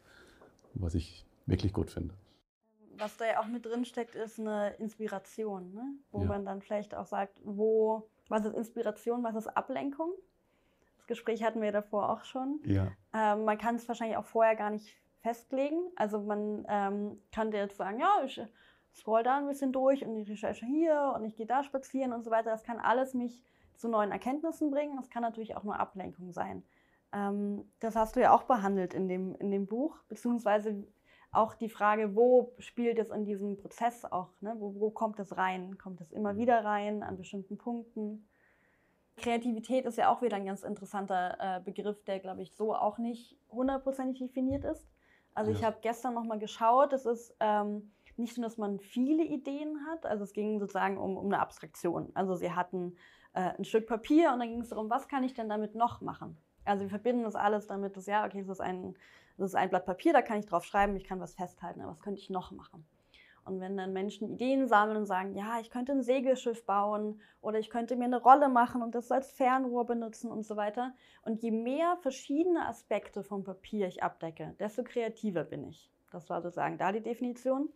was 0.75 0.95
ich 0.95 1.25
wirklich 1.47 1.73
gut 1.73 1.91
finde 1.91 2.13
was 2.99 3.17
da 3.17 3.27
ja 3.27 3.41
auch 3.41 3.47
mit 3.47 3.65
drin 3.65 3.85
steckt, 3.85 4.15
ist 4.15 4.39
eine 4.39 4.75
Inspiration, 4.75 5.73
ne? 5.73 5.85
wo 6.11 6.21
ja. 6.21 6.27
man 6.27 6.45
dann 6.45 6.63
vielleicht 6.63 6.95
auch 6.95 7.07
sagt, 7.07 7.41
wo, 7.45 8.09
was 8.29 8.45
ist 8.45 8.55
Inspiration, 8.55 9.23
was 9.23 9.35
ist 9.35 9.49
Ablenkung? 9.49 10.13
Das 10.97 11.07
Gespräch 11.07 11.43
hatten 11.43 11.61
wir 11.61 11.73
davor 11.73 12.11
auch 12.11 12.25
schon. 12.25 12.61
Ja. 12.65 12.93
Ähm, 13.13 13.45
man 13.45 13.59
kann 13.59 13.77
es 13.77 13.87
wahrscheinlich 13.89 14.17
auch 14.17 14.25
vorher 14.25 14.57
gar 14.57 14.71
nicht 14.71 14.97
festlegen. 15.21 15.79
Also 15.97 16.21
man 16.21 16.65
ähm, 16.69 17.21
könnte 17.35 17.57
jetzt 17.57 17.77
sagen, 17.77 18.01
ja, 18.01 18.23
ich 18.25 18.41
scroll 18.95 19.23
da 19.23 19.39
ein 19.39 19.47
bisschen 19.47 19.73
durch 19.73 20.05
und 20.05 20.17
ich 20.17 20.29
recherche 20.29 20.67
hier 20.67 21.15
und 21.17 21.25
ich 21.25 21.37
gehe 21.37 21.47
da 21.47 21.63
spazieren 21.63 22.13
und 22.13 22.25
so 22.25 22.31
weiter. 22.31 22.51
Das 22.51 22.63
kann 22.63 22.79
alles 22.79 23.15
mich 23.15 23.43
zu 23.77 23.89
neuen 23.89 24.13
Erkenntnissen 24.13 24.71
bringen. 24.71 24.97
Das 24.97 25.11
kann 25.11 25.23
natürlich 25.23 25.57
auch 25.57 25.65
nur 25.65 25.79
Ablenkung 25.79 26.33
sein. 26.33 26.63
Ähm, 27.13 27.71
das 27.81 27.97
hast 27.97 28.17
du 28.17 28.21
ja 28.21 28.33
auch 28.35 28.45
behandelt 28.45 28.95
in 28.95 29.09
dem, 29.09 29.35
in 29.37 29.51
dem 29.51 29.67
Buch, 29.67 29.97
beziehungsweise 30.09 30.87
auch 31.35 31.55
die 31.55 31.69
Frage, 31.69 32.15
wo 32.15 32.55
spielt 32.59 32.99
es 32.99 33.11
in 33.11 33.25
diesem 33.25 33.57
Prozess 33.57 34.05
auch, 34.05 34.31
ne? 34.41 34.55
wo, 34.59 34.75
wo 34.79 34.91
kommt 34.91 35.19
es 35.19 35.37
rein? 35.37 35.79
Kommt 35.79 36.01
es 36.01 36.13
immer 36.13 36.35
mhm. 36.35 36.39
wieder 36.39 36.65
rein 36.65 37.03
an 37.03 37.17
bestimmten 37.17 37.59
Punkten? 37.59 38.29
Kreativität 39.17 39.87
ist 39.87 39.99
ja 39.99 40.13
auch 40.13 40.23
wieder 40.23 40.37
ein 40.37 40.47
ganz 40.47 40.63
interessanter 40.63 41.37
äh, 41.39 41.61
Begriff, 41.61 42.03
der, 42.05 42.19
glaube 42.19 42.43
ich, 42.43 42.55
so 42.55 42.75
auch 42.75 42.99
nicht 42.99 43.37
hundertprozentig 43.51 44.19
definiert 44.19 44.65
ist. 44.65 44.89
Also 45.35 45.51
ja. 45.51 45.57
ich 45.57 45.65
habe 45.65 45.79
gestern 45.83 46.15
nochmal 46.15 46.39
geschaut, 46.39 46.93
es 46.93 47.07
ist 47.07 47.37
ähm, 47.41 47.93
nicht 48.17 48.37
nur, 48.39 48.47
dass 48.47 48.59
man 48.59 48.79
viele 48.79 49.25
Ideen 49.25 49.87
hat, 49.89 50.07
also 50.07 50.25
es 50.25 50.33
ging 50.33 50.59
sozusagen 50.61 50.99
um, 50.99 51.17
um 51.17 51.27
eine 51.27 51.41
Abstraktion. 51.41 52.11
Also 52.15 52.35
sie 52.35 52.53
hatten 52.53 52.97
äh, 53.35 53.53
ein 53.59 53.65
Stück 53.65 53.87
Papier 53.87 54.33
und 54.33 54.41
dann 54.41 54.49
ging 54.49 54.61
es 54.61 54.69
darum, 54.69 54.91
was 54.91 55.09
kann 55.09 55.25
ich 55.25 55.35
denn 55.35 55.49
damit 55.49 55.75
noch 55.75 56.01
machen? 56.01 56.39
Also 56.65 56.83
wir 56.83 56.91
verbinden 56.91 57.25
das 57.25 57.35
alles 57.35 57.67
damit, 57.67 57.97
dass 57.97 58.07
ja, 58.07 58.25
okay, 58.25 58.41
es 58.41 58.49
ist 58.49 58.61
ein 58.61 58.95
das 59.37 59.51
ist 59.51 59.55
ein 59.57 59.71
Blatt 59.71 59.87
Papier, 59.87 60.13
da 60.13 60.23
kann 60.23 60.39
ich 60.39 60.47
drauf 60.47 60.65
schreiben, 60.65 60.97
ich 60.97 61.05
kann 61.05 61.21
was 61.21 61.35
festhalten, 61.35 61.81
aber 61.81 61.91
was 61.91 62.01
könnte 62.01 62.21
ich 62.21 62.31
noch 62.31 62.53
machen? 62.53 62.87
Und 63.45 63.61
wenn 63.61 63.77
dann 63.77 63.93
Menschen 63.93 64.31
Ideen 64.31 64.69
sammeln 64.69 64.97
und 64.97 65.07
sagen, 65.07 65.35
ja, 65.35 65.59
ich 65.61 65.69
könnte 65.69 65.93
ein 65.93 66.03
Segelschiff 66.03 66.65
bauen 66.65 67.21
oder 67.43 67.59
ich 67.59 67.69
könnte 67.69 67.95
mir 67.95 68.05
eine 68.05 68.23
Rolle 68.23 68.49
machen 68.49 68.81
und 68.83 68.95
das 68.95 69.11
als 69.13 69.31
Fernrohr 69.33 69.85
benutzen 69.85 70.31
und 70.31 70.47
so 70.47 70.57
weiter. 70.57 70.95
Und 71.23 71.43
je 71.43 71.51
mehr 71.51 71.99
verschiedene 72.01 72.67
Aspekte 72.67 73.23
vom 73.23 73.45
Papier 73.45 73.87
ich 73.87 74.03
abdecke, 74.03 74.55
desto 74.59 74.83
kreativer 74.83 75.45
bin 75.45 75.65
ich. 75.65 75.91
Das 76.11 76.31
war 76.31 76.41
sozusagen 76.41 76.79
da 76.79 76.91
die 76.91 77.03
Definition. 77.03 77.69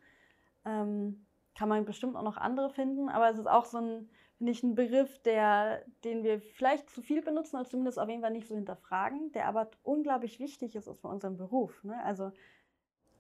Ähm, 0.65 1.27
kann 1.55 1.69
man 1.69 1.85
bestimmt 1.85 2.17
auch 2.17 2.23
noch 2.23 2.39
andere 2.39 2.71
finden, 2.71 3.11
aber 3.11 3.29
es 3.29 3.39
ist 3.39 3.49
auch 3.49 3.67
so 3.67 3.79
ein, 3.79 4.09
nicht 4.41 4.63
ein 4.63 4.75
Begriff, 4.75 5.19
der, 5.23 5.85
den 6.05 6.23
wir 6.23 6.41
vielleicht 6.41 6.91
zu 6.91 7.03
viel 7.03 7.23
benutzen, 7.23 7.57
oder 7.57 7.69
zumindest 7.69 7.99
auf 7.99 8.09
jeden 8.09 8.23
Fall 8.23 8.31
nicht 8.31 8.47
so 8.47 8.55
hinterfragen, 8.55 9.33
der 9.33 9.47
aber 9.47 9.71
unglaublich 9.83 10.39
wichtig 10.39 10.77
ist 10.77 10.89
für 11.01 11.09
unseren 11.09 11.37
Beruf. 11.37 11.83
Ne? 11.85 12.03
Also, 12.05 12.33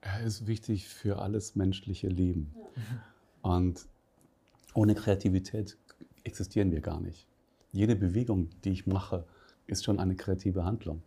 er 0.01 0.21
ist 0.23 0.47
wichtig 0.47 0.89
für 0.89 1.19
alles 1.21 1.57
menschliche 1.57 2.09
Leben. 2.09 2.55
Ja. 2.57 2.63
Und 3.57 3.87
ohne 4.75 4.95
Kreativität 4.95 5.77
existieren 6.25 6.71
wir 6.71 6.81
gar 6.81 7.01
nicht. 7.01 7.27
Jede 7.73 7.97
Bewegung, 7.97 8.51
die 8.65 8.71
ich 8.71 8.87
mache, 8.87 9.25
ist 9.67 9.85
schon 9.85 9.99
eine 9.99 10.17
kreative 10.17 10.65
Handlung 10.65 11.03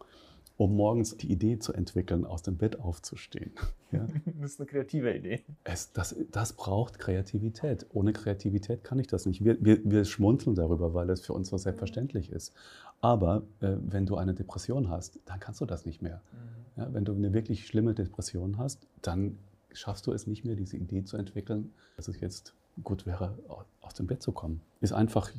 um 0.61 0.75
morgens 0.75 1.17
die 1.17 1.31
Idee 1.31 1.57
zu 1.57 1.73
entwickeln, 1.73 2.23
aus 2.23 2.43
dem 2.43 2.57
Bett 2.57 2.79
aufzustehen. 2.79 3.51
Ja? 3.91 4.07
Das 4.39 4.51
ist 4.51 4.59
eine 4.59 4.67
kreative 4.67 5.11
Idee. 5.11 5.41
Es, 5.63 5.91
das, 5.91 6.15
das 6.31 6.53
braucht 6.53 6.99
Kreativität. 6.99 7.87
Ohne 7.89 8.13
Kreativität 8.13 8.83
kann 8.83 8.99
ich 8.99 9.07
das 9.07 9.25
nicht. 9.25 9.43
Wir, 9.43 9.57
wir, 9.59 9.79
wir 9.83 10.05
schmunzeln 10.05 10.55
darüber, 10.55 10.93
weil 10.93 11.09
es 11.09 11.25
für 11.25 11.33
uns 11.33 11.49
so 11.49 11.57
selbstverständlich 11.57 12.31
ist. 12.31 12.53
Aber 13.01 13.41
äh, 13.61 13.75
wenn 13.81 14.05
du 14.05 14.17
eine 14.17 14.35
Depression 14.35 14.89
hast, 14.89 15.19
dann 15.25 15.39
kannst 15.39 15.61
du 15.61 15.65
das 15.65 15.87
nicht 15.87 16.03
mehr. 16.03 16.21
Mhm. 16.31 16.81
Ja, 16.81 16.93
wenn 16.93 17.05
du 17.05 17.13
eine 17.13 17.33
wirklich 17.33 17.65
schlimme 17.65 17.95
Depression 17.95 18.59
hast, 18.59 18.85
dann 19.01 19.39
schaffst 19.73 20.05
du 20.05 20.11
es 20.11 20.27
nicht 20.27 20.45
mehr, 20.45 20.55
diese 20.55 20.77
Idee 20.77 21.03
zu 21.03 21.17
entwickeln, 21.17 21.73
dass 21.97 22.07
es 22.07 22.19
jetzt 22.19 22.53
gut 22.83 23.07
wäre, 23.07 23.35
aus 23.81 23.95
dem 23.95 24.05
Bett 24.05 24.21
zu 24.21 24.31
kommen. 24.31 24.61
Ist 24.79 24.93
einfach 24.93 25.31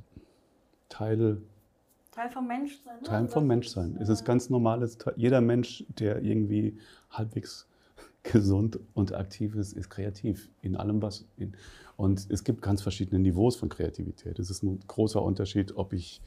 Teil 0.88 1.40
Teil 2.12 2.28
vom 2.28 2.46
Menschsein. 2.46 2.96
Ne? 2.96 3.02
Teil 3.02 3.28
vom 3.28 3.46
Menschsein. 3.46 3.96
Es 3.96 4.10
ist 4.10 4.24
ganz 4.24 4.50
normales, 4.50 4.98
jeder 5.16 5.40
Mensch, 5.40 5.84
der 5.88 6.22
irgendwie 6.22 6.78
halbwegs 7.10 7.66
gesund 8.22 8.78
und 8.92 9.14
aktiv 9.14 9.54
ist, 9.56 9.72
ist 9.72 9.88
kreativ 9.88 10.50
in 10.60 10.76
allem, 10.76 11.00
was. 11.00 11.26
In, 11.38 11.54
und 11.96 12.30
es 12.30 12.44
gibt 12.44 12.60
ganz 12.60 12.82
verschiedene 12.82 13.18
Niveaus 13.18 13.56
von 13.56 13.70
Kreativität. 13.70 14.38
Es 14.38 14.50
ist 14.50 14.62
ein 14.62 14.80
großer 14.86 15.22
Unterschied, 15.22 15.74
ob 15.76 15.94
ich, 15.94 16.20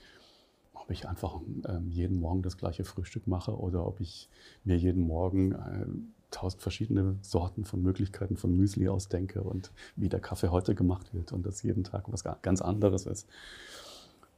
ob 0.73 0.89
ich 0.89 1.07
einfach 1.07 1.39
ähm, 1.67 1.91
jeden 1.91 2.19
Morgen 2.19 2.41
das 2.41 2.57
gleiche 2.57 2.83
Frühstück 2.83 3.27
mache 3.27 3.55
oder 3.55 3.85
ob 3.85 3.99
ich 3.99 4.27
mir 4.63 4.77
jeden 4.77 5.05
Morgen 5.05 5.51
äh, 5.51 5.85
tausend 6.31 6.63
verschiedene 6.63 7.15
Sorten 7.21 7.63
von 7.63 7.83
Möglichkeiten 7.83 8.37
von 8.37 8.57
Müsli 8.57 8.89
ausdenke 8.89 9.43
und 9.43 9.71
wie 9.95 10.09
der 10.09 10.19
Kaffee 10.19 10.49
heute 10.49 10.73
gemacht 10.73 11.13
wird 11.13 11.31
und 11.31 11.45
das 11.45 11.61
jeden 11.61 11.83
Tag 11.83 12.05
was 12.11 12.23
ganz 12.41 12.61
anderes 12.61 13.05
ist. 13.05 13.29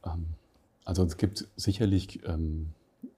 Ähm, 0.04 0.26
also 0.88 1.04
es 1.04 1.18
gibt 1.18 1.46
sicherlich 1.54 2.24
ähm, 2.24 2.70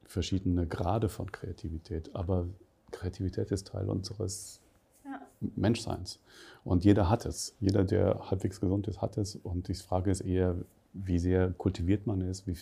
verschiedene 0.04 0.66
Grade 0.66 1.08
von 1.08 1.30
Kreativität, 1.30 2.10
aber 2.16 2.48
Kreativität 2.90 3.52
ist 3.52 3.68
Teil 3.68 3.88
unseres, 3.88 4.60
ja. 5.04 5.20
Menschseins. 5.54 6.18
Und 6.64 6.84
jeder 6.84 7.08
hat 7.08 7.26
es. 7.26 7.54
Jeder, 7.60 7.84
der 7.84 8.28
halbwegs 8.28 8.60
gesund 8.60 8.88
ist, 8.88 9.00
hat 9.00 9.16
es. 9.18 9.36
Und 9.36 9.68
die 9.68 9.74
Frage 9.74 10.10
ist 10.10 10.22
eher, 10.22 10.56
wie 10.94 11.20
sehr 11.20 11.52
kultiviert 11.52 12.08
man 12.08 12.22
es, 12.22 12.44
wie, 12.48 12.56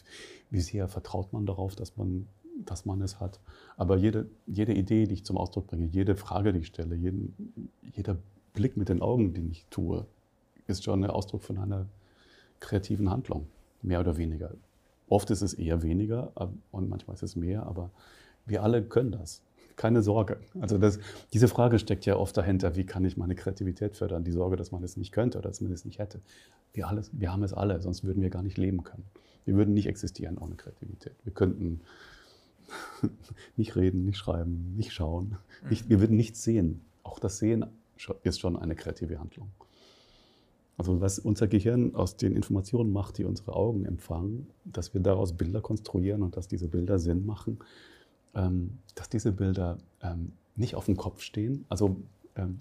wie 0.51 0.61
sehr 0.61 0.89
vertraut 0.89 1.33
man 1.33 1.47
darauf, 1.47 1.75
dass 1.75 1.97
man, 1.97 2.29
dass 2.67 2.85
man 2.85 3.01
es 3.01 3.19
hat. 3.19 3.41
Aber 3.79 3.97
jede, 3.97 4.27
jede 4.47 4.75
Idee, 4.75 5.07
die 5.07 5.15
ich 5.15 5.25
zum 5.25 5.39
Ausdruck 5.39 5.69
bringe, 5.69 5.87
jede 5.87 6.17
Frage, 6.17 6.53
die 6.53 6.59
ich 6.59 6.67
stelle, 6.67 6.95
jeden, 6.95 7.73
jeder 7.97 8.19
Blick 8.53 8.77
mit 8.77 8.91
den 8.91 9.01
Augen, 9.01 9.33
den 9.33 9.51
ich 9.51 9.65
tue, 9.71 10.05
ist 10.67 10.85
schon 10.85 11.03
ein 11.03 11.09
Ausdruck 11.09 11.45
von 11.45 11.57
einer 11.57 11.87
kreativen 12.61 13.09
Handlung, 13.09 13.47
mehr 13.81 14.01
oder 14.01 14.19
weniger. 14.19 14.51
Oft 15.09 15.31
ist 15.31 15.43
es 15.43 15.55
eher 15.55 15.83
weniger 15.83 16.33
und 16.71 16.89
manchmal 16.89 17.15
ist 17.15 17.23
es 17.23 17.37
mehr, 17.37 17.67
aber 17.67 17.91
wir 18.47 18.63
alle 18.63 18.83
können 18.83 19.13
das. 19.13 19.43
Keine 19.77 20.03
Sorge. 20.03 20.39
Also 20.61 20.77
das, 20.77 20.99
diese 21.33 21.47
Frage 21.47 21.79
steckt 21.79 22.05
ja 22.05 22.17
oft 22.17 22.37
dahinter, 22.37 22.75
wie 22.75 22.85
kann 22.85 23.05
ich 23.05 23.17
meine 23.17 23.37
Kreativität 23.37 23.97
fördern? 23.97 24.25
Die 24.25 24.33
Sorge, 24.33 24.57
dass 24.57 24.73
man 24.73 24.83
es 24.83 24.97
nicht 24.97 25.13
könnte 25.13 25.39
oder 25.39 25.49
dass 25.49 25.61
man 25.61 25.71
es 25.71 25.85
nicht 25.85 26.01
hätte. 26.01 26.21
Wir, 26.73 26.89
alles, 26.89 27.11
wir 27.13 27.33
haben 27.33 27.45
es 27.45 27.53
alle, 27.53 27.81
sonst 27.81 28.03
würden 28.03 28.21
wir 28.23 28.31
gar 28.31 28.43
nicht 28.43 28.59
leben 28.59 28.83
können. 28.83 29.05
Wir 29.45 29.55
würden 29.55 29.75
nicht 29.75 29.87
existieren 29.87 30.37
ohne 30.37 30.57
Kreativität. 30.57 31.15
Wir 31.23 31.33
könnten 31.33 31.81
nicht 33.57 33.77
reden, 33.77 34.05
nicht 34.05 34.19
schreiben, 34.19 34.75
nicht 34.77 34.93
schauen. 34.93 35.39
Nicht, 35.71 35.89
wir 35.89 36.01
würden 36.01 36.17
nichts 36.17 36.43
sehen. 36.43 36.85
Auch 37.05 37.21
das 37.21 37.39
Sehen 37.39 37.65
ist 38.25 38.41
schon 38.41 38.57
eine 38.57 38.75
kreative 38.75 39.19
Handlung. 39.19 39.51
Also 40.79 41.01
was 41.01 41.19
unser 41.19 41.49
Gehirn 41.49 41.97
aus 41.97 42.17
den 42.17 42.35
Informationen 42.37 42.93
macht, 42.93 43.19
die 43.19 43.25
unsere 43.25 43.55
Augen 43.55 43.85
empfangen, 43.85 44.47
dass 44.65 44.95
wir 44.95 45.01
daraus 45.01 45.33
Bilder 45.33 45.61
konstruieren 45.61 46.23
und 46.23 46.37
dass 46.37 46.47
diese 46.47 46.69
Bilder 46.69 47.01
Sinn 47.01 47.27
machen, 47.27 47.59
ähm, 48.35 48.79
dass 48.95 49.09
diese 49.09 49.33
Bilder 49.33 49.79
ähm, 50.01 50.33
nicht 50.55 50.77
auf 50.77 50.87
dem 50.87 50.97
Kopf 50.97 51.21
stehen. 51.21 51.65
Also 51.69 51.97
ähm, 52.37 52.61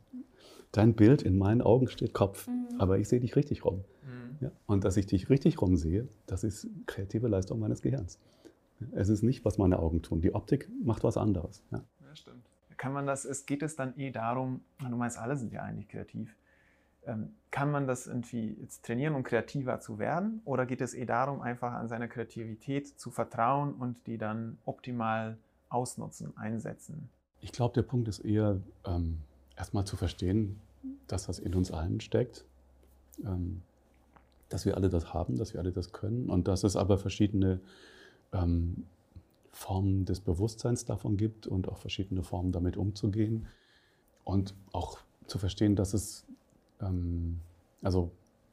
dein 0.72 0.96
Bild 0.96 1.22
in 1.22 1.38
meinen 1.38 1.62
Augen 1.62 1.88
steht 1.90 2.16
Kopf, 2.16 2.48
mhm. 2.48 2.80
aber 2.80 2.98
ich 2.98 3.08
sehe 3.08 3.20
dich 3.20 3.36
richtig 3.36 3.64
rum. 3.64 3.84
Mhm. 4.04 4.46
Ja? 4.46 4.52
Und 4.66 4.84
dass 4.84 4.98
ich 4.98 5.06
dich 5.06 5.30
richtig 5.30 5.62
rum 5.62 5.78
sehe, 5.78 6.08
das 6.26 6.44
ist 6.44 6.68
kreative 6.88 7.28
Leistung 7.28 7.60
meines 7.60 7.84
Gehirns. 7.84 8.18
Es 8.94 9.10
ist 9.10 9.22
nicht, 9.22 9.46
was 9.46 9.60
meine 9.60 9.78
Augen 9.78 10.02
tun. 10.02 10.22
Die 10.22 10.34
Optik 10.34 10.70
macht 10.84 11.04
was 11.04 11.18
anderes. 11.18 11.64
Ja, 11.70 11.78
ja 11.78 12.16
stimmt. 12.16 12.50
Kann 12.78 12.94
man 12.94 13.06
das, 13.06 13.26
es 13.26 13.46
geht 13.46 13.62
es 13.62 13.76
dann 13.76 13.96
eh 13.98 14.10
darum, 14.10 14.62
du 14.80 14.96
meinst, 14.96 15.20
alle 15.20 15.36
sind 15.38 15.54
ja 15.54 15.62
eigentlich 15.62 15.88
kreativ 15.88 16.36
kann 17.52 17.72
man 17.72 17.88
das 17.88 18.08
irgendwie 18.08 18.58
jetzt 18.62 18.86
trainieren, 18.86 19.16
um 19.16 19.24
kreativer 19.24 19.80
zu 19.80 20.00
werden? 20.00 20.42
Oder 20.46 20.66
geht 20.66 20.82
es 20.82 20.94
eher 20.94 21.06
darum, 21.06 21.42
einfach 21.42 21.74
an 21.74 21.88
seiner 21.88 22.08
Kreativität 22.08 22.88
zu 23.00 23.10
vertrauen 23.10 23.74
und 23.74 24.06
die 24.08 24.18
dann 24.18 24.58
optimal 24.66 25.38
ausnutzen, 25.70 26.36
einsetzen? 26.38 27.10
Ich 27.40 27.52
glaube, 27.52 27.74
der 27.74 27.84
Punkt 27.84 28.08
ist 28.08 28.20
eher 28.20 28.60
ähm, 28.86 29.20
erstmal 29.56 29.86
zu 29.86 29.96
verstehen, 29.96 30.60
dass 31.08 31.28
das 31.28 31.40
in 31.40 31.56
uns 31.56 31.72
allen 31.72 32.02
steckt, 32.02 32.46
ähm, 33.24 33.62
dass 34.50 34.66
wir 34.66 34.76
alle 34.76 34.90
das 34.90 35.14
haben, 35.14 35.38
dass 35.38 35.54
wir 35.54 35.62
alle 35.62 35.72
das 35.72 35.92
können 35.92 36.30
und 36.30 36.48
dass 36.48 36.64
es 36.64 36.76
aber 36.76 36.98
verschiedene 36.98 37.60
ähm, 38.34 38.86
Formen 39.52 40.06
des 40.06 40.20
Bewusstseins 40.20 40.86
davon 40.86 41.18
gibt 41.18 41.48
und 41.48 41.68
auch 41.68 41.78
verschiedene 41.78 42.24
Formen 42.24 42.52
damit 42.52 42.78
umzugehen 42.78 43.48
und 44.24 44.54
auch 44.72 45.00
zu 45.26 45.40
verstehen, 45.40 45.76
dass 45.76 45.94
es 45.94 46.26
ähm, 46.82 47.40
also 47.82 48.12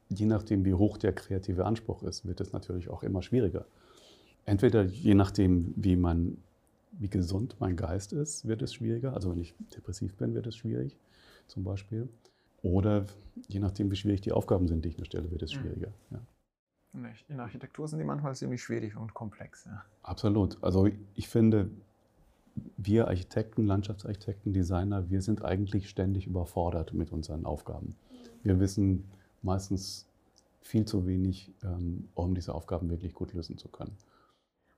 je 0.09 0.25
nachdem, 0.25 0.65
wie 0.65 0.73
hoch 0.73 0.97
der 0.97 1.13
kreative 1.13 1.65
Anspruch 1.65 2.03
ist, 2.03 2.25
wird 2.25 2.41
es 2.41 2.53
natürlich 2.53 2.89
auch 2.89 3.03
immer 3.03 3.21
schwieriger. 3.21 3.65
Entweder 4.45 4.83
je 4.83 5.15
nachdem, 5.15 5.73
wie, 5.75 5.95
man, 5.95 6.37
wie 6.91 7.09
gesund 7.09 7.55
mein 7.59 7.75
Geist 7.75 8.13
ist, 8.13 8.47
wird 8.47 8.61
es 8.61 8.73
schwieriger. 8.73 9.13
Also 9.13 9.31
wenn 9.31 9.39
ich 9.39 9.55
depressiv 9.75 10.15
bin, 10.15 10.35
wird 10.35 10.47
es 10.47 10.55
schwierig 10.55 10.97
zum 11.47 11.63
Beispiel. 11.63 12.07
Oder 12.61 13.05
je 13.47 13.59
nachdem, 13.59 13.91
wie 13.91 13.95
schwierig 13.95 14.21
die 14.21 14.31
Aufgaben 14.31 14.67
sind, 14.67 14.85
die 14.85 14.89
ich 14.89 14.97
mir 14.97 15.05
stelle, 15.05 15.29
wird 15.31 15.41
es 15.43 15.53
mhm. 15.53 15.59
schwieriger. 15.59 15.93
Ja. 16.11 16.19
In 17.27 17.39
Architektur 17.41 17.87
sind 17.87 17.99
die 17.99 18.05
manchmal 18.05 18.35
ziemlich 18.35 18.63
schwierig 18.63 18.95
und 18.95 19.13
komplex. 19.13 19.65
Ja. 19.65 19.83
Absolut. 20.01 20.57
Also 20.63 20.87
ich 21.15 21.27
finde, 21.27 21.69
wir 22.77 23.07
Architekten, 23.07 23.65
Landschaftsarchitekten, 23.65 24.53
Designer, 24.53 25.09
wir 25.09 25.21
sind 25.21 25.43
eigentlich 25.43 25.89
ständig 25.89 26.25
überfordert 26.25 26.93
mit 26.93 27.11
unseren 27.11 27.45
Aufgaben. 27.45 27.95
Wir 28.45 28.59
wissen 28.59 29.03
meistens 29.41 30.07
viel 30.61 30.85
zu 30.85 31.05
wenig, 31.07 31.51
ähm, 31.63 32.07
um 32.13 32.35
diese 32.35 32.53
Aufgaben 32.53 32.89
wirklich 32.89 33.13
gut 33.13 33.33
lösen 33.33 33.57
zu 33.57 33.67
können. 33.69 33.97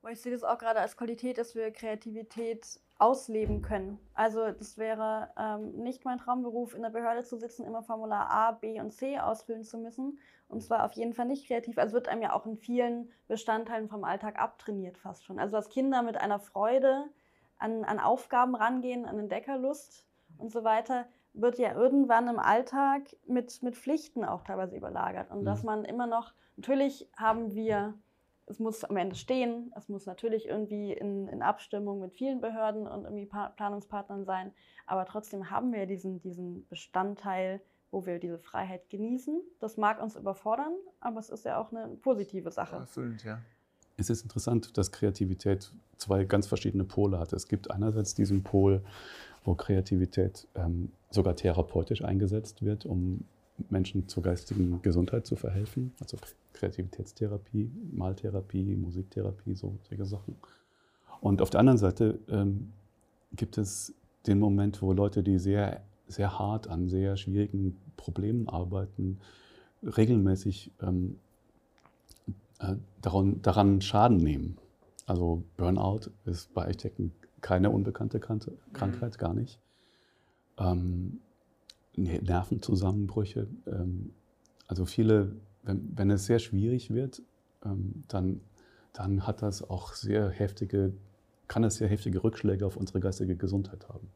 Ich 0.09 0.21
sehe 0.21 0.31
das 0.31 0.43
auch 0.43 0.57
gerade 0.57 0.79
als 0.79 0.95
Qualität, 0.95 1.37
dass 1.37 1.53
wir 1.53 1.69
Kreativität 1.71 2.79
ausleben 2.97 3.61
können. 3.61 3.99
Also 4.13 4.51
das 4.51 4.77
wäre 4.77 5.29
ähm, 5.37 5.83
nicht 5.83 6.05
mein 6.05 6.17
Traumberuf, 6.17 6.75
in 6.75 6.81
der 6.81 6.91
Behörde 6.91 7.23
zu 7.23 7.37
sitzen, 7.37 7.65
immer 7.65 7.83
Formular 7.83 8.29
A, 8.31 8.51
B 8.53 8.79
und 8.79 8.91
C 8.91 9.19
ausfüllen 9.19 9.65
zu 9.65 9.77
müssen. 9.77 10.17
Und 10.47 10.63
zwar 10.63 10.85
auf 10.85 10.93
jeden 10.93 11.13
Fall 11.13 11.25
nicht 11.25 11.45
kreativ. 11.45 11.77
Also 11.77 11.93
wird 11.93 12.07
einem 12.07 12.21
ja 12.21 12.31
auch 12.33 12.45
in 12.45 12.55
vielen 12.55 13.11
Bestandteilen 13.27 13.89
vom 13.89 14.05
Alltag 14.05 14.39
abtrainiert 14.39 14.97
fast 14.97 15.25
schon. 15.25 15.39
Also 15.39 15.57
dass 15.57 15.67
Kinder 15.67 16.03
mit 16.03 16.15
einer 16.15 16.39
Freude 16.39 17.03
an, 17.59 17.83
an 17.83 17.99
Aufgaben 17.99 18.55
rangehen, 18.55 19.05
an 19.05 19.19
Entdeckerlust 19.19 20.05
und 20.37 20.53
so 20.53 20.63
weiter, 20.63 21.05
wird 21.41 21.57
ja 21.57 21.73
irgendwann 21.73 22.27
im 22.27 22.39
Alltag 22.39 23.03
mit, 23.27 23.61
mit 23.61 23.75
Pflichten 23.75 24.25
auch 24.25 24.43
teilweise 24.43 24.75
überlagert. 24.75 25.31
Und 25.31 25.41
mhm. 25.41 25.45
dass 25.45 25.63
man 25.63 25.85
immer 25.85 26.07
noch, 26.07 26.33
natürlich 26.55 27.09
haben 27.15 27.53
wir, 27.53 27.93
es 28.45 28.59
muss 28.59 28.83
am 28.83 28.97
Ende 28.97 29.15
stehen, 29.15 29.71
es 29.75 29.89
muss 29.89 30.05
natürlich 30.05 30.47
irgendwie 30.47 30.93
in, 30.93 31.27
in 31.27 31.41
Abstimmung 31.41 31.99
mit 31.99 32.13
vielen 32.13 32.41
Behörden 32.41 32.87
und 32.87 33.03
irgendwie 33.03 33.25
Planungspartnern 33.25 34.25
sein, 34.25 34.53
aber 34.85 35.05
trotzdem 35.05 35.49
haben 35.51 35.73
wir 35.73 35.85
diesen, 35.85 36.19
diesen 36.21 36.67
Bestandteil, 36.67 37.61
wo 37.91 38.05
wir 38.05 38.19
diese 38.19 38.39
Freiheit 38.39 38.89
genießen. 38.89 39.41
Das 39.59 39.77
mag 39.77 40.01
uns 40.01 40.15
überfordern, 40.15 40.73
aber 40.99 41.19
es 41.19 41.29
ist 41.29 41.45
ja 41.45 41.59
auch 41.59 41.71
eine 41.71 41.87
positive 41.97 42.51
Sache. 42.51 42.77
Erfüllend, 42.77 43.23
ja. 43.23 43.39
Es 43.97 44.11
ist 44.11 44.21
interessant, 44.21 44.77
dass 44.77 44.91
Kreativität 44.91 45.71
zwei 45.97 46.23
ganz 46.23 46.45
verschiedene 46.45 46.83
Pole 46.83 47.17
hat. 47.17 47.33
Es 47.33 47.47
gibt 47.47 47.71
einerseits 47.71 48.13
diesen 48.13 48.43
Pol, 48.43 48.81
wo 49.43 49.55
Kreativität 49.55 50.47
ähm, 50.55 50.91
sogar 51.09 51.35
therapeutisch 51.35 52.03
eingesetzt 52.03 52.63
wird, 52.63 52.85
um 52.85 53.25
Menschen 53.69 54.07
zur 54.07 54.21
geistigen 54.21 54.81
Gesundheit 54.83 55.25
zu 55.25 55.35
verhelfen. 55.35 55.93
Also 55.99 56.17
Kreativitätstherapie, 56.53 57.71
Maltherapie, 57.91 58.75
Musiktherapie, 58.75 59.55
so 59.55 59.77
solche 59.89 60.05
Sachen. 60.05 60.35
Und 61.19 61.41
auf 61.41 61.49
der 61.49 61.59
anderen 61.59 61.79
Seite 61.79 62.19
ähm, 62.29 62.71
gibt 63.35 63.57
es 63.57 63.95
den 64.27 64.39
Moment, 64.39 64.81
wo 64.83 64.93
Leute, 64.93 65.23
die 65.23 65.39
sehr, 65.39 65.81
sehr 66.07 66.37
hart 66.37 66.67
an 66.67 66.87
sehr 66.87 67.17
schwierigen 67.17 67.77
Problemen 67.95 68.47
arbeiten, 68.47 69.19
regelmäßig 69.81 70.71
ähm, 70.81 71.17
äh, 72.59 72.75
daran, 73.01 73.41
daran 73.41 73.81
Schaden 73.81 74.17
nehmen. 74.17 74.57
Also 75.05 75.43
Burnout 75.55 76.11
ist 76.25 76.53
bei 76.53 76.63
Architekten 76.63 77.13
keine 77.41 77.69
unbekannte 77.69 78.19
Krankheit, 78.19 79.13
mhm. 79.13 79.17
gar 79.17 79.33
nicht. 79.33 79.59
Ähm, 80.57 81.19
Nervenzusammenbrüche. 81.95 83.47
Ähm, 83.67 84.11
also 84.67 84.85
viele, 84.85 85.35
wenn, 85.63 85.91
wenn, 85.95 86.11
es 86.11 86.25
sehr 86.25 86.39
schwierig 86.39 86.93
wird, 86.93 87.21
ähm, 87.63 88.03
dann, 88.07 88.41
dann 88.93 89.25
hat 89.25 89.41
das 89.41 89.67
auch 89.67 89.93
sehr 89.93 90.29
heftige, 90.29 90.93
kann 91.47 91.63
es 91.63 91.75
sehr 91.75 91.87
heftige 91.87 92.23
Rückschläge 92.23 92.65
auf 92.65 92.75
unsere 92.75 92.99
geistige 92.99 93.35
Gesundheit 93.35 93.87
haben. 93.89 94.09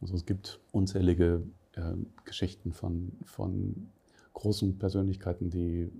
Also 0.00 0.14
es 0.14 0.24
gibt 0.24 0.60
unzählige 0.72 1.42
äh, 1.74 1.94
Geschichten 2.24 2.72
von, 2.72 3.12
von 3.24 3.88
großen 4.32 4.78
Persönlichkeiten, 4.78 5.50
die 5.50 5.90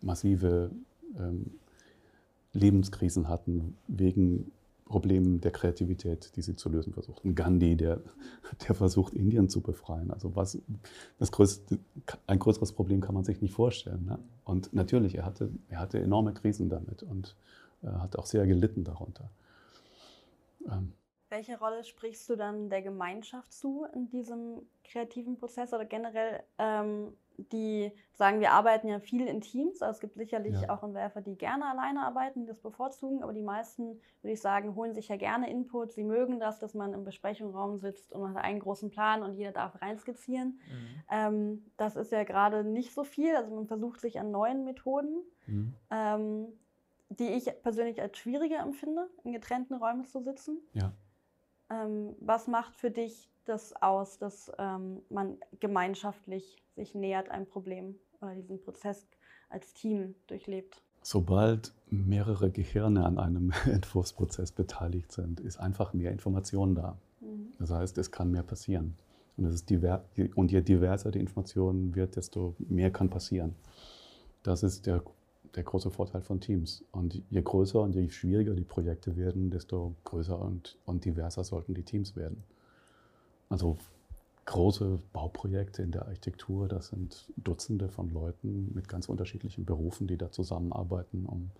massive 0.00 0.70
Lebenskrisen 2.52 3.28
hatten 3.28 3.76
wegen 3.86 4.50
Problemen 4.88 5.40
der 5.40 5.50
Kreativität, 5.50 6.34
die 6.36 6.42
sie 6.42 6.56
zu 6.56 6.68
lösen 6.70 6.92
versucht. 6.92 7.24
Und 7.24 7.34
Gandhi, 7.34 7.76
der, 7.76 8.00
der 8.66 8.74
versucht, 8.74 9.14
Indien 9.14 9.48
zu 9.48 9.60
befreien. 9.60 10.10
Also 10.10 10.34
was, 10.34 10.58
das 11.18 11.30
größte, 11.30 11.78
ein 12.26 12.38
größeres 12.38 12.72
Problem 12.72 13.00
kann 13.00 13.14
man 13.14 13.24
sich 13.24 13.40
nicht 13.40 13.52
vorstellen. 13.52 14.06
Ne? 14.06 14.18
Und 14.44 14.72
natürlich, 14.72 15.14
er 15.14 15.24
hatte, 15.24 15.50
er 15.68 15.80
hatte 15.80 16.00
enorme 16.00 16.32
Krisen 16.32 16.68
damit 16.68 17.02
und 17.02 17.36
er 17.82 18.02
hat 18.02 18.16
auch 18.16 18.26
sehr 18.26 18.46
gelitten 18.46 18.82
darunter. 18.82 19.30
Ähm, 20.66 20.92
welche 21.28 21.58
Rolle 21.58 21.84
sprichst 21.84 22.28
du 22.30 22.36
dann 22.36 22.70
der 22.70 22.80
Gemeinschaft 22.80 23.52
zu 23.52 23.86
in 23.92 24.08
diesem 24.08 24.62
kreativen 24.82 25.36
Prozess 25.36 25.74
oder 25.74 25.84
generell 25.84 26.42
ähm, 26.56 27.12
die 27.38 27.92
sagen, 28.12 28.40
wir 28.40 28.52
arbeiten 28.52 28.88
ja 28.88 28.98
viel 28.98 29.26
in 29.26 29.40
Teams. 29.40 29.80
Also 29.80 29.96
es 29.96 30.00
gibt 30.00 30.16
sicherlich 30.16 30.60
ja. 30.60 30.70
auch 30.70 30.82
Entwerfer, 30.82 31.20
die 31.20 31.36
gerne 31.36 31.66
alleine 31.66 32.02
arbeiten, 32.02 32.40
die 32.40 32.46
das 32.46 32.60
bevorzugen, 32.60 33.22
aber 33.22 33.32
die 33.32 33.42
meisten, 33.42 34.00
würde 34.22 34.32
ich 34.32 34.40
sagen, 34.40 34.74
holen 34.74 34.92
sich 34.92 35.08
ja 35.08 35.16
gerne 35.16 35.48
Input. 35.48 35.92
Sie 35.92 36.04
mögen 36.04 36.40
das, 36.40 36.58
dass 36.58 36.74
man 36.74 36.92
im 36.92 37.04
Besprechungsraum 37.04 37.78
sitzt 37.78 38.12
und 38.12 38.22
man 38.22 38.34
hat 38.34 38.44
einen 38.44 38.60
großen 38.60 38.90
Plan 38.90 39.22
und 39.22 39.34
jeder 39.34 39.52
darf 39.52 39.80
reinskizzieren. 39.80 40.58
Mhm. 40.68 41.02
Ähm, 41.10 41.66
das 41.76 41.96
ist 41.96 42.12
ja 42.12 42.24
gerade 42.24 42.64
nicht 42.64 42.92
so 42.92 43.04
viel. 43.04 43.34
Also 43.36 43.54
man 43.54 43.66
versucht 43.66 44.00
sich 44.00 44.18
an 44.18 44.30
neuen 44.30 44.64
Methoden. 44.64 45.22
Mhm. 45.46 45.74
Ähm, 45.90 46.48
die 47.10 47.28
ich 47.28 47.50
persönlich 47.62 48.00
als 48.02 48.18
schwieriger 48.18 48.58
empfinde, 48.60 49.08
in 49.24 49.32
getrennten 49.32 49.74
Räumen 49.74 50.04
zu 50.04 50.20
sitzen. 50.20 50.58
Ja. 50.74 50.92
Ähm, 51.70 52.14
was 52.20 52.48
macht 52.48 52.76
für 52.76 52.90
dich 52.90 53.30
das 53.44 53.74
aus, 53.80 54.18
dass 54.18 54.52
ähm, 54.58 55.02
man 55.08 55.38
gemeinschaftlich 55.58 56.62
sich 56.78 56.94
nähert 56.94 57.30
einem 57.30 57.46
Problem 57.46 57.96
oder 58.20 58.34
diesen 58.34 58.60
Prozess 58.60 59.06
als 59.50 59.74
Team 59.74 60.14
durchlebt? 60.26 60.82
Sobald 61.02 61.72
mehrere 61.90 62.50
Gehirne 62.50 63.04
an 63.04 63.18
einem 63.18 63.52
Entwurfsprozess 63.66 64.52
beteiligt 64.52 65.12
sind, 65.12 65.40
ist 65.40 65.58
einfach 65.58 65.92
mehr 65.92 66.12
Information 66.12 66.74
da. 66.74 66.98
Mhm. 67.20 67.52
Das 67.58 67.70
heißt, 67.70 67.98
es 67.98 68.10
kann 68.10 68.30
mehr 68.30 68.42
passieren. 68.42 68.96
Und, 69.36 69.44
es 69.44 69.54
ist 69.54 69.70
diver 69.70 70.04
und 70.34 70.50
je 70.50 70.62
diverser 70.62 71.10
die 71.10 71.20
Information 71.20 71.94
wird, 71.94 72.16
desto 72.16 72.56
mehr 72.58 72.90
kann 72.90 73.08
passieren. 73.08 73.54
Das 74.42 74.62
ist 74.62 74.86
der, 74.86 75.02
der 75.54 75.62
große 75.62 75.90
Vorteil 75.90 76.22
von 76.22 76.40
Teams. 76.40 76.84
Und 76.90 77.22
je 77.30 77.42
größer 77.42 77.80
und 77.80 77.94
je 77.94 78.08
schwieriger 78.10 78.54
die 78.54 78.64
Projekte 78.64 79.16
werden, 79.16 79.50
desto 79.50 79.94
größer 80.04 80.38
und, 80.38 80.76
und 80.86 81.04
diverser 81.04 81.44
sollten 81.44 81.74
die 81.74 81.84
Teams 81.84 82.16
werden. 82.16 82.42
Also 83.48 83.78
große 84.48 84.98
Bauprojekte 85.12 85.82
in 85.82 85.92
der 85.92 86.06
Architektur, 86.06 86.68
das 86.68 86.88
sind 86.88 87.30
Dutzende 87.36 87.90
von 87.90 88.08
Leuten 88.08 88.72
mit 88.74 88.88
ganz 88.88 89.08
unterschiedlichen 89.08 89.66
Berufen, 89.66 90.06
die 90.06 90.16
da 90.16 90.32
zusammenarbeiten, 90.32 91.26
um, 91.26 91.50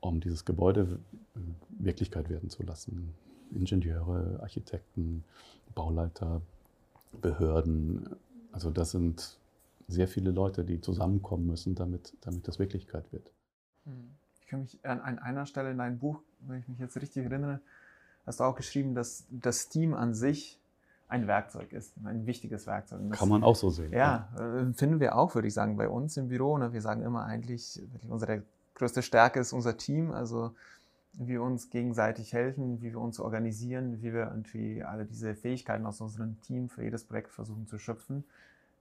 um 0.00 0.20
dieses 0.20 0.46
Gebäude 0.46 0.98
äh, 1.34 1.38
Wirklichkeit 1.78 2.30
werden 2.30 2.48
zu 2.48 2.62
lassen. 2.62 3.12
Ingenieure, 3.52 4.40
Architekten, 4.40 5.24
Bauleiter, 5.74 6.40
Behörden. 7.20 8.08
Also 8.50 8.70
das 8.70 8.92
sind 8.92 9.38
sehr 9.86 10.08
viele 10.08 10.30
Leute, 10.30 10.64
die 10.64 10.80
zusammenkommen 10.80 11.46
müssen, 11.46 11.74
damit, 11.74 12.14
damit 12.22 12.48
das 12.48 12.58
Wirklichkeit 12.58 13.12
wird. 13.12 13.30
Hm. 13.84 14.10
Ich 14.40 14.46
kann 14.46 14.60
mich 14.60 14.78
an, 14.86 15.00
an 15.00 15.18
einer 15.18 15.44
Stelle 15.44 15.70
in 15.70 15.78
deinem 15.78 15.98
Buch, 15.98 16.22
wenn 16.40 16.60
ich 16.60 16.68
mich 16.68 16.78
jetzt 16.78 16.96
richtig 16.96 17.24
erinnere, 17.24 17.60
hast 18.24 18.40
du 18.40 18.44
auch 18.44 18.56
geschrieben, 18.56 18.94
dass 18.94 19.26
das 19.30 19.68
Team 19.68 19.92
an 19.92 20.14
sich 20.14 20.58
ein 21.08 21.26
Werkzeug 21.26 21.72
ist, 21.72 21.94
ein 22.04 22.26
wichtiges 22.26 22.66
Werkzeug. 22.66 23.00
Das, 23.08 23.18
Kann 23.18 23.28
man 23.28 23.44
auch 23.44 23.56
so 23.56 23.70
sehen. 23.70 23.92
Ja, 23.92 24.28
ja, 24.36 24.60
äh, 24.60 24.72
finden 24.72 25.00
wir 25.00 25.16
auch, 25.16 25.34
würde 25.34 25.48
ich 25.48 25.54
sagen, 25.54 25.76
bei 25.76 25.88
uns 25.88 26.16
im 26.16 26.28
Büro. 26.28 26.58
Ne? 26.58 26.72
Wir 26.72 26.80
sagen 26.80 27.02
immer 27.02 27.24
eigentlich, 27.24 27.80
unsere 28.08 28.42
größte 28.74 29.02
Stärke 29.02 29.40
ist 29.40 29.52
unser 29.52 29.76
Team, 29.76 30.12
also 30.12 30.52
wie 31.12 31.28
wir 31.28 31.42
uns 31.42 31.70
gegenseitig 31.70 32.32
helfen, 32.32 32.82
wie 32.82 32.92
wir 32.92 33.00
uns 33.00 33.20
organisieren, 33.20 34.02
wie 34.02 34.12
wir 34.12 34.26
irgendwie 34.26 34.82
alle 34.82 35.06
diese 35.06 35.34
Fähigkeiten 35.34 35.86
aus 35.86 36.00
unserem 36.00 36.40
Team 36.42 36.68
für 36.68 36.82
jedes 36.82 37.04
Projekt 37.04 37.30
versuchen 37.30 37.66
zu 37.66 37.78
schöpfen. 37.78 38.24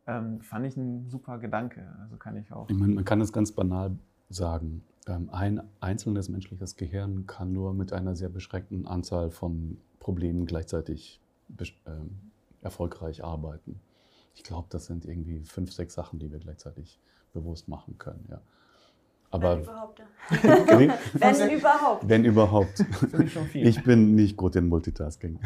Ähm, 0.08 0.42
fand 0.42 0.66
ich 0.66 0.76
ein 0.76 1.10
super 1.10 1.38
Gedanke. 1.40 1.88
Also 2.02 2.18
kann 2.18 2.36
ich 2.36 2.52
auch. 2.52 2.70
Ich 2.70 2.78
meine, 2.78 2.94
man 2.94 3.06
kann 3.06 3.22
es 3.22 3.32
ganz 3.32 3.52
banal 3.52 3.98
sagen. 4.30 4.84
Ähm, 5.08 5.30
ein 5.32 5.62
einzelnes 5.80 6.30
menschliches 6.30 6.76
Gehirn 6.76 7.26
kann 7.26 7.54
nur 7.54 7.74
mit 7.74 7.94
einer 7.94 8.16
sehr 8.16 8.30
beschränkten 8.30 8.86
Anzahl 8.86 9.32
von 9.32 9.78
Problemen 10.00 10.46
gleichzeitig 10.46 11.22
ähm, 11.86 12.32
erfolgreich 12.62 13.24
arbeiten. 13.24 13.80
Ich 14.34 14.44
glaube, 14.44 14.68
das 14.70 14.86
sind 14.86 15.06
irgendwie 15.06 15.40
fünf, 15.46 15.72
sechs 15.72 15.94
Sachen, 15.94 16.20
die 16.20 16.32
wir 16.32 16.40
gleichzeitig 16.40 17.00
bewusst 17.34 17.68
machen 17.68 17.98
können. 17.98 18.26
Ja. 18.30 18.42
Aber 19.32 19.58
wenn 19.58 19.64
überhaupt. 19.64 20.02
wenn 21.14 21.52
überhaupt. 21.52 22.10
Wenn 22.10 22.26
überhaupt. 22.26 22.86
Ich, 23.54 23.84
bin 23.84 24.16
nicht 24.16 24.38
gut 24.38 24.56
in 24.56 24.68
Multitasking. 24.68 25.40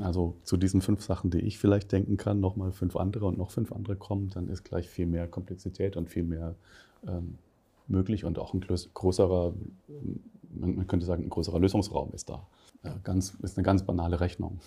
Also 0.00 0.36
zu 0.42 0.56
diesen 0.56 0.80
fünf 0.80 1.02
Sachen, 1.02 1.30
die 1.30 1.40
ich 1.40 1.58
vielleicht 1.58 1.92
denken 1.92 2.16
kann, 2.16 2.40
nochmal 2.40 2.72
fünf 2.72 2.96
andere 2.96 3.26
und 3.26 3.38
noch 3.38 3.50
fünf 3.50 3.72
andere 3.72 3.96
kommen, 3.96 4.30
dann 4.30 4.48
ist 4.48 4.64
gleich 4.64 4.88
viel 4.88 5.06
mehr 5.06 5.28
Komplexität 5.28 5.96
und 5.96 6.08
viel 6.08 6.24
mehr 6.24 6.56
ähm, 7.06 7.38
möglich 7.86 8.24
und 8.24 8.38
auch 8.38 8.54
ein 8.54 8.60
größerer, 8.60 9.54
man 10.50 10.86
könnte 10.86 11.06
sagen, 11.06 11.24
ein 11.24 11.30
größerer 11.30 11.58
Lösungsraum 11.58 12.12
ist 12.12 12.28
da. 12.28 12.46
Ganz, 13.04 13.34
ist 13.42 13.56
eine 13.56 13.64
ganz 13.64 13.82
banale 13.82 14.20
Rechnung. 14.20 14.60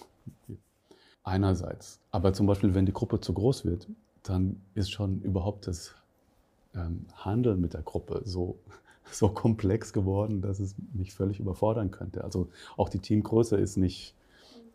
Einerseits. 1.24 2.00
Aber 2.12 2.34
zum 2.34 2.46
Beispiel, 2.48 2.74
wenn 2.74 2.86
die 2.86 2.94
Gruppe 2.94 3.22
zu 3.22 3.34
groß 3.34 3.66
wird, 3.66 3.88
dann 4.24 4.62
ist 4.76 4.92
schon 4.92 5.22
überhaupt 5.22 5.68
das 5.68 5.94
ähm, 6.76 7.06
Handeln 7.16 7.62
mit 7.62 7.74
der 7.74 7.82
Gruppe 7.82 8.22
so, 8.26 8.58
so 9.12 9.30
komplex 9.30 9.94
geworden, 9.94 10.42
dass 10.42 10.60
es 10.60 10.76
mich 10.94 11.14
völlig 11.14 11.40
überfordern 11.40 11.92
könnte. 11.92 12.24
Also 12.24 12.50
auch 12.78 12.90
die 12.90 13.00
Teamgröße 13.00 13.58
ist 13.58 13.78
nicht, 13.78 14.16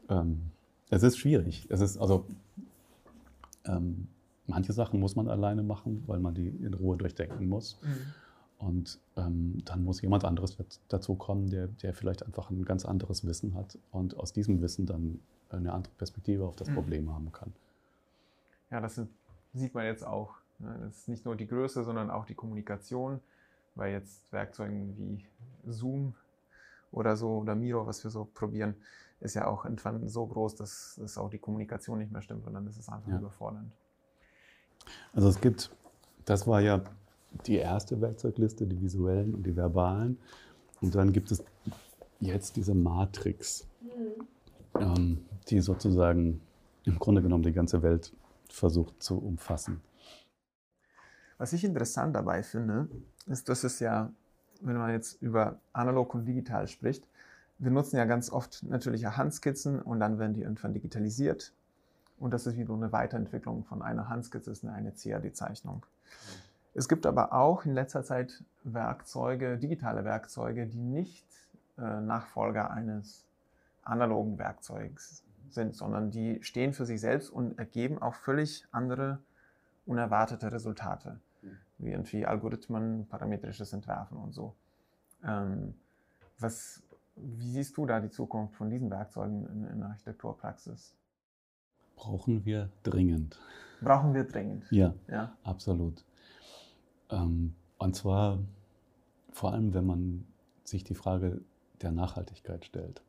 ähm, 0.08 0.50
es 0.90 1.02
ist 1.02 1.18
schwierig. 1.18 1.66
Es 1.68 1.80
ist 1.80 1.98
also, 1.98 2.26
ähm, 3.64 4.08
manche 4.46 4.72
Sachen 4.72 5.00
muss 5.00 5.16
man 5.16 5.28
alleine 5.28 5.62
machen, 5.62 6.04
weil 6.06 6.20
man 6.20 6.34
die 6.34 6.48
in 6.48 6.74
Ruhe 6.74 6.96
durchdenken 6.96 7.48
muss. 7.48 7.78
Mhm. 7.82 8.14
Und 8.58 8.98
ähm, 9.16 9.58
dann 9.64 9.84
muss 9.84 10.00
jemand 10.00 10.24
anderes 10.24 10.56
dazu 10.88 11.14
kommen, 11.14 11.50
der, 11.50 11.66
der 11.66 11.92
vielleicht 11.92 12.24
einfach 12.24 12.50
ein 12.50 12.64
ganz 12.64 12.84
anderes 12.86 13.26
Wissen 13.26 13.54
hat 13.54 13.78
und 13.90 14.16
aus 14.16 14.32
diesem 14.32 14.62
Wissen 14.62 14.86
dann 14.86 15.20
eine 15.50 15.72
andere 15.72 15.92
Perspektive 15.98 16.44
auf 16.44 16.56
das 16.56 16.68
mhm. 16.68 16.74
Problem 16.74 17.12
haben 17.12 17.32
kann. 17.32 17.52
Ja, 18.70 18.80
das 18.80 19.00
sieht 19.52 19.74
man 19.74 19.84
jetzt 19.84 20.04
auch. 20.04 20.34
Ne? 20.58 20.76
Das 20.80 20.96
ist 20.96 21.08
nicht 21.08 21.24
nur 21.24 21.36
die 21.36 21.46
Größe, 21.46 21.84
sondern 21.84 22.10
auch 22.10 22.24
die 22.24 22.34
Kommunikation, 22.34 23.20
weil 23.74 23.92
jetzt 23.92 24.32
Werkzeuge 24.32 24.72
wie 24.96 25.24
Zoom 25.66 26.14
oder 26.92 27.16
so 27.16 27.38
oder 27.38 27.54
Miro, 27.54 27.86
was 27.86 28.02
wir 28.04 28.10
so 28.10 28.24
probieren, 28.24 28.74
ist 29.20 29.34
ja 29.34 29.46
auch 29.46 29.64
irgendwann 29.64 30.08
so 30.08 30.26
groß, 30.26 30.56
dass, 30.56 30.96
dass 31.00 31.18
auch 31.18 31.30
die 31.30 31.38
Kommunikation 31.38 31.98
nicht 31.98 32.12
mehr 32.12 32.22
stimmt 32.22 32.46
und 32.46 32.54
dann 32.54 32.66
ist 32.66 32.78
es 32.78 32.88
einfach 32.88 33.10
ja. 33.10 33.18
überfordernd. 33.18 33.72
Also 35.12 35.28
es 35.28 35.40
gibt, 35.40 35.70
das 36.24 36.46
war 36.46 36.60
ja 36.60 36.82
die 37.44 37.56
erste 37.56 38.00
Werkzeugliste, 38.00 38.66
die 38.66 38.80
visuellen 38.80 39.34
und 39.34 39.46
die 39.46 39.56
verbalen. 39.56 40.18
Und 40.80 40.94
dann 40.94 41.12
gibt 41.12 41.30
es 41.30 41.44
jetzt 42.20 42.56
diese 42.56 42.74
Matrix, 42.74 43.66
mhm. 43.80 44.80
ähm, 44.80 45.24
die 45.48 45.60
sozusagen 45.60 46.40
im 46.84 46.98
Grunde 46.98 47.22
genommen 47.22 47.42
die 47.42 47.52
ganze 47.52 47.82
Welt 47.82 48.12
versucht 48.48 49.02
zu 49.02 49.18
umfassen. 49.18 49.80
Was 51.38 51.52
ich 51.52 51.64
interessant 51.64 52.16
dabei 52.16 52.42
finde, 52.42 52.88
ist, 53.26 53.48
dass 53.48 53.64
es 53.64 53.80
ja, 53.80 54.12
wenn 54.60 54.76
man 54.76 54.92
jetzt 54.92 55.20
über 55.20 55.58
analog 55.72 56.14
und 56.14 56.24
digital 56.24 56.66
spricht, 56.68 57.06
wir 57.58 57.70
nutzen 57.70 57.96
ja 57.96 58.04
ganz 58.04 58.30
oft 58.30 58.62
natürliche 58.62 59.16
Handskizzen 59.16 59.80
und 59.80 60.00
dann 60.00 60.18
werden 60.18 60.34
die 60.34 60.42
irgendwann 60.42 60.74
digitalisiert. 60.74 61.52
Und 62.18 62.32
das 62.32 62.46
ist 62.46 62.56
wie 62.56 62.64
so 62.64 62.74
eine 62.74 62.92
Weiterentwicklung 62.92 63.64
von 63.64 63.82
einer 63.82 64.08
Handskizze, 64.08 64.50
ist 64.50 64.64
eine 64.64 64.92
CAD-Zeichnung. 64.92 65.84
Mhm. 65.84 66.45
Es 66.76 66.88
gibt 66.88 67.06
aber 67.06 67.32
auch 67.32 67.64
in 67.64 67.72
letzter 67.72 68.04
Zeit 68.04 68.44
Werkzeuge, 68.62 69.56
digitale 69.56 70.04
Werkzeuge, 70.04 70.66
die 70.66 70.82
nicht 70.82 71.26
äh, 71.78 72.00
Nachfolger 72.02 72.70
eines 72.70 73.26
analogen 73.82 74.38
Werkzeugs 74.38 75.24
sind, 75.48 75.74
sondern 75.74 76.10
die 76.10 76.42
stehen 76.42 76.74
für 76.74 76.84
sich 76.84 77.00
selbst 77.00 77.30
und 77.30 77.58
ergeben 77.58 78.02
auch 78.02 78.14
völlig 78.14 78.66
andere, 78.72 79.20
unerwartete 79.86 80.52
Resultate, 80.52 81.18
mhm. 81.40 81.56
wie 81.78 81.92
irgendwie 81.92 82.26
Algorithmen, 82.26 83.06
parametrisches 83.06 83.72
Entwerfen 83.72 84.18
und 84.18 84.34
so. 84.34 84.54
Ähm, 85.24 85.72
was, 86.38 86.82
wie 87.16 87.52
siehst 87.52 87.74
du 87.78 87.86
da 87.86 88.00
die 88.00 88.10
Zukunft 88.10 88.54
von 88.54 88.68
diesen 88.68 88.90
Werkzeugen 88.90 89.46
in, 89.46 89.64
in 89.64 89.78
der 89.78 89.88
Architekturpraxis? 89.88 90.94
Brauchen 91.94 92.44
wir 92.44 92.68
dringend. 92.82 93.40
Brauchen 93.80 94.12
wir 94.12 94.24
dringend. 94.24 94.70
Ja, 94.70 94.92
ja. 95.08 95.34
absolut. 95.42 96.04
Ähm, 97.10 97.54
und 97.78 97.94
zwar 97.94 98.38
vor 99.32 99.52
allem, 99.52 99.74
wenn 99.74 99.86
man 99.86 100.26
sich 100.64 100.84
die 100.84 100.94
Frage 100.94 101.40
der 101.82 101.92
Nachhaltigkeit 101.92 102.64
stellt. 102.64 103.02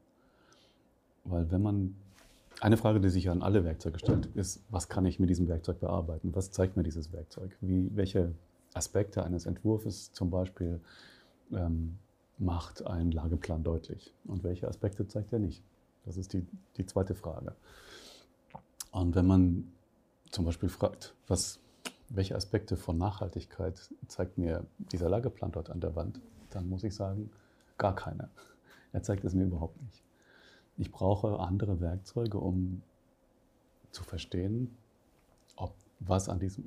Weil 1.24 1.52
wenn 1.52 1.62
man, 1.62 1.96
eine 2.60 2.78
Frage, 2.78 3.00
die 3.00 3.10
sich 3.10 3.30
an 3.30 3.42
alle 3.42 3.64
Werkzeuge 3.64 4.00
stellt, 4.00 4.28
ist, 4.36 4.62
was 4.70 4.90
kann 4.90 5.06
ich 5.06 5.20
mit 5.20 5.30
diesem 5.30 5.48
Werkzeug 5.48 5.80
bearbeiten? 5.80 6.36
Was 6.36 6.52
zeigt 6.52 6.76
mir 6.76 6.84
dieses 6.84 7.12
Werkzeug? 7.14 7.56
Wie, 7.62 7.96
welche 7.96 8.34
Aspekte 8.74 9.24
eines 9.24 9.46
Entwurfs 9.46 10.12
zum 10.12 10.30
Beispiel 10.30 10.80
ähm, 11.52 11.98
macht 12.38 12.86
ein 12.86 13.12
Lageplan 13.12 13.64
deutlich? 13.64 14.14
Und 14.26 14.44
welche 14.44 14.68
Aspekte 14.68 15.08
zeigt 15.08 15.32
er 15.34 15.40
nicht? 15.40 15.64
Das 16.06 16.18
ist 16.18 16.34
die, 16.34 16.46
die 16.78 16.86
zweite 16.86 17.16
Frage. 17.16 17.54
Und 18.92 19.16
wenn 19.16 19.28
man 19.28 19.72
zum 20.32 20.46
Beispiel 20.46 20.70
fragt, 20.70 21.14
was 21.28 21.60
welche 22.10 22.36
Aspekte 22.36 22.78
von 22.78 22.98
Nachhaltigkeit 22.98 23.90
zeigt 24.08 24.38
mir 24.38 24.66
dieser 24.92 25.10
Lageplan 25.10 25.52
dort 25.52 25.70
an 25.70 25.80
der 25.80 25.96
Wand, 25.96 26.20
dann 26.52 26.70
muss 26.70 26.84
ich 26.84 26.96
sagen, 26.96 27.30
gar 27.78 27.96
keine. 27.96 28.30
Er 28.94 29.04
zeigt 29.04 29.26
es 29.26 29.34
mir 29.34 29.44
überhaupt 29.44 29.82
nicht. 29.82 30.04
Ich 30.78 30.92
brauche 30.92 31.40
andere 31.40 31.82
Werkzeuge, 31.82 32.38
um 32.38 32.82
zu 33.92 34.04
verstehen, 34.04 34.76
ob 35.56 35.74
was, 36.00 36.30
an 36.30 36.40
diesem, 36.40 36.64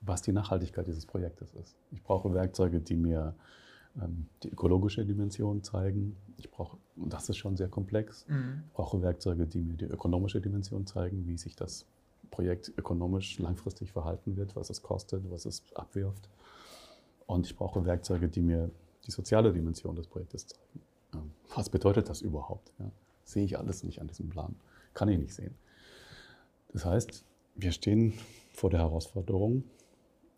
was 0.00 0.22
die 0.22 0.32
Nachhaltigkeit 0.32 0.86
dieses 0.86 1.04
Projektes 1.04 1.52
ist. 1.54 1.74
Ich 1.90 2.02
brauche 2.02 2.32
Werkzeuge, 2.32 2.80
die 2.80 2.96
mir 2.96 3.34
ähm, 4.00 4.26
die 4.42 4.48
ökologische 4.48 5.04
Dimension 5.04 5.62
zeigen. 5.62 6.16
Ich 6.36 6.50
brauche, 6.50 6.76
und 6.96 7.12
das 7.12 7.28
ist 7.28 7.36
schon 7.36 7.56
sehr 7.56 7.68
komplex, 7.68 8.26
mhm. 8.28 8.62
ich 8.66 8.72
brauche 8.72 9.02
Werkzeuge, 9.02 9.46
die 9.46 9.62
mir 9.62 9.74
die 9.74 9.86
ökonomische 9.86 10.40
Dimension 10.40 10.86
zeigen, 10.86 11.26
wie 11.26 11.36
sich 11.36 11.56
das 11.56 11.86
Projekt 12.34 12.72
ökonomisch 12.76 13.38
langfristig 13.38 13.92
verhalten 13.92 14.36
wird, 14.36 14.56
was 14.56 14.70
es 14.70 14.82
kostet, 14.82 15.30
was 15.30 15.44
es 15.44 15.62
abwirft. 15.74 16.28
Und 17.26 17.46
ich 17.46 17.56
brauche 17.56 17.84
Werkzeuge, 17.84 18.28
die 18.28 18.42
mir 18.42 18.70
die 19.06 19.10
soziale 19.10 19.52
Dimension 19.52 19.94
des 19.94 20.06
Projektes 20.08 20.48
zeigen. 20.48 21.32
Was 21.54 21.68
bedeutet 21.68 22.08
das 22.08 22.22
überhaupt? 22.22 22.72
Ja? 22.78 22.90
sehe 23.24 23.44
ich 23.44 23.56
alles 23.56 23.84
nicht 23.84 24.00
an 24.00 24.08
diesem 24.08 24.28
Plan. 24.28 24.56
Kann 24.92 25.08
ich 25.08 25.18
nicht 25.18 25.34
sehen. 25.34 25.54
Das 26.72 26.84
heißt, 26.84 27.24
wir 27.54 27.72
stehen 27.72 28.14
vor 28.52 28.70
der 28.70 28.80
Herausforderung, 28.80 29.64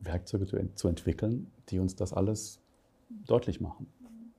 Werkzeuge 0.01 0.47
zu, 0.47 0.75
zu 0.75 0.89
entwickeln, 0.89 1.51
die 1.71 1.79
uns 1.79 1.97
das 1.97 2.13
alles 2.13 2.61
deutlich 3.27 3.61
machen. 3.61 3.87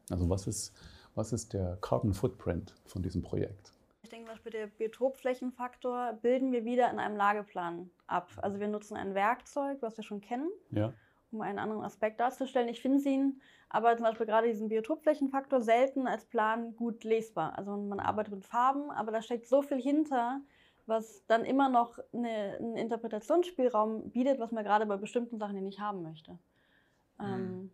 Also 0.10 0.30
was 0.30 0.48
ist, 0.48 0.74
was 1.16 1.34
ist 1.34 1.54
der 1.54 1.78
Carbon 1.82 2.14
Footprint 2.14 2.76
von 2.86 3.02
diesem 3.02 3.22
Projekt? 3.22 3.74
Ich 4.04 4.10
denke 4.10 4.28
zum 4.28 4.36
Beispiel, 4.36 4.52
der 4.52 4.68
Biotopflächenfaktor 4.68 6.14
bilden 6.22 6.52
wir 6.52 6.66
wieder 6.66 6.90
in 6.90 7.00
einem 7.00 7.18
Lageplan 7.18 7.90
ab. 8.06 8.30
Also 8.38 8.60
wir 8.60 8.68
nutzen 8.68 8.96
ein 8.96 9.16
Werkzeug, 9.16 9.82
was 9.82 9.98
wir 9.98 10.04
schon 10.04 10.22
kennen, 10.22 10.50
ja. 10.72 10.94
um 11.32 11.42
einen 11.42 11.60
anderen 11.60 11.84
Aspekt 11.84 12.20
darzustellen. 12.20 12.70
Ich 12.70 12.82
finde 12.82 13.08
ihn 13.10 13.42
aber 13.70 13.96
zum 13.98 14.06
Beispiel 14.06 14.26
gerade 14.26 14.48
diesen 14.48 14.70
Biotopflächenfaktor 14.70 15.62
selten 15.62 16.08
als 16.08 16.26
Plan 16.26 16.76
gut 16.76 17.04
lesbar. 17.04 17.58
Also 17.58 17.76
man 17.76 18.00
arbeitet 18.00 18.34
mit 18.34 18.46
Farben, 18.46 18.92
aber 18.92 19.12
da 19.12 19.22
steckt 19.22 19.48
so 19.48 19.62
viel 19.62 19.82
hinter, 19.82 20.42
was 20.86 21.26
dann 21.28 21.44
immer 21.44 21.68
noch 21.68 22.00
eine, 22.14 22.58
einen 22.60 22.78
Interpretationsspielraum 22.78 24.12
bietet, 24.12 24.40
was 24.40 24.52
man 24.52 24.64
gerade 24.64 24.86
bei 24.86 24.96
bestimmten 24.96 25.38
Sachen 25.38 25.62
nicht 25.64 25.80
haben 25.80 26.02
möchte. 26.02 26.40
Mhm. 27.20 27.26
Ähm, 27.26 27.72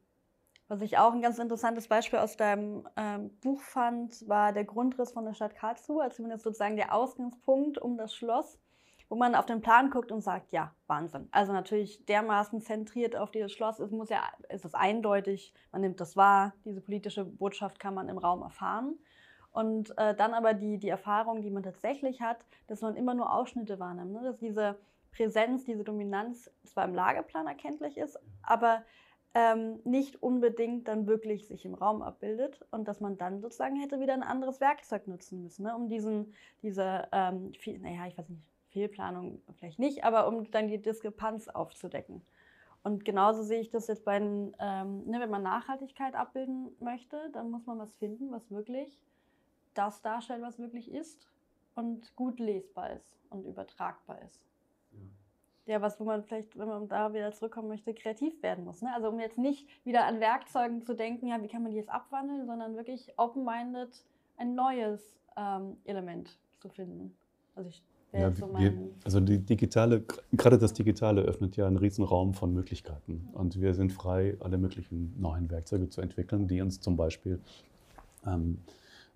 was 0.73 0.81
ich 0.81 0.97
auch 0.97 1.13
ein 1.13 1.21
ganz 1.21 1.37
interessantes 1.37 1.87
Beispiel 1.87 2.17
aus 2.17 2.35
deinem 2.35 2.87
ähm, 2.95 3.29
Buch 3.41 3.61
fand, 3.61 4.27
war 4.27 4.53
der 4.53 4.65
Grundriss 4.65 5.11
von 5.11 5.23
der 5.23 5.35
Stadt 5.35 5.55
Karlsruhe, 5.55 6.03
also 6.03 6.15
zumindest 6.15 6.43
sozusagen 6.43 6.75
der 6.75 6.95
Ausgangspunkt 6.95 7.77
um 7.77 7.95
das 7.95 8.15
Schloss, 8.15 8.57
wo 9.07 9.15
man 9.15 9.35
auf 9.35 9.45
den 9.45 9.61
Plan 9.61 9.91
guckt 9.91 10.11
und 10.11 10.21
sagt, 10.21 10.51
ja, 10.51 10.73
Wahnsinn. 10.87 11.29
Also 11.31 11.53
natürlich 11.53 12.03
dermaßen 12.07 12.59
zentriert 12.61 13.15
auf 13.15 13.29
dieses 13.29 13.51
Schloss, 13.51 13.79
es 13.79 13.91
muss 13.91 14.09
ja, 14.09 14.23
es 14.49 14.65
ist 14.65 14.73
eindeutig, 14.73 15.53
man 15.71 15.81
nimmt 15.81 16.01
das 16.01 16.17
wahr, 16.17 16.53
diese 16.65 16.81
politische 16.81 17.23
Botschaft 17.23 17.79
kann 17.79 17.93
man 17.93 18.09
im 18.09 18.17
Raum 18.17 18.41
erfahren. 18.41 18.97
Und 19.51 19.95
äh, 19.99 20.15
dann 20.15 20.33
aber 20.33 20.55
die, 20.55 20.79
die 20.79 20.89
Erfahrung, 20.89 21.43
die 21.43 21.51
man 21.51 21.61
tatsächlich 21.61 22.21
hat, 22.21 22.43
dass 22.65 22.81
man 22.81 22.95
immer 22.95 23.13
nur 23.13 23.31
Ausschnitte 23.31 23.79
wahrnimmt, 23.79 24.13
ne? 24.13 24.23
dass 24.23 24.39
diese 24.39 24.79
Präsenz, 25.11 25.63
diese 25.65 25.83
Dominanz 25.83 26.49
zwar 26.63 26.85
im 26.85 26.95
Lageplan 26.95 27.45
erkenntlich 27.45 27.97
ist, 27.97 28.17
aber 28.41 28.81
ähm, 29.33 29.79
nicht 29.83 30.21
unbedingt 30.21 30.87
dann 30.87 31.07
wirklich 31.07 31.47
sich 31.47 31.65
im 31.65 31.73
Raum 31.73 32.01
abbildet 32.01 32.63
und 32.71 32.87
dass 32.87 32.99
man 32.99 33.17
dann 33.17 33.41
sozusagen 33.41 33.75
hätte 33.75 33.99
wieder 33.99 34.13
ein 34.13 34.23
anderes 34.23 34.61
Werkzeug 34.61 35.07
nutzen 35.07 35.41
müssen, 35.41 35.63
ne, 35.63 35.75
um 35.75 35.89
diesen, 35.89 36.33
diese, 36.61 37.07
ähm, 37.11 37.53
viel, 37.55 37.79
naja, 37.79 38.05
ich 38.07 38.17
weiß 38.17 38.29
nicht, 38.29 38.43
Fehlplanung 38.69 39.41
vielleicht 39.57 39.79
nicht, 39.79 40.03
aber 40.03 40.27
um 40.27 40.49
dann 40.51 40.67
die 40.67 40.81
Diskrepanz 40.81 41.47
aufzudecken. 41.47 42.21
Und 42.83 43.05
genauso 43.05 43.43
sehe 43.43 43.61
ich 43.61 43.69
das 43.69 43.87
jetzt 43.87 44.05
bei, 44.05 44.17
ähm, 44.17 44.51
ne, 45.05 45.19
wenn 45.19 45.29
man 45.29 45.43
Nachhaltigkeit 45.43 46.15
abbilden 46.15 46.75
möchte, 46.79 47.29
dann 47.31 47.49
muss 47.49 47.65
man 47.65 47.79
was 47.79 47.95
finden, 47.95 48.31
was 48.31 48.51
wirklich 48.51 49.01
das 49.73 50.01
darstellt, 50.01 50.41
was 50.43 50.59
wirklich 50.59 50.91
ist 50.91 51.27
und 51.75 52.15
gut 52.15 52.39
lesbar 52.39 52.91
ist 52.91 53.17
und 53.29 53.45
übertragbar 53.45 54.21
ist 54.21 54.52
ja, 55.65 55.81
was, 55.81 55.99
wo 55.99 56.03
man 56.03 56.23
vielleicht, 56.23 56.57
wenn 56.57 56.67
man 56.67 56.87
da 56.87 57.13
wieder 57.13 57.31
zurückkommen 57.31 57.69
möchte, 57.69 57.93
kreativ 57.93 58.41
werden 58.43 58.65
muss. 58.65 58.81
Ne? 58.81 58.93
Also 58.93 59.09
um 59.09 59.19
jetzt 59.19 59.37
nicht 59.37 59.67
wieder 59.85 60.05
an 60.05 60.19
Werkzeugen 60.19 60.81
zu 60.81 60.93
denken, 60.93 61.27
ja, 61.27 61.41
wie 61.41 61.47
kann 61.47 61.63
man 61.63 61.71
die 61.71 61.77
jetzt 61.77 61.89
abwandeln, 61.89 62.45
sondern 62.45 62.75
wirklich 62.75 63.13
open-minded 63.17 63.89
ein 64.37 64.55
neues 64.55 65.01
ähm, 65.37 65.77
Element 65.85 66.37
zu 66.59 66.69
finden. 66.69 67.15
Also 67.55 67.69
ich 67.69 67.83
ja, 68.13 68.31
so 68.31 68.47
wir, 68.55 68.73
also 69.03 69.19
die 69.19 69.39
digitale, 69.39 70.03
gerade 70.33 70.59
das 70.59 70.73
Digitale 70.73 71.21
öffnet 71.21 71.57
ja 71.57 71.65
einen 71.65 71.77
riesen 71.77 72.05
Raum 72.05 72.35
von 72.35 72.53
Möglichkeiten. 72.53 73.27
Und 73.33 73.59
wir 73.59 73.73
sind 73.73 73.91
frei, 73.91 74.37
alle 74.39 74.59
möglichen 74.59 75.19
neuen 75.19 75.49
Werkzeuge 75.49 75.89
zu 75.89 75.99
entwickeln, 75.99 76.47
die 76.47 76.61
uns 76.61 76.79
zum 76.79 76.95
Beispiel 76.95 77.39
ähm, 78.27 78.59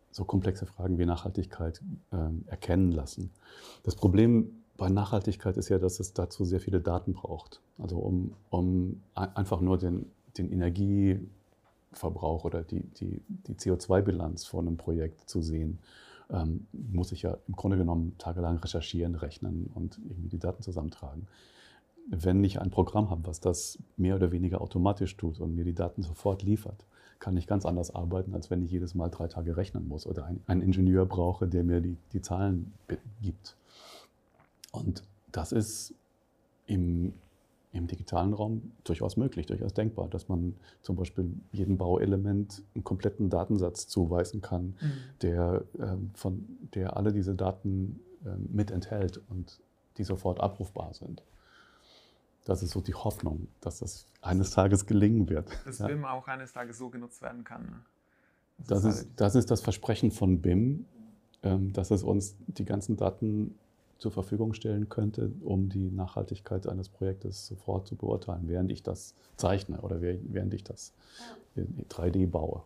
so 0.09 0.25
komplexe 0.25 0.65
Fragen 0.65 0.97
wie 0.97 1.05
Nachhaltigkeit 1.05 1.79
ähm, 2.11 2.43
erkennen 2.47 2.91
lassen. 2.91 3.29
Das 3.83 3.95
Problem 3.95 4.63
bei 4.78 4.89
Nachhaltigkeit 4.89 5.57
ist 5.57 5.69
ja, 5.69 5.80
dass 5.80 5.99
es 5.99 6.13
dazu 6.13 6.45
sehr 6.45 6.59
viele 6.59 6.80
Daten 6.80 7.13
braucht. 7.13 7.61
Also 7.78 7.97
um, 7.97 8.34
um 8.49 9.01
einfach 9.13 9.59
nur 9.59 9.78
den, 9.78 10.05
den 10.38 10.51
Energieverbrauch 10.51 12.45
oder 12.45 12.61
die, 12.63 12.82
die, 12.82 13.21
die 13.28 13.53
CO2-Bilanz 13.53 14.45
von 14.45 14.67
einem 14.67 14.78
Projekt 14.78 15.28
zu 15.30 15.41
sehen, 15.41 15.80
ähm, 16.30 16.67
muss 16.71 17.11
ich 17.11 17.23
ja 17.23 17.38
im 17.47 17.55
Grunde 17.55 17.78
genommen 17.78 18.15
tagelang 18.17 18.57
recherchieren, 18.57 19.15
rechnen 19.15 19.69
und 19.73 19.99
irgendwie 20.07 20.30
die 20.30 20.39
Daten 20.39 20.61
zusammentragen. 20.61 21.28
Wenn 22.09 22.43
ich 22.43 22.61
ein 22.61 22.69
Programm 22.69 23.09
habe, 23.09 23.25
was 23.25 23.39
das 23.39 23.80
mehr 23.97 24.15
oder 24.15 24.32
weniger 24.32 24.61
automatisch 24.61 25.17
tut 25.17 25.39
und 25.39 25.55
mir 25.55 25.65
die 25.65 25.73
Daten 25.73 26.03
sofort 26.03 26.43
liefert, 26.43 26.86
kann 27.19 27.36
ich 27.36 27.47
ganz 27.47 27.65
anders 27.65 27.93
arbeiten, 27.93 28.36
als 28.36 28.51
wenn 28.51 28.61
ich 28.61 28.71
jedes 28.71 28.93
Mal 28.93 29.09
drei 29.09 29.28
Tage 29.28 29.57
rechnen 29.57 29.88
muss 29.88 30.05
oder 30.05 30.30
einen 30.45 30.61
Ingenieur 30.61 31.05
brauche, 31.05 31.47
der 31.47 31.63
mir 31.63 31.82
die, 31.82 31.97
die 32.13 32.21
Zahlen 32.21 32.73
gibt. 33.21 33.55
Und 34.72 35.03
das 35.32 35.51
ist 35.51 35.93
im, 36.65 37.13
im 37.72 37.88
digitalen 37.88 38.34
Raum 38.34 38.72
durchaus 38.84 39.18
möglich, 39.18 39.45
durchaus 39.45 39.74
denkbar, 39.74 40.07
dass 40.07 40.28
man 40.30 40.55
zum 40.82 40.95
Beispiel 40.95 41.34
jedem 41.51 41.78
Bauelement 41.78 42.63
einen 42.76 42.84
kompletten 42.84 43.30
Datensatz 43.30 43.88
zuweisen 43.88 44.41
kann, 44.41 44.76
mhm. 44.80 44.91
der, 45.22 45.63
äh, 45.80 45.97
von, 46.13 46.45
der 46.74 46.97
alle 46.97 47.13
diese 47.13 47.36
Daten 47.36 47.99
äh, 48.26 48.30
mit 48.51 48.72
enthält 48.72 49.22
und 49.30 49.59
die 49.97 50.03
sofort 50.03 50.39
abrufbar 50.39 50.93
sind. 50.93 51.24
Das 52.45 52.63
ist 52.63 52.72
so 52.72 52.80
die 52.80 52.93
Hoffnung, 52.93 53.47
dass 53.59 53.80
das 53.80 54.07
eines 54.22 54.51
Tages 54.51 54.86
gelingen 54.86 55.28
wird. 55.28 55.49
Dass 55.65 55.80
ja. 55.80 55.88
BIM 55.88 56.05
auch 56.05 56.28
eines 56.28 56.53
Tages 56.53 56.78
so 56.78 56.89
genutzt 56.89 57.22
werden 57.22 57.43
kann. 57.43 57.84
Das, 58.57 58.68
das, 58.68 58.86
ist, 58.86 58.97
halt 58.99 59.20
das, 59.20 59.36
ist, 59.36 59.51
das 59.51 59.61
Versprechen 59.61 60.11
von 60.11 60.41
BIM, 60.41 60.86
ähm, 61.43 61.74
dass 61.74 61.91
es 61.91 62.03
uns 62.03 62.38
die 62.47 62.65
ganzen 62.65 62.95
Daten 62.95 63.55
zur 63.97 64.11
Verfügung 64.11 64.53
stellen 64.53 64.89
könnte, 64.89 65.31
um 65.41 65.69
die 65.69 65.91
Nachhaltigkeit 65.91 66.67
eines 66.67 66.89
Projektes 66.89 67.47
sofort 67.47 67.87
zu 67.87 67.95
beurteilen, 67.95 68.47
während 68.47 68.71
ich 68.71 68.83
das 68.83 69.15
zeichne 69.35 69.81
oder 69.81 70.01
während 70.01 70.53
ich 70.53 70.63
das 70.63 70.93
in 71.55 71.85
3D 71.89 72.27
baue. 72.27 72.63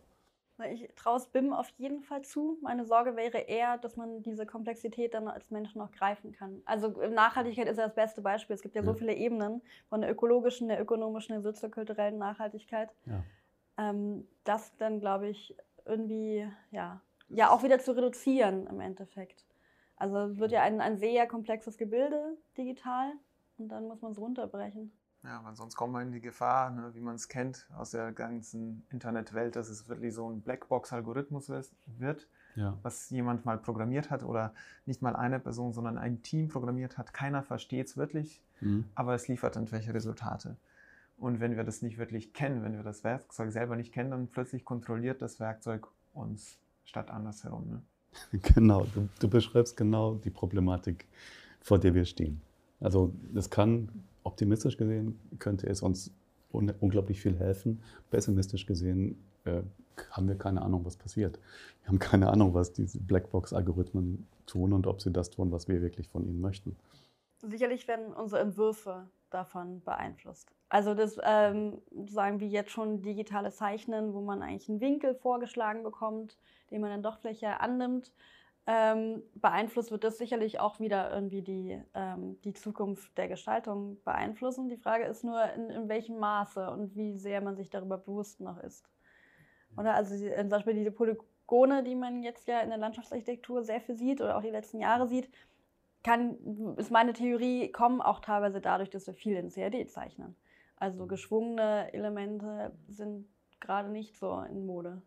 Ich 0.69 0.87
traue 0.95 1.17
es 1.17 1.25
BIM 1.27 1.53
auf 1.53 1.69
jeden 1.77 2.01
Fall 2.01 2.21
zu. 2.23 2.57
Meine 2.61 2.85
Sorge 2.85 3.15
wäre 3.15 3.39
eher, 3.39 3.77
dass 3.77 3.95
man 3.97 4.21
diese 4.21 4.45
Komplexität 4.45 5.13
dann 5.13 5.27
als 5.27 5.49
Mensch 5.49 5.75
noch 5.75 5.91
greifen 5.91 6.33
kann. 6.33 6.61
Also 6.65 6.89
Nachhaltigkeit 6.89 7.67
ist 7.67 7.77
ja 7.77 7.85
das 7.85 7.95
beste 7.95 8.21
Beispiel. 8.21 8.53
Es 8.53 8.61
gibt 8.61 8.75
ja, 8.75 8.81
ja. 8.81 8.85
so 8.85 8.93
viele 8.93 9.13
Ebenen 9.13 9.61
von 9.89 10.01
der 10.01 10.11
ökologischen, 10.11 10.67
der 10.67 10.79
ökonomischen, 10.79 11.33
der 11.33 11.41
soziokulturellen 11.41 12.17
Nachhaltigkeit. 12.17 12.89
Ja. 13.05 13.23
Ähm, 13.77 14.27
das 14.43 14.75
dann, 14.77 14.99
glaube 14.99 15.29
ich, 15.29 15.55
irgendwie 15.85 16.47
ja, 16.71 17.01
ja 17.29 17.49
auch 17.49 17.63
wieder 17.63 17.79
zu 17.79 17.95
reduzieren 17.95 18.67
im 18.67 18.81
Endeffekt. 18.81 19.45
Also 20.01 20.17
es 20.17 20.39
wird 20.39 20.51
ja 20.51 20.63
ein, 20.63 20.81
ein 20.81 20.97
sehr 20.97 21.27
komplexes 21.27 21.77
Gebilde 21.77 22.35
digital 22.57 23.11
und 23.59 23.69
dann 23.69 23.87
muss 23.87 24.01
man 24.01 24.13
es 24.13 24.17
runterbrechen. 24.17 24.91
Ja, 25.23 25.43
weil 25.43 25.55
sonst 25.55 25.75
kommt 25.75 25.93
man 25.93 26.07
in 26.07 26.11
die 26.11 26.21
Gefahr, 26.21 26.71
ne, 26.71 26.89
wie 26.95 27.01
man 27.01 27.13
es 27.13 27.27
kennt 27.27 27.69
aus 27.77 27.91
der 27.91 28.11
ganzen 28.11 28.83
Internetwelt, 28.89 29.55
dass 29.55 29.69
es 29.69 29.87
wirklich 29.87 30.15
so 30.15 30.27
ein 30.27 30.41
Blackbox-Algorithmus 30.41 31.51
wird, 31.85 32.27
ja. 32.55 32.75
was 32.81 33.11
jemand 33.11 33.45
mal 33.45 33.59
programmiert 33.59 34.09
hat 34.09 34.23
oder 34.23 34.55
nicht 34.87 35.03
mal 35.03 35.15
eine 35.15 35.39
Person, 35.39 35.71
sondern 35.71 35.99
ein 35.99 36.23
Team 36.23 36.47
programmiert 36.47 36.97
hat. 36.97 37.13
Keiner 37.13 37.43
versteht 37.43 37.85
es 37.85 37.95
wirklich, 37.95 38.41
mhm. 38.59 38.85
aber 38.95 39.13
es 39.13 39.27
liefert 39.27 39.55
irgendwelche 39.55 39.93
Resultate. 39.93 40.57
Und 41.15 41.39
wenn 41.39 41.55
wir 41.55 41.63
das 41.63 41.83
nicht 41.83 41.99
wirklich 41.99 42.33
kennen, 42.33 42.63
wenn 42.63 42.73
wir 42.73 42.81
das 42.81 43.03
Werkzeug 43.03 43.51
selber 43.51 43.75
nicht 43.75 43.93
kennen, 43.93 44.09
dann 44.09 44.29
plötzlich 44.29 44.65
kontrolliert 44.65 45.21
das 45.21 45.39
Werkzeug 45.39 45.87
uns 46.11 46.57
statt 46.85 47.11
andersherum. 47.11 47.69
Ne? 47.69 47.81
Genau, 48.55 48.85
du, 48.93 49.07
du, 49.19 49.29
beschreibst 49.29 49.77
genau 49.77 50.15
die 50.15 50.29
Problematik, 50.29 51.05
vor 51.61 51.79
der 51.79 51.93
wir 51.93 52.05
stehen. 52.05 52.41
Also 52.79 53.13
es 53.35 53.49
kann, 53.49 53.89
optimistisch 54.23 54.77
gesehen, 54.77 55.19
könnte 55.39 55.67
es 55.67 55.81
uns 55.81 56.11
un 56.51 56.71
unglaublich 56.79 57.21
viel 57.21 57.37
helfen. 57.37 57.81
Pessimistisch 58.09 58.65
gesehen 58.65 59.17
äh, 59.45 59.61
haben 60.11 60.27
wir 60.27 60.35
keine 60.35 60.61
Ahnung, 60.61 60.85
was 60.85 60.97
passiert. 60.97 61.39
Wir 61.83 61.89
haben 61.89 61.99
keine 61.99 62.29
Ahnung, 62.29 62.53
was 62.53 62.73
diese 62.73 62.99
Blackbox-Algorithmen 62.99 64.27
tun 64.45 64.73
und 64.73 64.87
ob 64.87 65.01
sie 65.01 65.11
das 65.11 65.29
tun, 65.29 65.51
was 65.51 65.67
wir 65.67 65.81
wirklich 65.81 66.07
von 66.07 66.25
ihnen 66.25 66.41
möchten. 66.41 66.75
Sicherlich 67.41 67.87
werden 67.87 68.13
unsere 68.13 68.41
Entwürfe 68.41 69.09
davon 69.29 69.81
beeinflusst. 69.83 70.51
Also 70.69 70.93
das 70.93 71.17
ähm, 71.23 71.81
sagen 72.07 72.39
wir 72.39 72.47
jetzt 72.47 72.71
schon 72.71 73.01
digitale 73.01 73.51
Zeichnen, 73.51 74.13
wo 74.13 74.21
man 74.21 74.41
eigentlich 74.41 74.69
einen 74.69 74.81
Winkel 74.81 75.15
vorgeschlagen 75.15 75.83
bekommt, 75.83 76.37
den 76.69 76.81
man 76.81 76.91
dann 76.91 77.03
doch 77.03 77.19
vielleicht 77.19 77.41
ja 77.41 77.57
annimmt. 77.57 78.13
Ähm, 78.67 79.23
beeinflusst 79.35 79.91
wird 79.91 80.03
das 80.03 80.19
sicherlich 80.19 80.59
auch 80.59 80.79
wieder 80.79 81.11
irgendwie 81.11 81.41
die, 81.41 81.81
ähm, 81.95 82.39
die 82.43 82.53
Zukunft 82.53 83.17
der 83.17 83.27
Gestaltung 83.27 84.01
beeinflussen. 84.03 84.69
Die 84.69 84.77
Frage 84.77 85.05
ist 85.05 85.23
nur, 85.23 85.43
in, 85.53 85.71
in, 85.71 85.89
welchem 85.89 86.19
Maße 86.19 86.69
und 86.69 86.95
wie 86.95 87.17
sehr 87.17 87.41
man 87.41 87.55
sich 87.55 87.71
darüber 87.71 87.97
bewusst 87.97 88.39
noch 88.39 88.59
ist. 88.59 88.87
Oder 89.75 89.95
also 89.95 90.15
die, 90.15 90.31
zum 90.35 90.49
Beispiel 90.49 90.75
diese 90.75 90.91
Polygone, 90.91 91.83
die 91.83 91.95
man 91.95 92.21
jetzt 92.21 92.47
ja 92.47 92.59
in 92.59 92.69
der 92.69 92.77
Landschaftsarchitektur 92.77 93.63
sehr 93.63 93.81
viel 93.81 93.95
sieht 93.95 94.21
oder 94.21 94.37
auch 94.37 94.43
die 94.43 94.49
letzten 94.51 94.79
Jahre 94.79 95.07
sieht, 95.07 95.29
kann, 96.03 96.75
ist 96.77 96.91
meine 96.91 97.13
Theorie, 97.13 97.71
kommen 97.71 98.01
auch 98.01 98.19
teilweise 98.19 98.61
dadurch, 98.61 98.89
dass 98.89 99.07
wir 99.07 99.13
viel 99.13 99.35
in 99.35 99.49
CAD 99.49 99.89
zeichnen. 99.89 100.35
Also 100.77 101.05
geschwungene 101.05 101.93
Elemente 101.93 102.73
sind 102.87 103.27
gerade 103.59 103.89
nicht 103.89 104.17
so 104.17 104.41
in 104.41 104.65
Mode. 104.65 105.01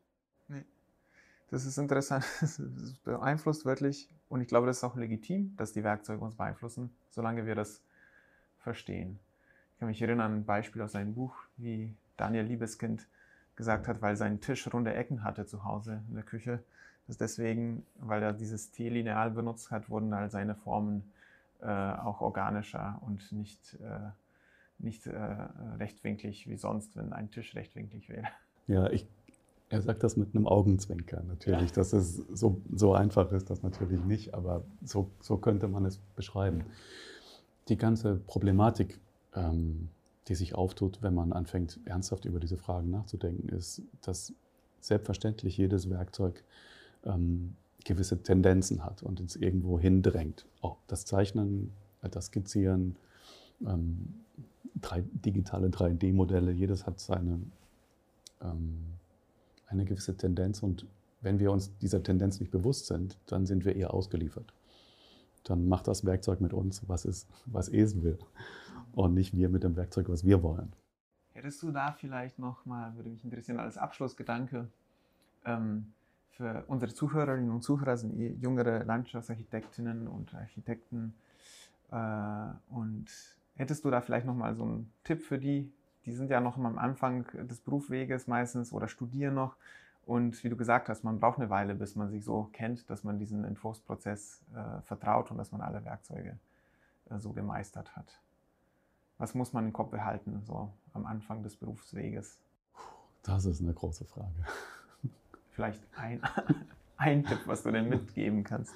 Das 1.50 1.66
ist 1.66 1.78
interessant. 1.78 2.24
Das 2.40 2.60
beeinflusst 3.04 3.64
wirklich. 3.64 4.08
Und 4.28 4.40
ich 4.40 4.48
glaube, 4.48 4.66
das 4.66 4.78
ist 4.78 4.84
auch 4.84 4.96
legitim, 4.96 5.54
dass 5.56 5.72
die 5.72 5.84
Werkzeuge 5.84 6.24
uns 6.24 6.34
beeinflussen, 6.34 6.90
solange 7.10 7.46
wir 7.46 7.54
das 7.54 7.82
verstehen. 8.58 9.20
Ich 9.72 9.78
kann 9.78 9.88
mich 9.88 10.02
erinnern 10.02 10.32
an 10.32 10.38
ein 10.38 10.44
Beispiel 10.44 10.82
aus 10.82 10.92
seinem 10.92 11.14
Buch, 11.14 11.36
wie 11.56 11.94
Daniel 12.16 12.44
Liebeskind 12.44 13.06
gesagt 13.56 13.86
hat, 13.86 14.02
weil 14.02 14.16
sein 14.16 14.40
Tisch 14.40 14.72
runde 14.72 14.94
Ecken 14.94 15.22
hatte 15.22 15.46
zu 15.46 15.64
Hause 15.64 16.02
in 16.08 16.14
der 16.14 16.24
Küche. 16.24 16.64
Dass 17.06 17.18
deswegen, 17.18 17.84
weil 18.00 18.22
er 18.22 18.32
dieses 18.32 18.70
T-Lineal 18.70 19.30
benutzt 19.30 19.70
hat, 19.70 19.90
wurden 19.90 20.12
all 20.12 20.30
seine 20.30 20.54
Formen 20.54 21.12
äh, 21.60 21.66
auch 21.66 22.20
organischer 22.20 23.00
und 23.06 23.30
nicht, 23.32 23.74
äh, 23.74 24.10
nicht 24.78 25.06
äh, 25.06 25.16
rechtwinklig 25.78 26.48
wie 26.48 26.56
sonst, 26.56 26.96
wenn 26.96 27.12
ein 27.12 27.30
Tisch 27.30 27.54
rechtwinklig 27.54 28.08
wäre. 28.08 28.26
Ja, 28.66 28.90
ich, 28.90 29.06
er 29.68 29.82
sagt 29.82 30.02
das 30.02 30.16
mit 30.16 30.34
einem 30.34 30.46
Augenzwinker 30.46 31.22
natürlich. 31.22 31.70
Ja. 31.70 31.76
Dass 31.76 31.92
es 31.92 32.16
so, 32.16 32.60
so 32.72 32.94
einfach 32.94 33.32
ist, 33.32 33.50
das 33.50 33.62
natürlich 33.62 34.02
nicht, 34.04 34.34
aber 34.34 34.64
so, 34.82 35.10
so 35.20 35.36
könnte 35.36 35.68
man 35.68 35.84
es 35.84 35.98
beschreiben. 36.16 36.64
Die 37.68 37.76
ganze 37.76 38.16
Problematik, 38.16 39.00
ähm, 39.34 39.88
die 40.28 40.34
sich 40.34 40.54
auftut, 40.54 41.02
wenn 41.02 41.14
man 41.14 41.32
anfängt, 41.32 41.80
ernsthaft 41.84 42.24
über 42.24 42.40
diese 42.40 42.56
Fragen 42.56 42.90
nachzudenken, 42.90 43.48
ist, 43.50 43.82
dass 44.02 44.32
selbstverständlich 44.80 45.56
jedes 45.56 45.88
Werkzeug 45.90 46.44
ähm, 47.04 47.56
gewisse 47.84 48.22
Tendenzen 48.22 48.84
hat 48.84 49.02
und 49.02 49.20
uns 49.20 49.36
irgendwo 49.36 49.78
hindrängt. 49.78 50.46
Auch 50.60 50.76
das 50.86 51.04
Zeichnen, 51.04 51.72
das 52.02 52.26
Skizzieren, 52.26 52.96
ähm, 53.66 54.14
drei, 54.80 55.04
digitale 55.12 55.68
3D-Modelle, 55.68 56.52
jedes 56.52 56.86
hat 56.86 57.00
seine, 57.00 57.40
ähm, 58.42 58.84
eine 59.66 59.84
gewisse 59.84 60.16
Tendenz 60.16 60.62
und 60.62 60.86
wenn 61.20 61.38
wir 61.38 61.50
uns 61.52 61.76
dieser 61.78 62.02
Tendenz 62.02 62.38
nicht 62.40 62.52
bewusst 62.52 62.86
sind, 62.86 63.16
dann 63.26 63.46
sind 63.46 63.64
wir 63.64 63.74
eher 63.76 63.94
ausgeliefert. 63.94 64.52
Dann 65.44 65.68
macht 65.68 65.88
das 65.88 66.04
Werkzeug 66.04 66.40
mit 66.40 66.52
uns, 66.52 66.82
was 66.86 67.04
es, 67.04 67.26
was 67.46 67.68
es 67.68 68.02
will 68.02 68.18
und 68.92 69.14
nicht 69.14 69.36
wir 69.36 69.48
mit 69.48 69.62
dem 69.62 69.76
Werkzeug, 69.76 70.08
was 70.08 70.24
wir 70.24 70.42
wollen. 70.42 70.72
Hättest 71.32 71.62
du 71.62 71.72
da 71.72 71.92
vielleicht 71.92 72.38
noch 72.38 72.64
mal, 72.64 72.94
würde 72.94 73.10
mich 73.10 73.24
interessieren, 73.24 73.58
als 73.58 73.76
Abschlussgedanke, 73.76 74.68
ähm, 75.44 75.92
für 76.36 76.64
unsere 76.66 76.92
Zuhörerinnen 76.92 77.50
und 77.50 77.62
Zuhörer 77.62 77.96
sind 77.96 78.14
eh 78.18 78.32
jüngere 78.32 78.84
Landschaftsarchitektinnen 78.84 80.08
und 80.08 80.34
Architekten. 80.34 81.14
Äh, 81.90 82.46
und 82.70 83.06
hättest 83.56 83.84
du 83.84 83.90
da 83.90 84.00
vielleicht 84.00 84.26
nochmal 84.26 84.54
so 84.54 84.64
einen 84.64 84.92
Tipp 85.04 85.22
für 85.22 85.38
die? 85.38 85.72
Die 86.06 86.12
sind 86.12 86.30
ja 86.30 86.40
noch 86.40 86.58
am 86.58 86.78
Anfang 86.78 87.24
des 87.46 87.60
Berufsweges 87.60 88.26
meistens 88.26 88.72
oder 88.72 88.88
studieren 88.88 89.34
noch. 89.34 89.56
Und 90.06 90.42
wie 90.44 90.50
du 90.50 90.56
gesagt 90.56 90.88
hast, 90.88 91.02
man 91.02 91.18
braucht 91.18 91.38
eine 91.38 91.48
Weile, 91.48 91.74
bis 91.74 91.96
man 91.96 92.10
sich 92.10 92.24
so 92.24 92.50
kennt, 92.52 92.90
dass 92.90 93.04
man 93.04 93.18
diesen 93.18 93.44
Entwurfsprozess 93.44 94.42
äh, 94.54 94.82
vertraut 94.82 95.30
und 95.30 95.38
dass 95.38 95.50
man 95.50 95.62
alle 95.62 95.84
Werkzeuge 95.84 96.36
äh, 97.10 97.18
so 97.18 97.32
gemeistert 97.32 97.96
hat. 97.96 98.20
Was 99.16 99.34
muss 99.34 99.52
man 99.52 99.64
im 99.64 99.72
Kopf 99.72 99.90
behalten, 99.92 100.42
so 100.44 100.72
am 100.92 101.06
Anfang 101.06 101.42
des 101.42 101.56
Berufsweges? 101.56 102.38
Das 103.22 103.46
ist 103.46 103.62
eine 103.62 103.72
große 103.72 104.04
Frage 104.04 104.34
vielleicht 105.54 105.82
ein, 105.96 106.22
ein 106.96 107.24
Tipp, 107.24 107.40
was 107.46 107.62
du 107.62 107.70
denn 107.70 107.88
mitgeben 107.88 108.44
kannst? 108.44 108.74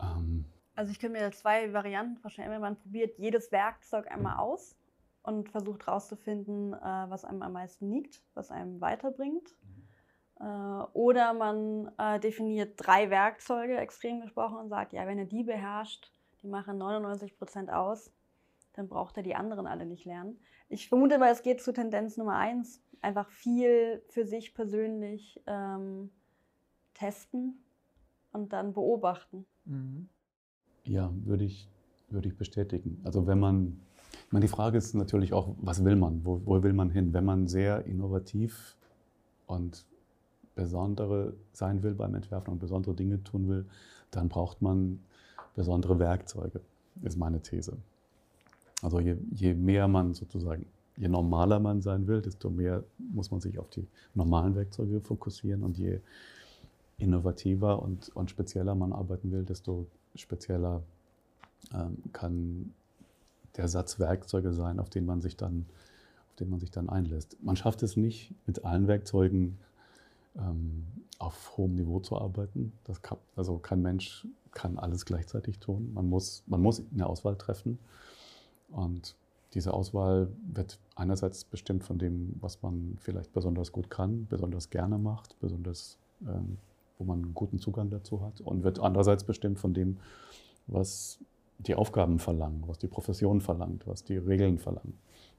Ähm. 0.00 0.44
Also 0.74 0.92
ich 0.92 1.00
könnte 1.00 1.18
mir 1.18 1.30
zwei 1.32 1.72
Varianten 1.72 2.16
vorstellen. 2.18 2.46
Entweder 2.46 2.60
man 2.60 2.76
probiert 2.76 3.18
jedes 3.18 3.50
Werkzeug 3.50 4.10
einmal 4.10 4.38
aus 4.38 4.76
und 5.22 5.50
versucht 5.50 5.86
herauszufinden, 5.86 6.72
äh, 6.72 6.76
was 7.08 7.24
einem 7.24 7.42
am 7.42 7.52
meisten 7.52 7.90
liegt, 7.90 8.22
was 8.34 8.50
einem 8.50 8.80
weiterbringt. 8.80 9.54
Äh, 10.40 10.44
oder 10.44 11.34
man 11.34 11.90
äh, 11.98 12.20
definiert 12.20 12.74
drei 12.76 13.10
Werkzeuge, 13.10 13.76
extrem 13.76 14.20
gesprochen, 14.20 14.58
und 14.58 14.68
sagt, 14.68 14.92
ja, 14.92 15.06
wenn 15.06 15.18
er 15.18 15.24
die 15.24 15.42
beherrscht, 15.42 16.12
die 16.42 16.46
machen 16.46 16.78
99 16.78 17.36
Prozent 17.36 17.70
aus, 17.70 18.12
dann 18.78 18.88
braucht 18.88 19.16
er 19.16 19.24
die 19.24 19.34
anderen 19.34 19.66
alle 19.66 19.86
nicht 19.86 20.04
lernen. 20.04 20.38
Ich 20.68 20.88
vermute 20.88 21.18
mal, 21.18 21.32
es 21.32 21.42
geht 21.42 21.60
zu 21.60 21.72
Tendenz 21.72 22.16
Nummer 22.16 22.36
eins 22.36 22.80
einfach 23.00 23.28
viel 23.28 24.02
für 24.08 24.24
sich 24.24 24.54
persönlich 24.54 25.42
ähm, 25.46 26.10
testen 26.94 27.58
und 28.32 28.52
dann 28.52 28.72
beobachten. 28.72 29.46
Mhm. 29.64 30.08
Ja, 30.84 31.12
würde 31.24 31.44
ich, 31.44 31.68
würde 32.08 32.28
ich 32.28 32.36
bestätigen. 32.36 33.00
Also 33.02 33.26
wenn 33.26 33.40
man, 33.40 33.80
ich 34.26 34.32
meine, 34.32 34.44
die 34.44 34.50
Frage 34.50 34.78
ist 34.78 34.94
natürlich 34.94 35.32
auch, 35.32 35.56
was 35.60 35.84
will 35.84 35.96
man? 35.96 36.24
Wo, 36.24 36.40
wo 36.44 36.62
will 36.62 36.72
man 36.72 36.90
hin? 36.90 37.12
Wenn 37.12 37.24
man 37.24 37.48
sehr 37.48 37.84
innovativ 37.84 38.76
und 39.46 39.86
besondere 40.54 41.34
sein 41.52 41.82
will 41.82 41.94
beim 41.94 42.14
Entwerfen 42.14 42.52
und 42.52 42.60
besondere 42.60 42.94
Dinge 42.94 43.24
tun 43.24 43.48
will, 43.48 43.66
dann 44.12 44.28
braucht 44.28 44.62
man 44.62 45.00
besondere 45.56 45.98
Werkzeuge, 45.98 46.60
ist 47.02 47.16
meine 47.16 47.40
These. 47.42 47.76
Also 48.82 49.00
je, 49.00 49.16
je 49.32 49.54
mehr 49.54 49.88
man 49.88 50.14
sozusagen 50.14 50.66
je 50.98 51.08
normaler 51.08 51.60
man 51.60 51.80
sein 51.80 52.06
will, 52.06 52.20
desto 52.20 52.50
mehr 52.50 52.84
muss 52.98 53.30
man 53.30 53.40
sich 53.40 53.58
auf 53.58 53.70
die 53.70 53.86
normalen 54.14 54.54
Werkzeuge 54.56 55.00
fokussieren 55.00 55.62
und 55.62 55.78
je 55.78 56.00
innovativer 56.98 57.80
und, 57.80 58.08
und 58.16 58.30
spezieller 58.30 58.74
man 58.74 58.92
arbeiten 58.92 59.30
will, 59.30 59.44
desto 59.44 59.86
spezieller 60.16 60.82
ähm, 61.72 61.98
kann 62.12 62.74
der 63.56 63.68
Satz 63.68 63.98
Werkzeuge 64.00 64.52
sein, 64.52 64.80
auf 64.80 64.90
den 64.90 65.06
man 65.06 65.20
sich 65.20 65.36
dann, 65.36 65.66
auf 66.30 66.36
den 66.36 66.50
man 66.50 66.58
sich 66.58 66.70
dann 66.70 66.88
einlässt. 66.88 67.36
Man 67.42 67.56
schafft 67.56 67.82
es 67.84 67.96
nicht, 67.96 68.34
mit 68.46 68.64
allen 68.64 68.88
Werkzeugen 68.88 69.58
ähm, 70.36 70.84
auf 71.18 71.56
hohem 71.56 71.76
Niveau 71.76 72.00
zu 72.00 72.18
arbeiten. 72.18 72.72
Kann, 73.02 73.18
also 73.36 73.58
kein 73.58 73.82
Mensch 73.82 74.26
kann 74.52 74.78
alles 74.78 75.04
gleichzeitig 75.04 75.58
tun. 75.60 75.92
Man 75.94 76.08
muss, 76.08 76.42
man 76.46 76.60
muss 76.60 76.82
eine 76.92 77.06
Auswahl 77.06 77.36
treffen. 77.36 77.78
Und 78.70 79.16
diese 79.54 79.72
Auswahl 79.72 80.28
wird 80.52 80.78
einerseits 80.94 81.44
bestimmt 81.44 81.84
von 81.84 81.98
dem, 81.98 82.36
was 82.40 82.62
man 82.62 82.96
vielleicht 83.00 83.32
besonders 83.32 83.72
gut 83.72 83.90
kann, 83.90 84.26
besonders 84.28 84.70
gerne 84.70 84.98
macht, 84.98 85.38
besonders, 85.40 85.98
ähm, 86.26 86.58
wo 86.98 87.04
man 87.04 87.22
einen 87.22 87.34
guten 87.34 87.58
Zugang 87.58 87.90
dazu 87.90 88.20
hat 88.22 88.40
und 88.40 88.62
wird 88.62 88.78
andererseits 88.78 89.24
bestimmt 89.24 89.58
von 89.58 89.72
dem, 89.72 89.98
was 90.66 91.18
die 91.58 91.74
Aufgaben 91.74 92.18
verlangen, 92.18 92.62
was 92.66 92.78
die 92.78 92.88
Profession 92.88 93.40
verlangt, 93.40 93.86
was 93.86 94.04
die 94.04 94.16
Regeln 94.16 94.58
verlangen. 94.58 94.98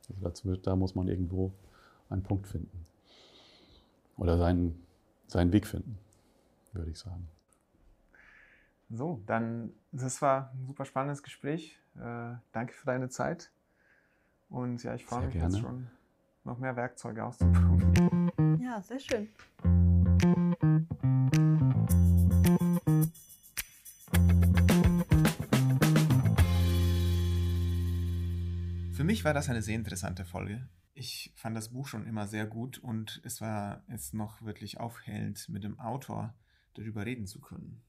Also 0.10 0.22
dazu, 0.22 0.56
da 0.58 0.76
muss 0.76 0.96
man 0.96 1.08
irgendwo 1.08 1.52
einen 2.10 2.24
Punkt 2.24 2.48
finden 2.48 2.86
oder 4.18 4.38
seinen, 4.38 4.84
seinen 5.28 5.54
Weg 5.54 5.68
finden, 5.68 5.98
würde 6.74 6.90
ich 6.92 6.98
sagen. 6.98 7.28
So, 8.90 9.22
dann, 9.28 9.72
das 9.92 10.22
war 10.22 10.52
ein 10.52 10.66
super 10.66 10.84
spannendes 10.84 11.22
Gespräch. 11.22 11.78
Äh, 12.00 12.38
danke 12.54 12.74
für 12.74 12.86
deine 12.86 13.10
Zeit. 13.10 13.52
Und 14.47 14.84
ja, 14.84 14.95
ich 14.95 15.06
freue 15.06 15.26
mich 15.26 15.34
gerne. 15.34 15.54
jetzt 15.54 15.62
schon, 15.62 15.89
noch 16.43 16.58
mehr 16.58 16.76
Werkzeuge 16.76 17.24
auszuprobieren. 17.24 18.32
Ja, 18.62 18.82
sehr 18.82 19.00
schön. 19.00 19.28
Für 28.93 29.04
mich 29.04 29.26
war 29.26 29.34
das 29.34 29.50
eine 29.50 29.62
sehr 29.62 29.76
interessante 29.76 30.24
Folge. 30.24 30.68
Ich 30.93 31.34
fand 31.36 31.56
das 31.56 31.70
Buch 31.70 31.88
schon 31.88 32.06
immer 32.06 32.28
sehr 32.28 32.45
gut 32.45 32.78
und 32.78 33.22
es 33.24 33.41
war 33.41 33.84
jetzt 33.89 34.14
noch 34.14 34.41
wirklich 34.41 34.80
aufhellend, 34.80 35.50
mit 35.50 35.64
dem 35.64 35.80
Autor 35.80 36.34
darüber 36.76 37.06
reden 37.06 37.26
zu 37.26 37.39
können. 37.39 37.82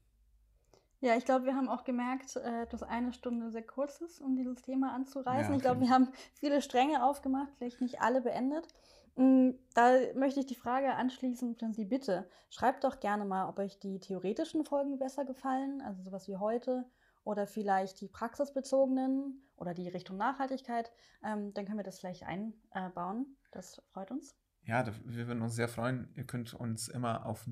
Ja, 1.01 1.15
ich 1.15 1.25
glaube, 1.25 1.45
wir 1.45 1.55
haben 1.55 1.67
auch 1.67 1.83
gemerkt, 1.83 2.35
äh, 2.35 2.67
dass 2.67 2.83
eine 2.83 3.11
Stunde 3.11 3.49
sehr 3.49 3.65
kurz 3.65 4.01
ist, 4.01 4.21
um 4.21 4.35
dieses 4.35 4.61
Thema 4.61 4.93
anzureißen. 4.93 5.51
Ja, 5.51 5.57
ich 5.57 5.61
glaube, 5.61 5.81
wir 5.81 5.89
haben 5.89 6.09
viele 6.35 6.61
Stränge 6.61 7.03
aufgemacht, 7.03 7.51
vielleicht 7.57 7.81
nicht 7.81 8.01
alle 8.01 8.21
beendet. 8.21 8.67
Mm, 9.15 9.51
da 9.73 9.97
möchte 10.13 10.39
ich 10.39 10.45
die 10.45 10.55
Frage 10.55 10.93
anschließen, 10.93 11.57
Sie 11.73 11.85
bitte, 11.85 12.29
schreibt 12.51 12.83
doch 12.83 12.99
gerne 12.99 13.25
mal, 13.25 13.49
ob 13.49 13.57
euch 13.57 13.79
die 13.79 13.99
theoretischen 13.99 14.63
Folgen 14.63 14.99
besser 14.99 15.25
gefallen, 15.25 15.81
also 15.81 16.03
sowas 16.03 16.27
wie 16.27 16.37
heute, 16.37 16.85
oder 17.23 17.47
vielleicht 17.47 17.99
die 18.01 18.07
praxisbezogenen 18.07 19.41
oder 19.57 19.73
die 19.73 19.89
Richtung 19.89 20.17
Nachhaltigkeit. 20.17 20.91
Ähm, 21.23 21.51
dann 21.55 21.65
können 21.65 21.79
wir 21.79 21.83
das 21.83 21.99
vielleicht 21.99 22.23
einbauen. 22.23 23.37
Das 23.51 23.81
freut 23.91 24.11
uns 24.11 24.35
ja, 24.63 24.85
wir 25.05 25.27
würden 25.27 25.41
uns 25.41 25.55
sehr 25.55 25.67
freuen. 25.67 26.09
Ihr 26.15 26.25
könnt 26.25 26.53
uns 26.53 26.87
immer 26.87 27.25
auf 27.25 27.47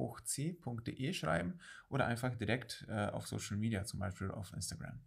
media.hochc.de 0.00 1.12
schreiben 1.12 1.60
oder 1.88 2.06
einfach 2.06 2.34
direkt 2.34 2.86
äh, 2.88 3.06
auf 3.10 3.26
Social 3.26 3.56
Media, 3.56 3.84
zum 3.84 4.00
Beispiel 4.00 4.30
auf 4.30 4.52
Instagram. 4.52 5.00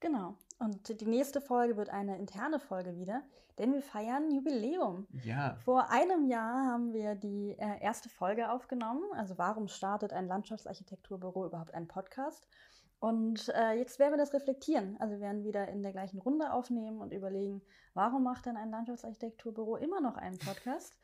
Genau. 0.00 0.36
Und 0.58 1.00
die 1.00 1.06
nächste 1.06 1.40
Folge 1.40 1.76
wird 1.76 1.88
eine 1.88 2.18
interne 2.18 2.60
Folge 2.60 2.96
wieder, 2.96 3.22
denn 3.58 3.72
wir 3.72 3.82
feiern 3.82 4.30
Jubiläum. 4.30 5.06
Ja. 5.24 5.56
Vor 5.56 5.90
einem 5.90 6.26
Jahr 6.26 6.66
haben 6.66 6.92
wir 6.92 7.14
die 7.14 7.56
äh, 7.58 7.80
erste 7.80 8.08
Folge 8.08 8.50
aufgenommen. 8.50 9.04
Also 9.14 9.38
warum 9.38 9.68
startet 9.68 10.12
ein 10.12 10.26
Landschaftsarchitekturbüro 10.26 11.46
überhaupt 11.46 11.72
einen 11.74 11.88
Podcast? 11.88 12.46
Und 12.98 13.50
äh, 13.50 13.72
jetzt 13.72 13.98
werden 13.98 14.12
wir 14.12 14.18
das 14.18 14.32
reflektieren. 14.32 14.96
Also 15.00 15.14
wir 15.14 15.20
werden 15.20 15.44
wieder 15.44 15.68
in 15.68 15.82
der 15.82 15.92
gleichen 15.92 16.18
Runde 16.18 16.52
aufnehmen 16.52 17.00
und 17.00 17.12
überlegen, 17.12 17.62
warum 17.94 18.22
macht 18.22 18.46
denn 18.46 18.56
ein 18.56 18.70
Landschaftsarchitekturbüro 18.70 19.76
immer 19.76 20.00
noch 20.00 20.16
einen 20.16 20.38
Podcast? 20.38 20.96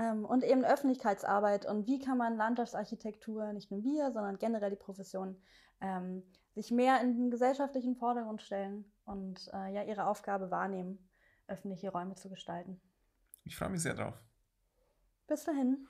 Ähm, 0.00 0.24
und 0.24 0.44
eben 0.44 0.64
Öffentlichkeitsarbeit 0.64 1.66
und 1.66 1.86
wie 1.86 1.98
kann 1.98 2.16
man 2.16 2.36
Landschaftsarchitektur, 2.36 3.52
nicht 3.52 3.70
nur 3.70 3.82
wir, 3.82 4.12
sondern 4.12 4.38
generell 4.38 4.70
die 4.70 4.76
Profession, 4.76 5.36
ähm, 5.80 6.22
sich 6.54 6.70
mehr 6.70 7.00
in 7.02 7.16
den 7.16 7.30
gesellschaftlichen 7.30 7.96
Vordergrund 7.96 8.40
stellen 8.40 8.90
und 9.04 9.50
äh, 9.52 9.74
ja 9.74 9.82
ihre 9.82 10.06
Aufgabe 10.06 10.50
wahrnehmen, 10.50 11.10
öffentliche 11.48 11.90
Räume 11.90 12.14
zu 12.14 12.30
gestalten. 12.30 12.80
Ich 13.44 13.56
freue 13.56 13.68
mich 13.68 13.82
sehr 13.82 13.94
drauf. 13.94 14.14
Bis 15.26 15.44
dahin. 15.44 15.86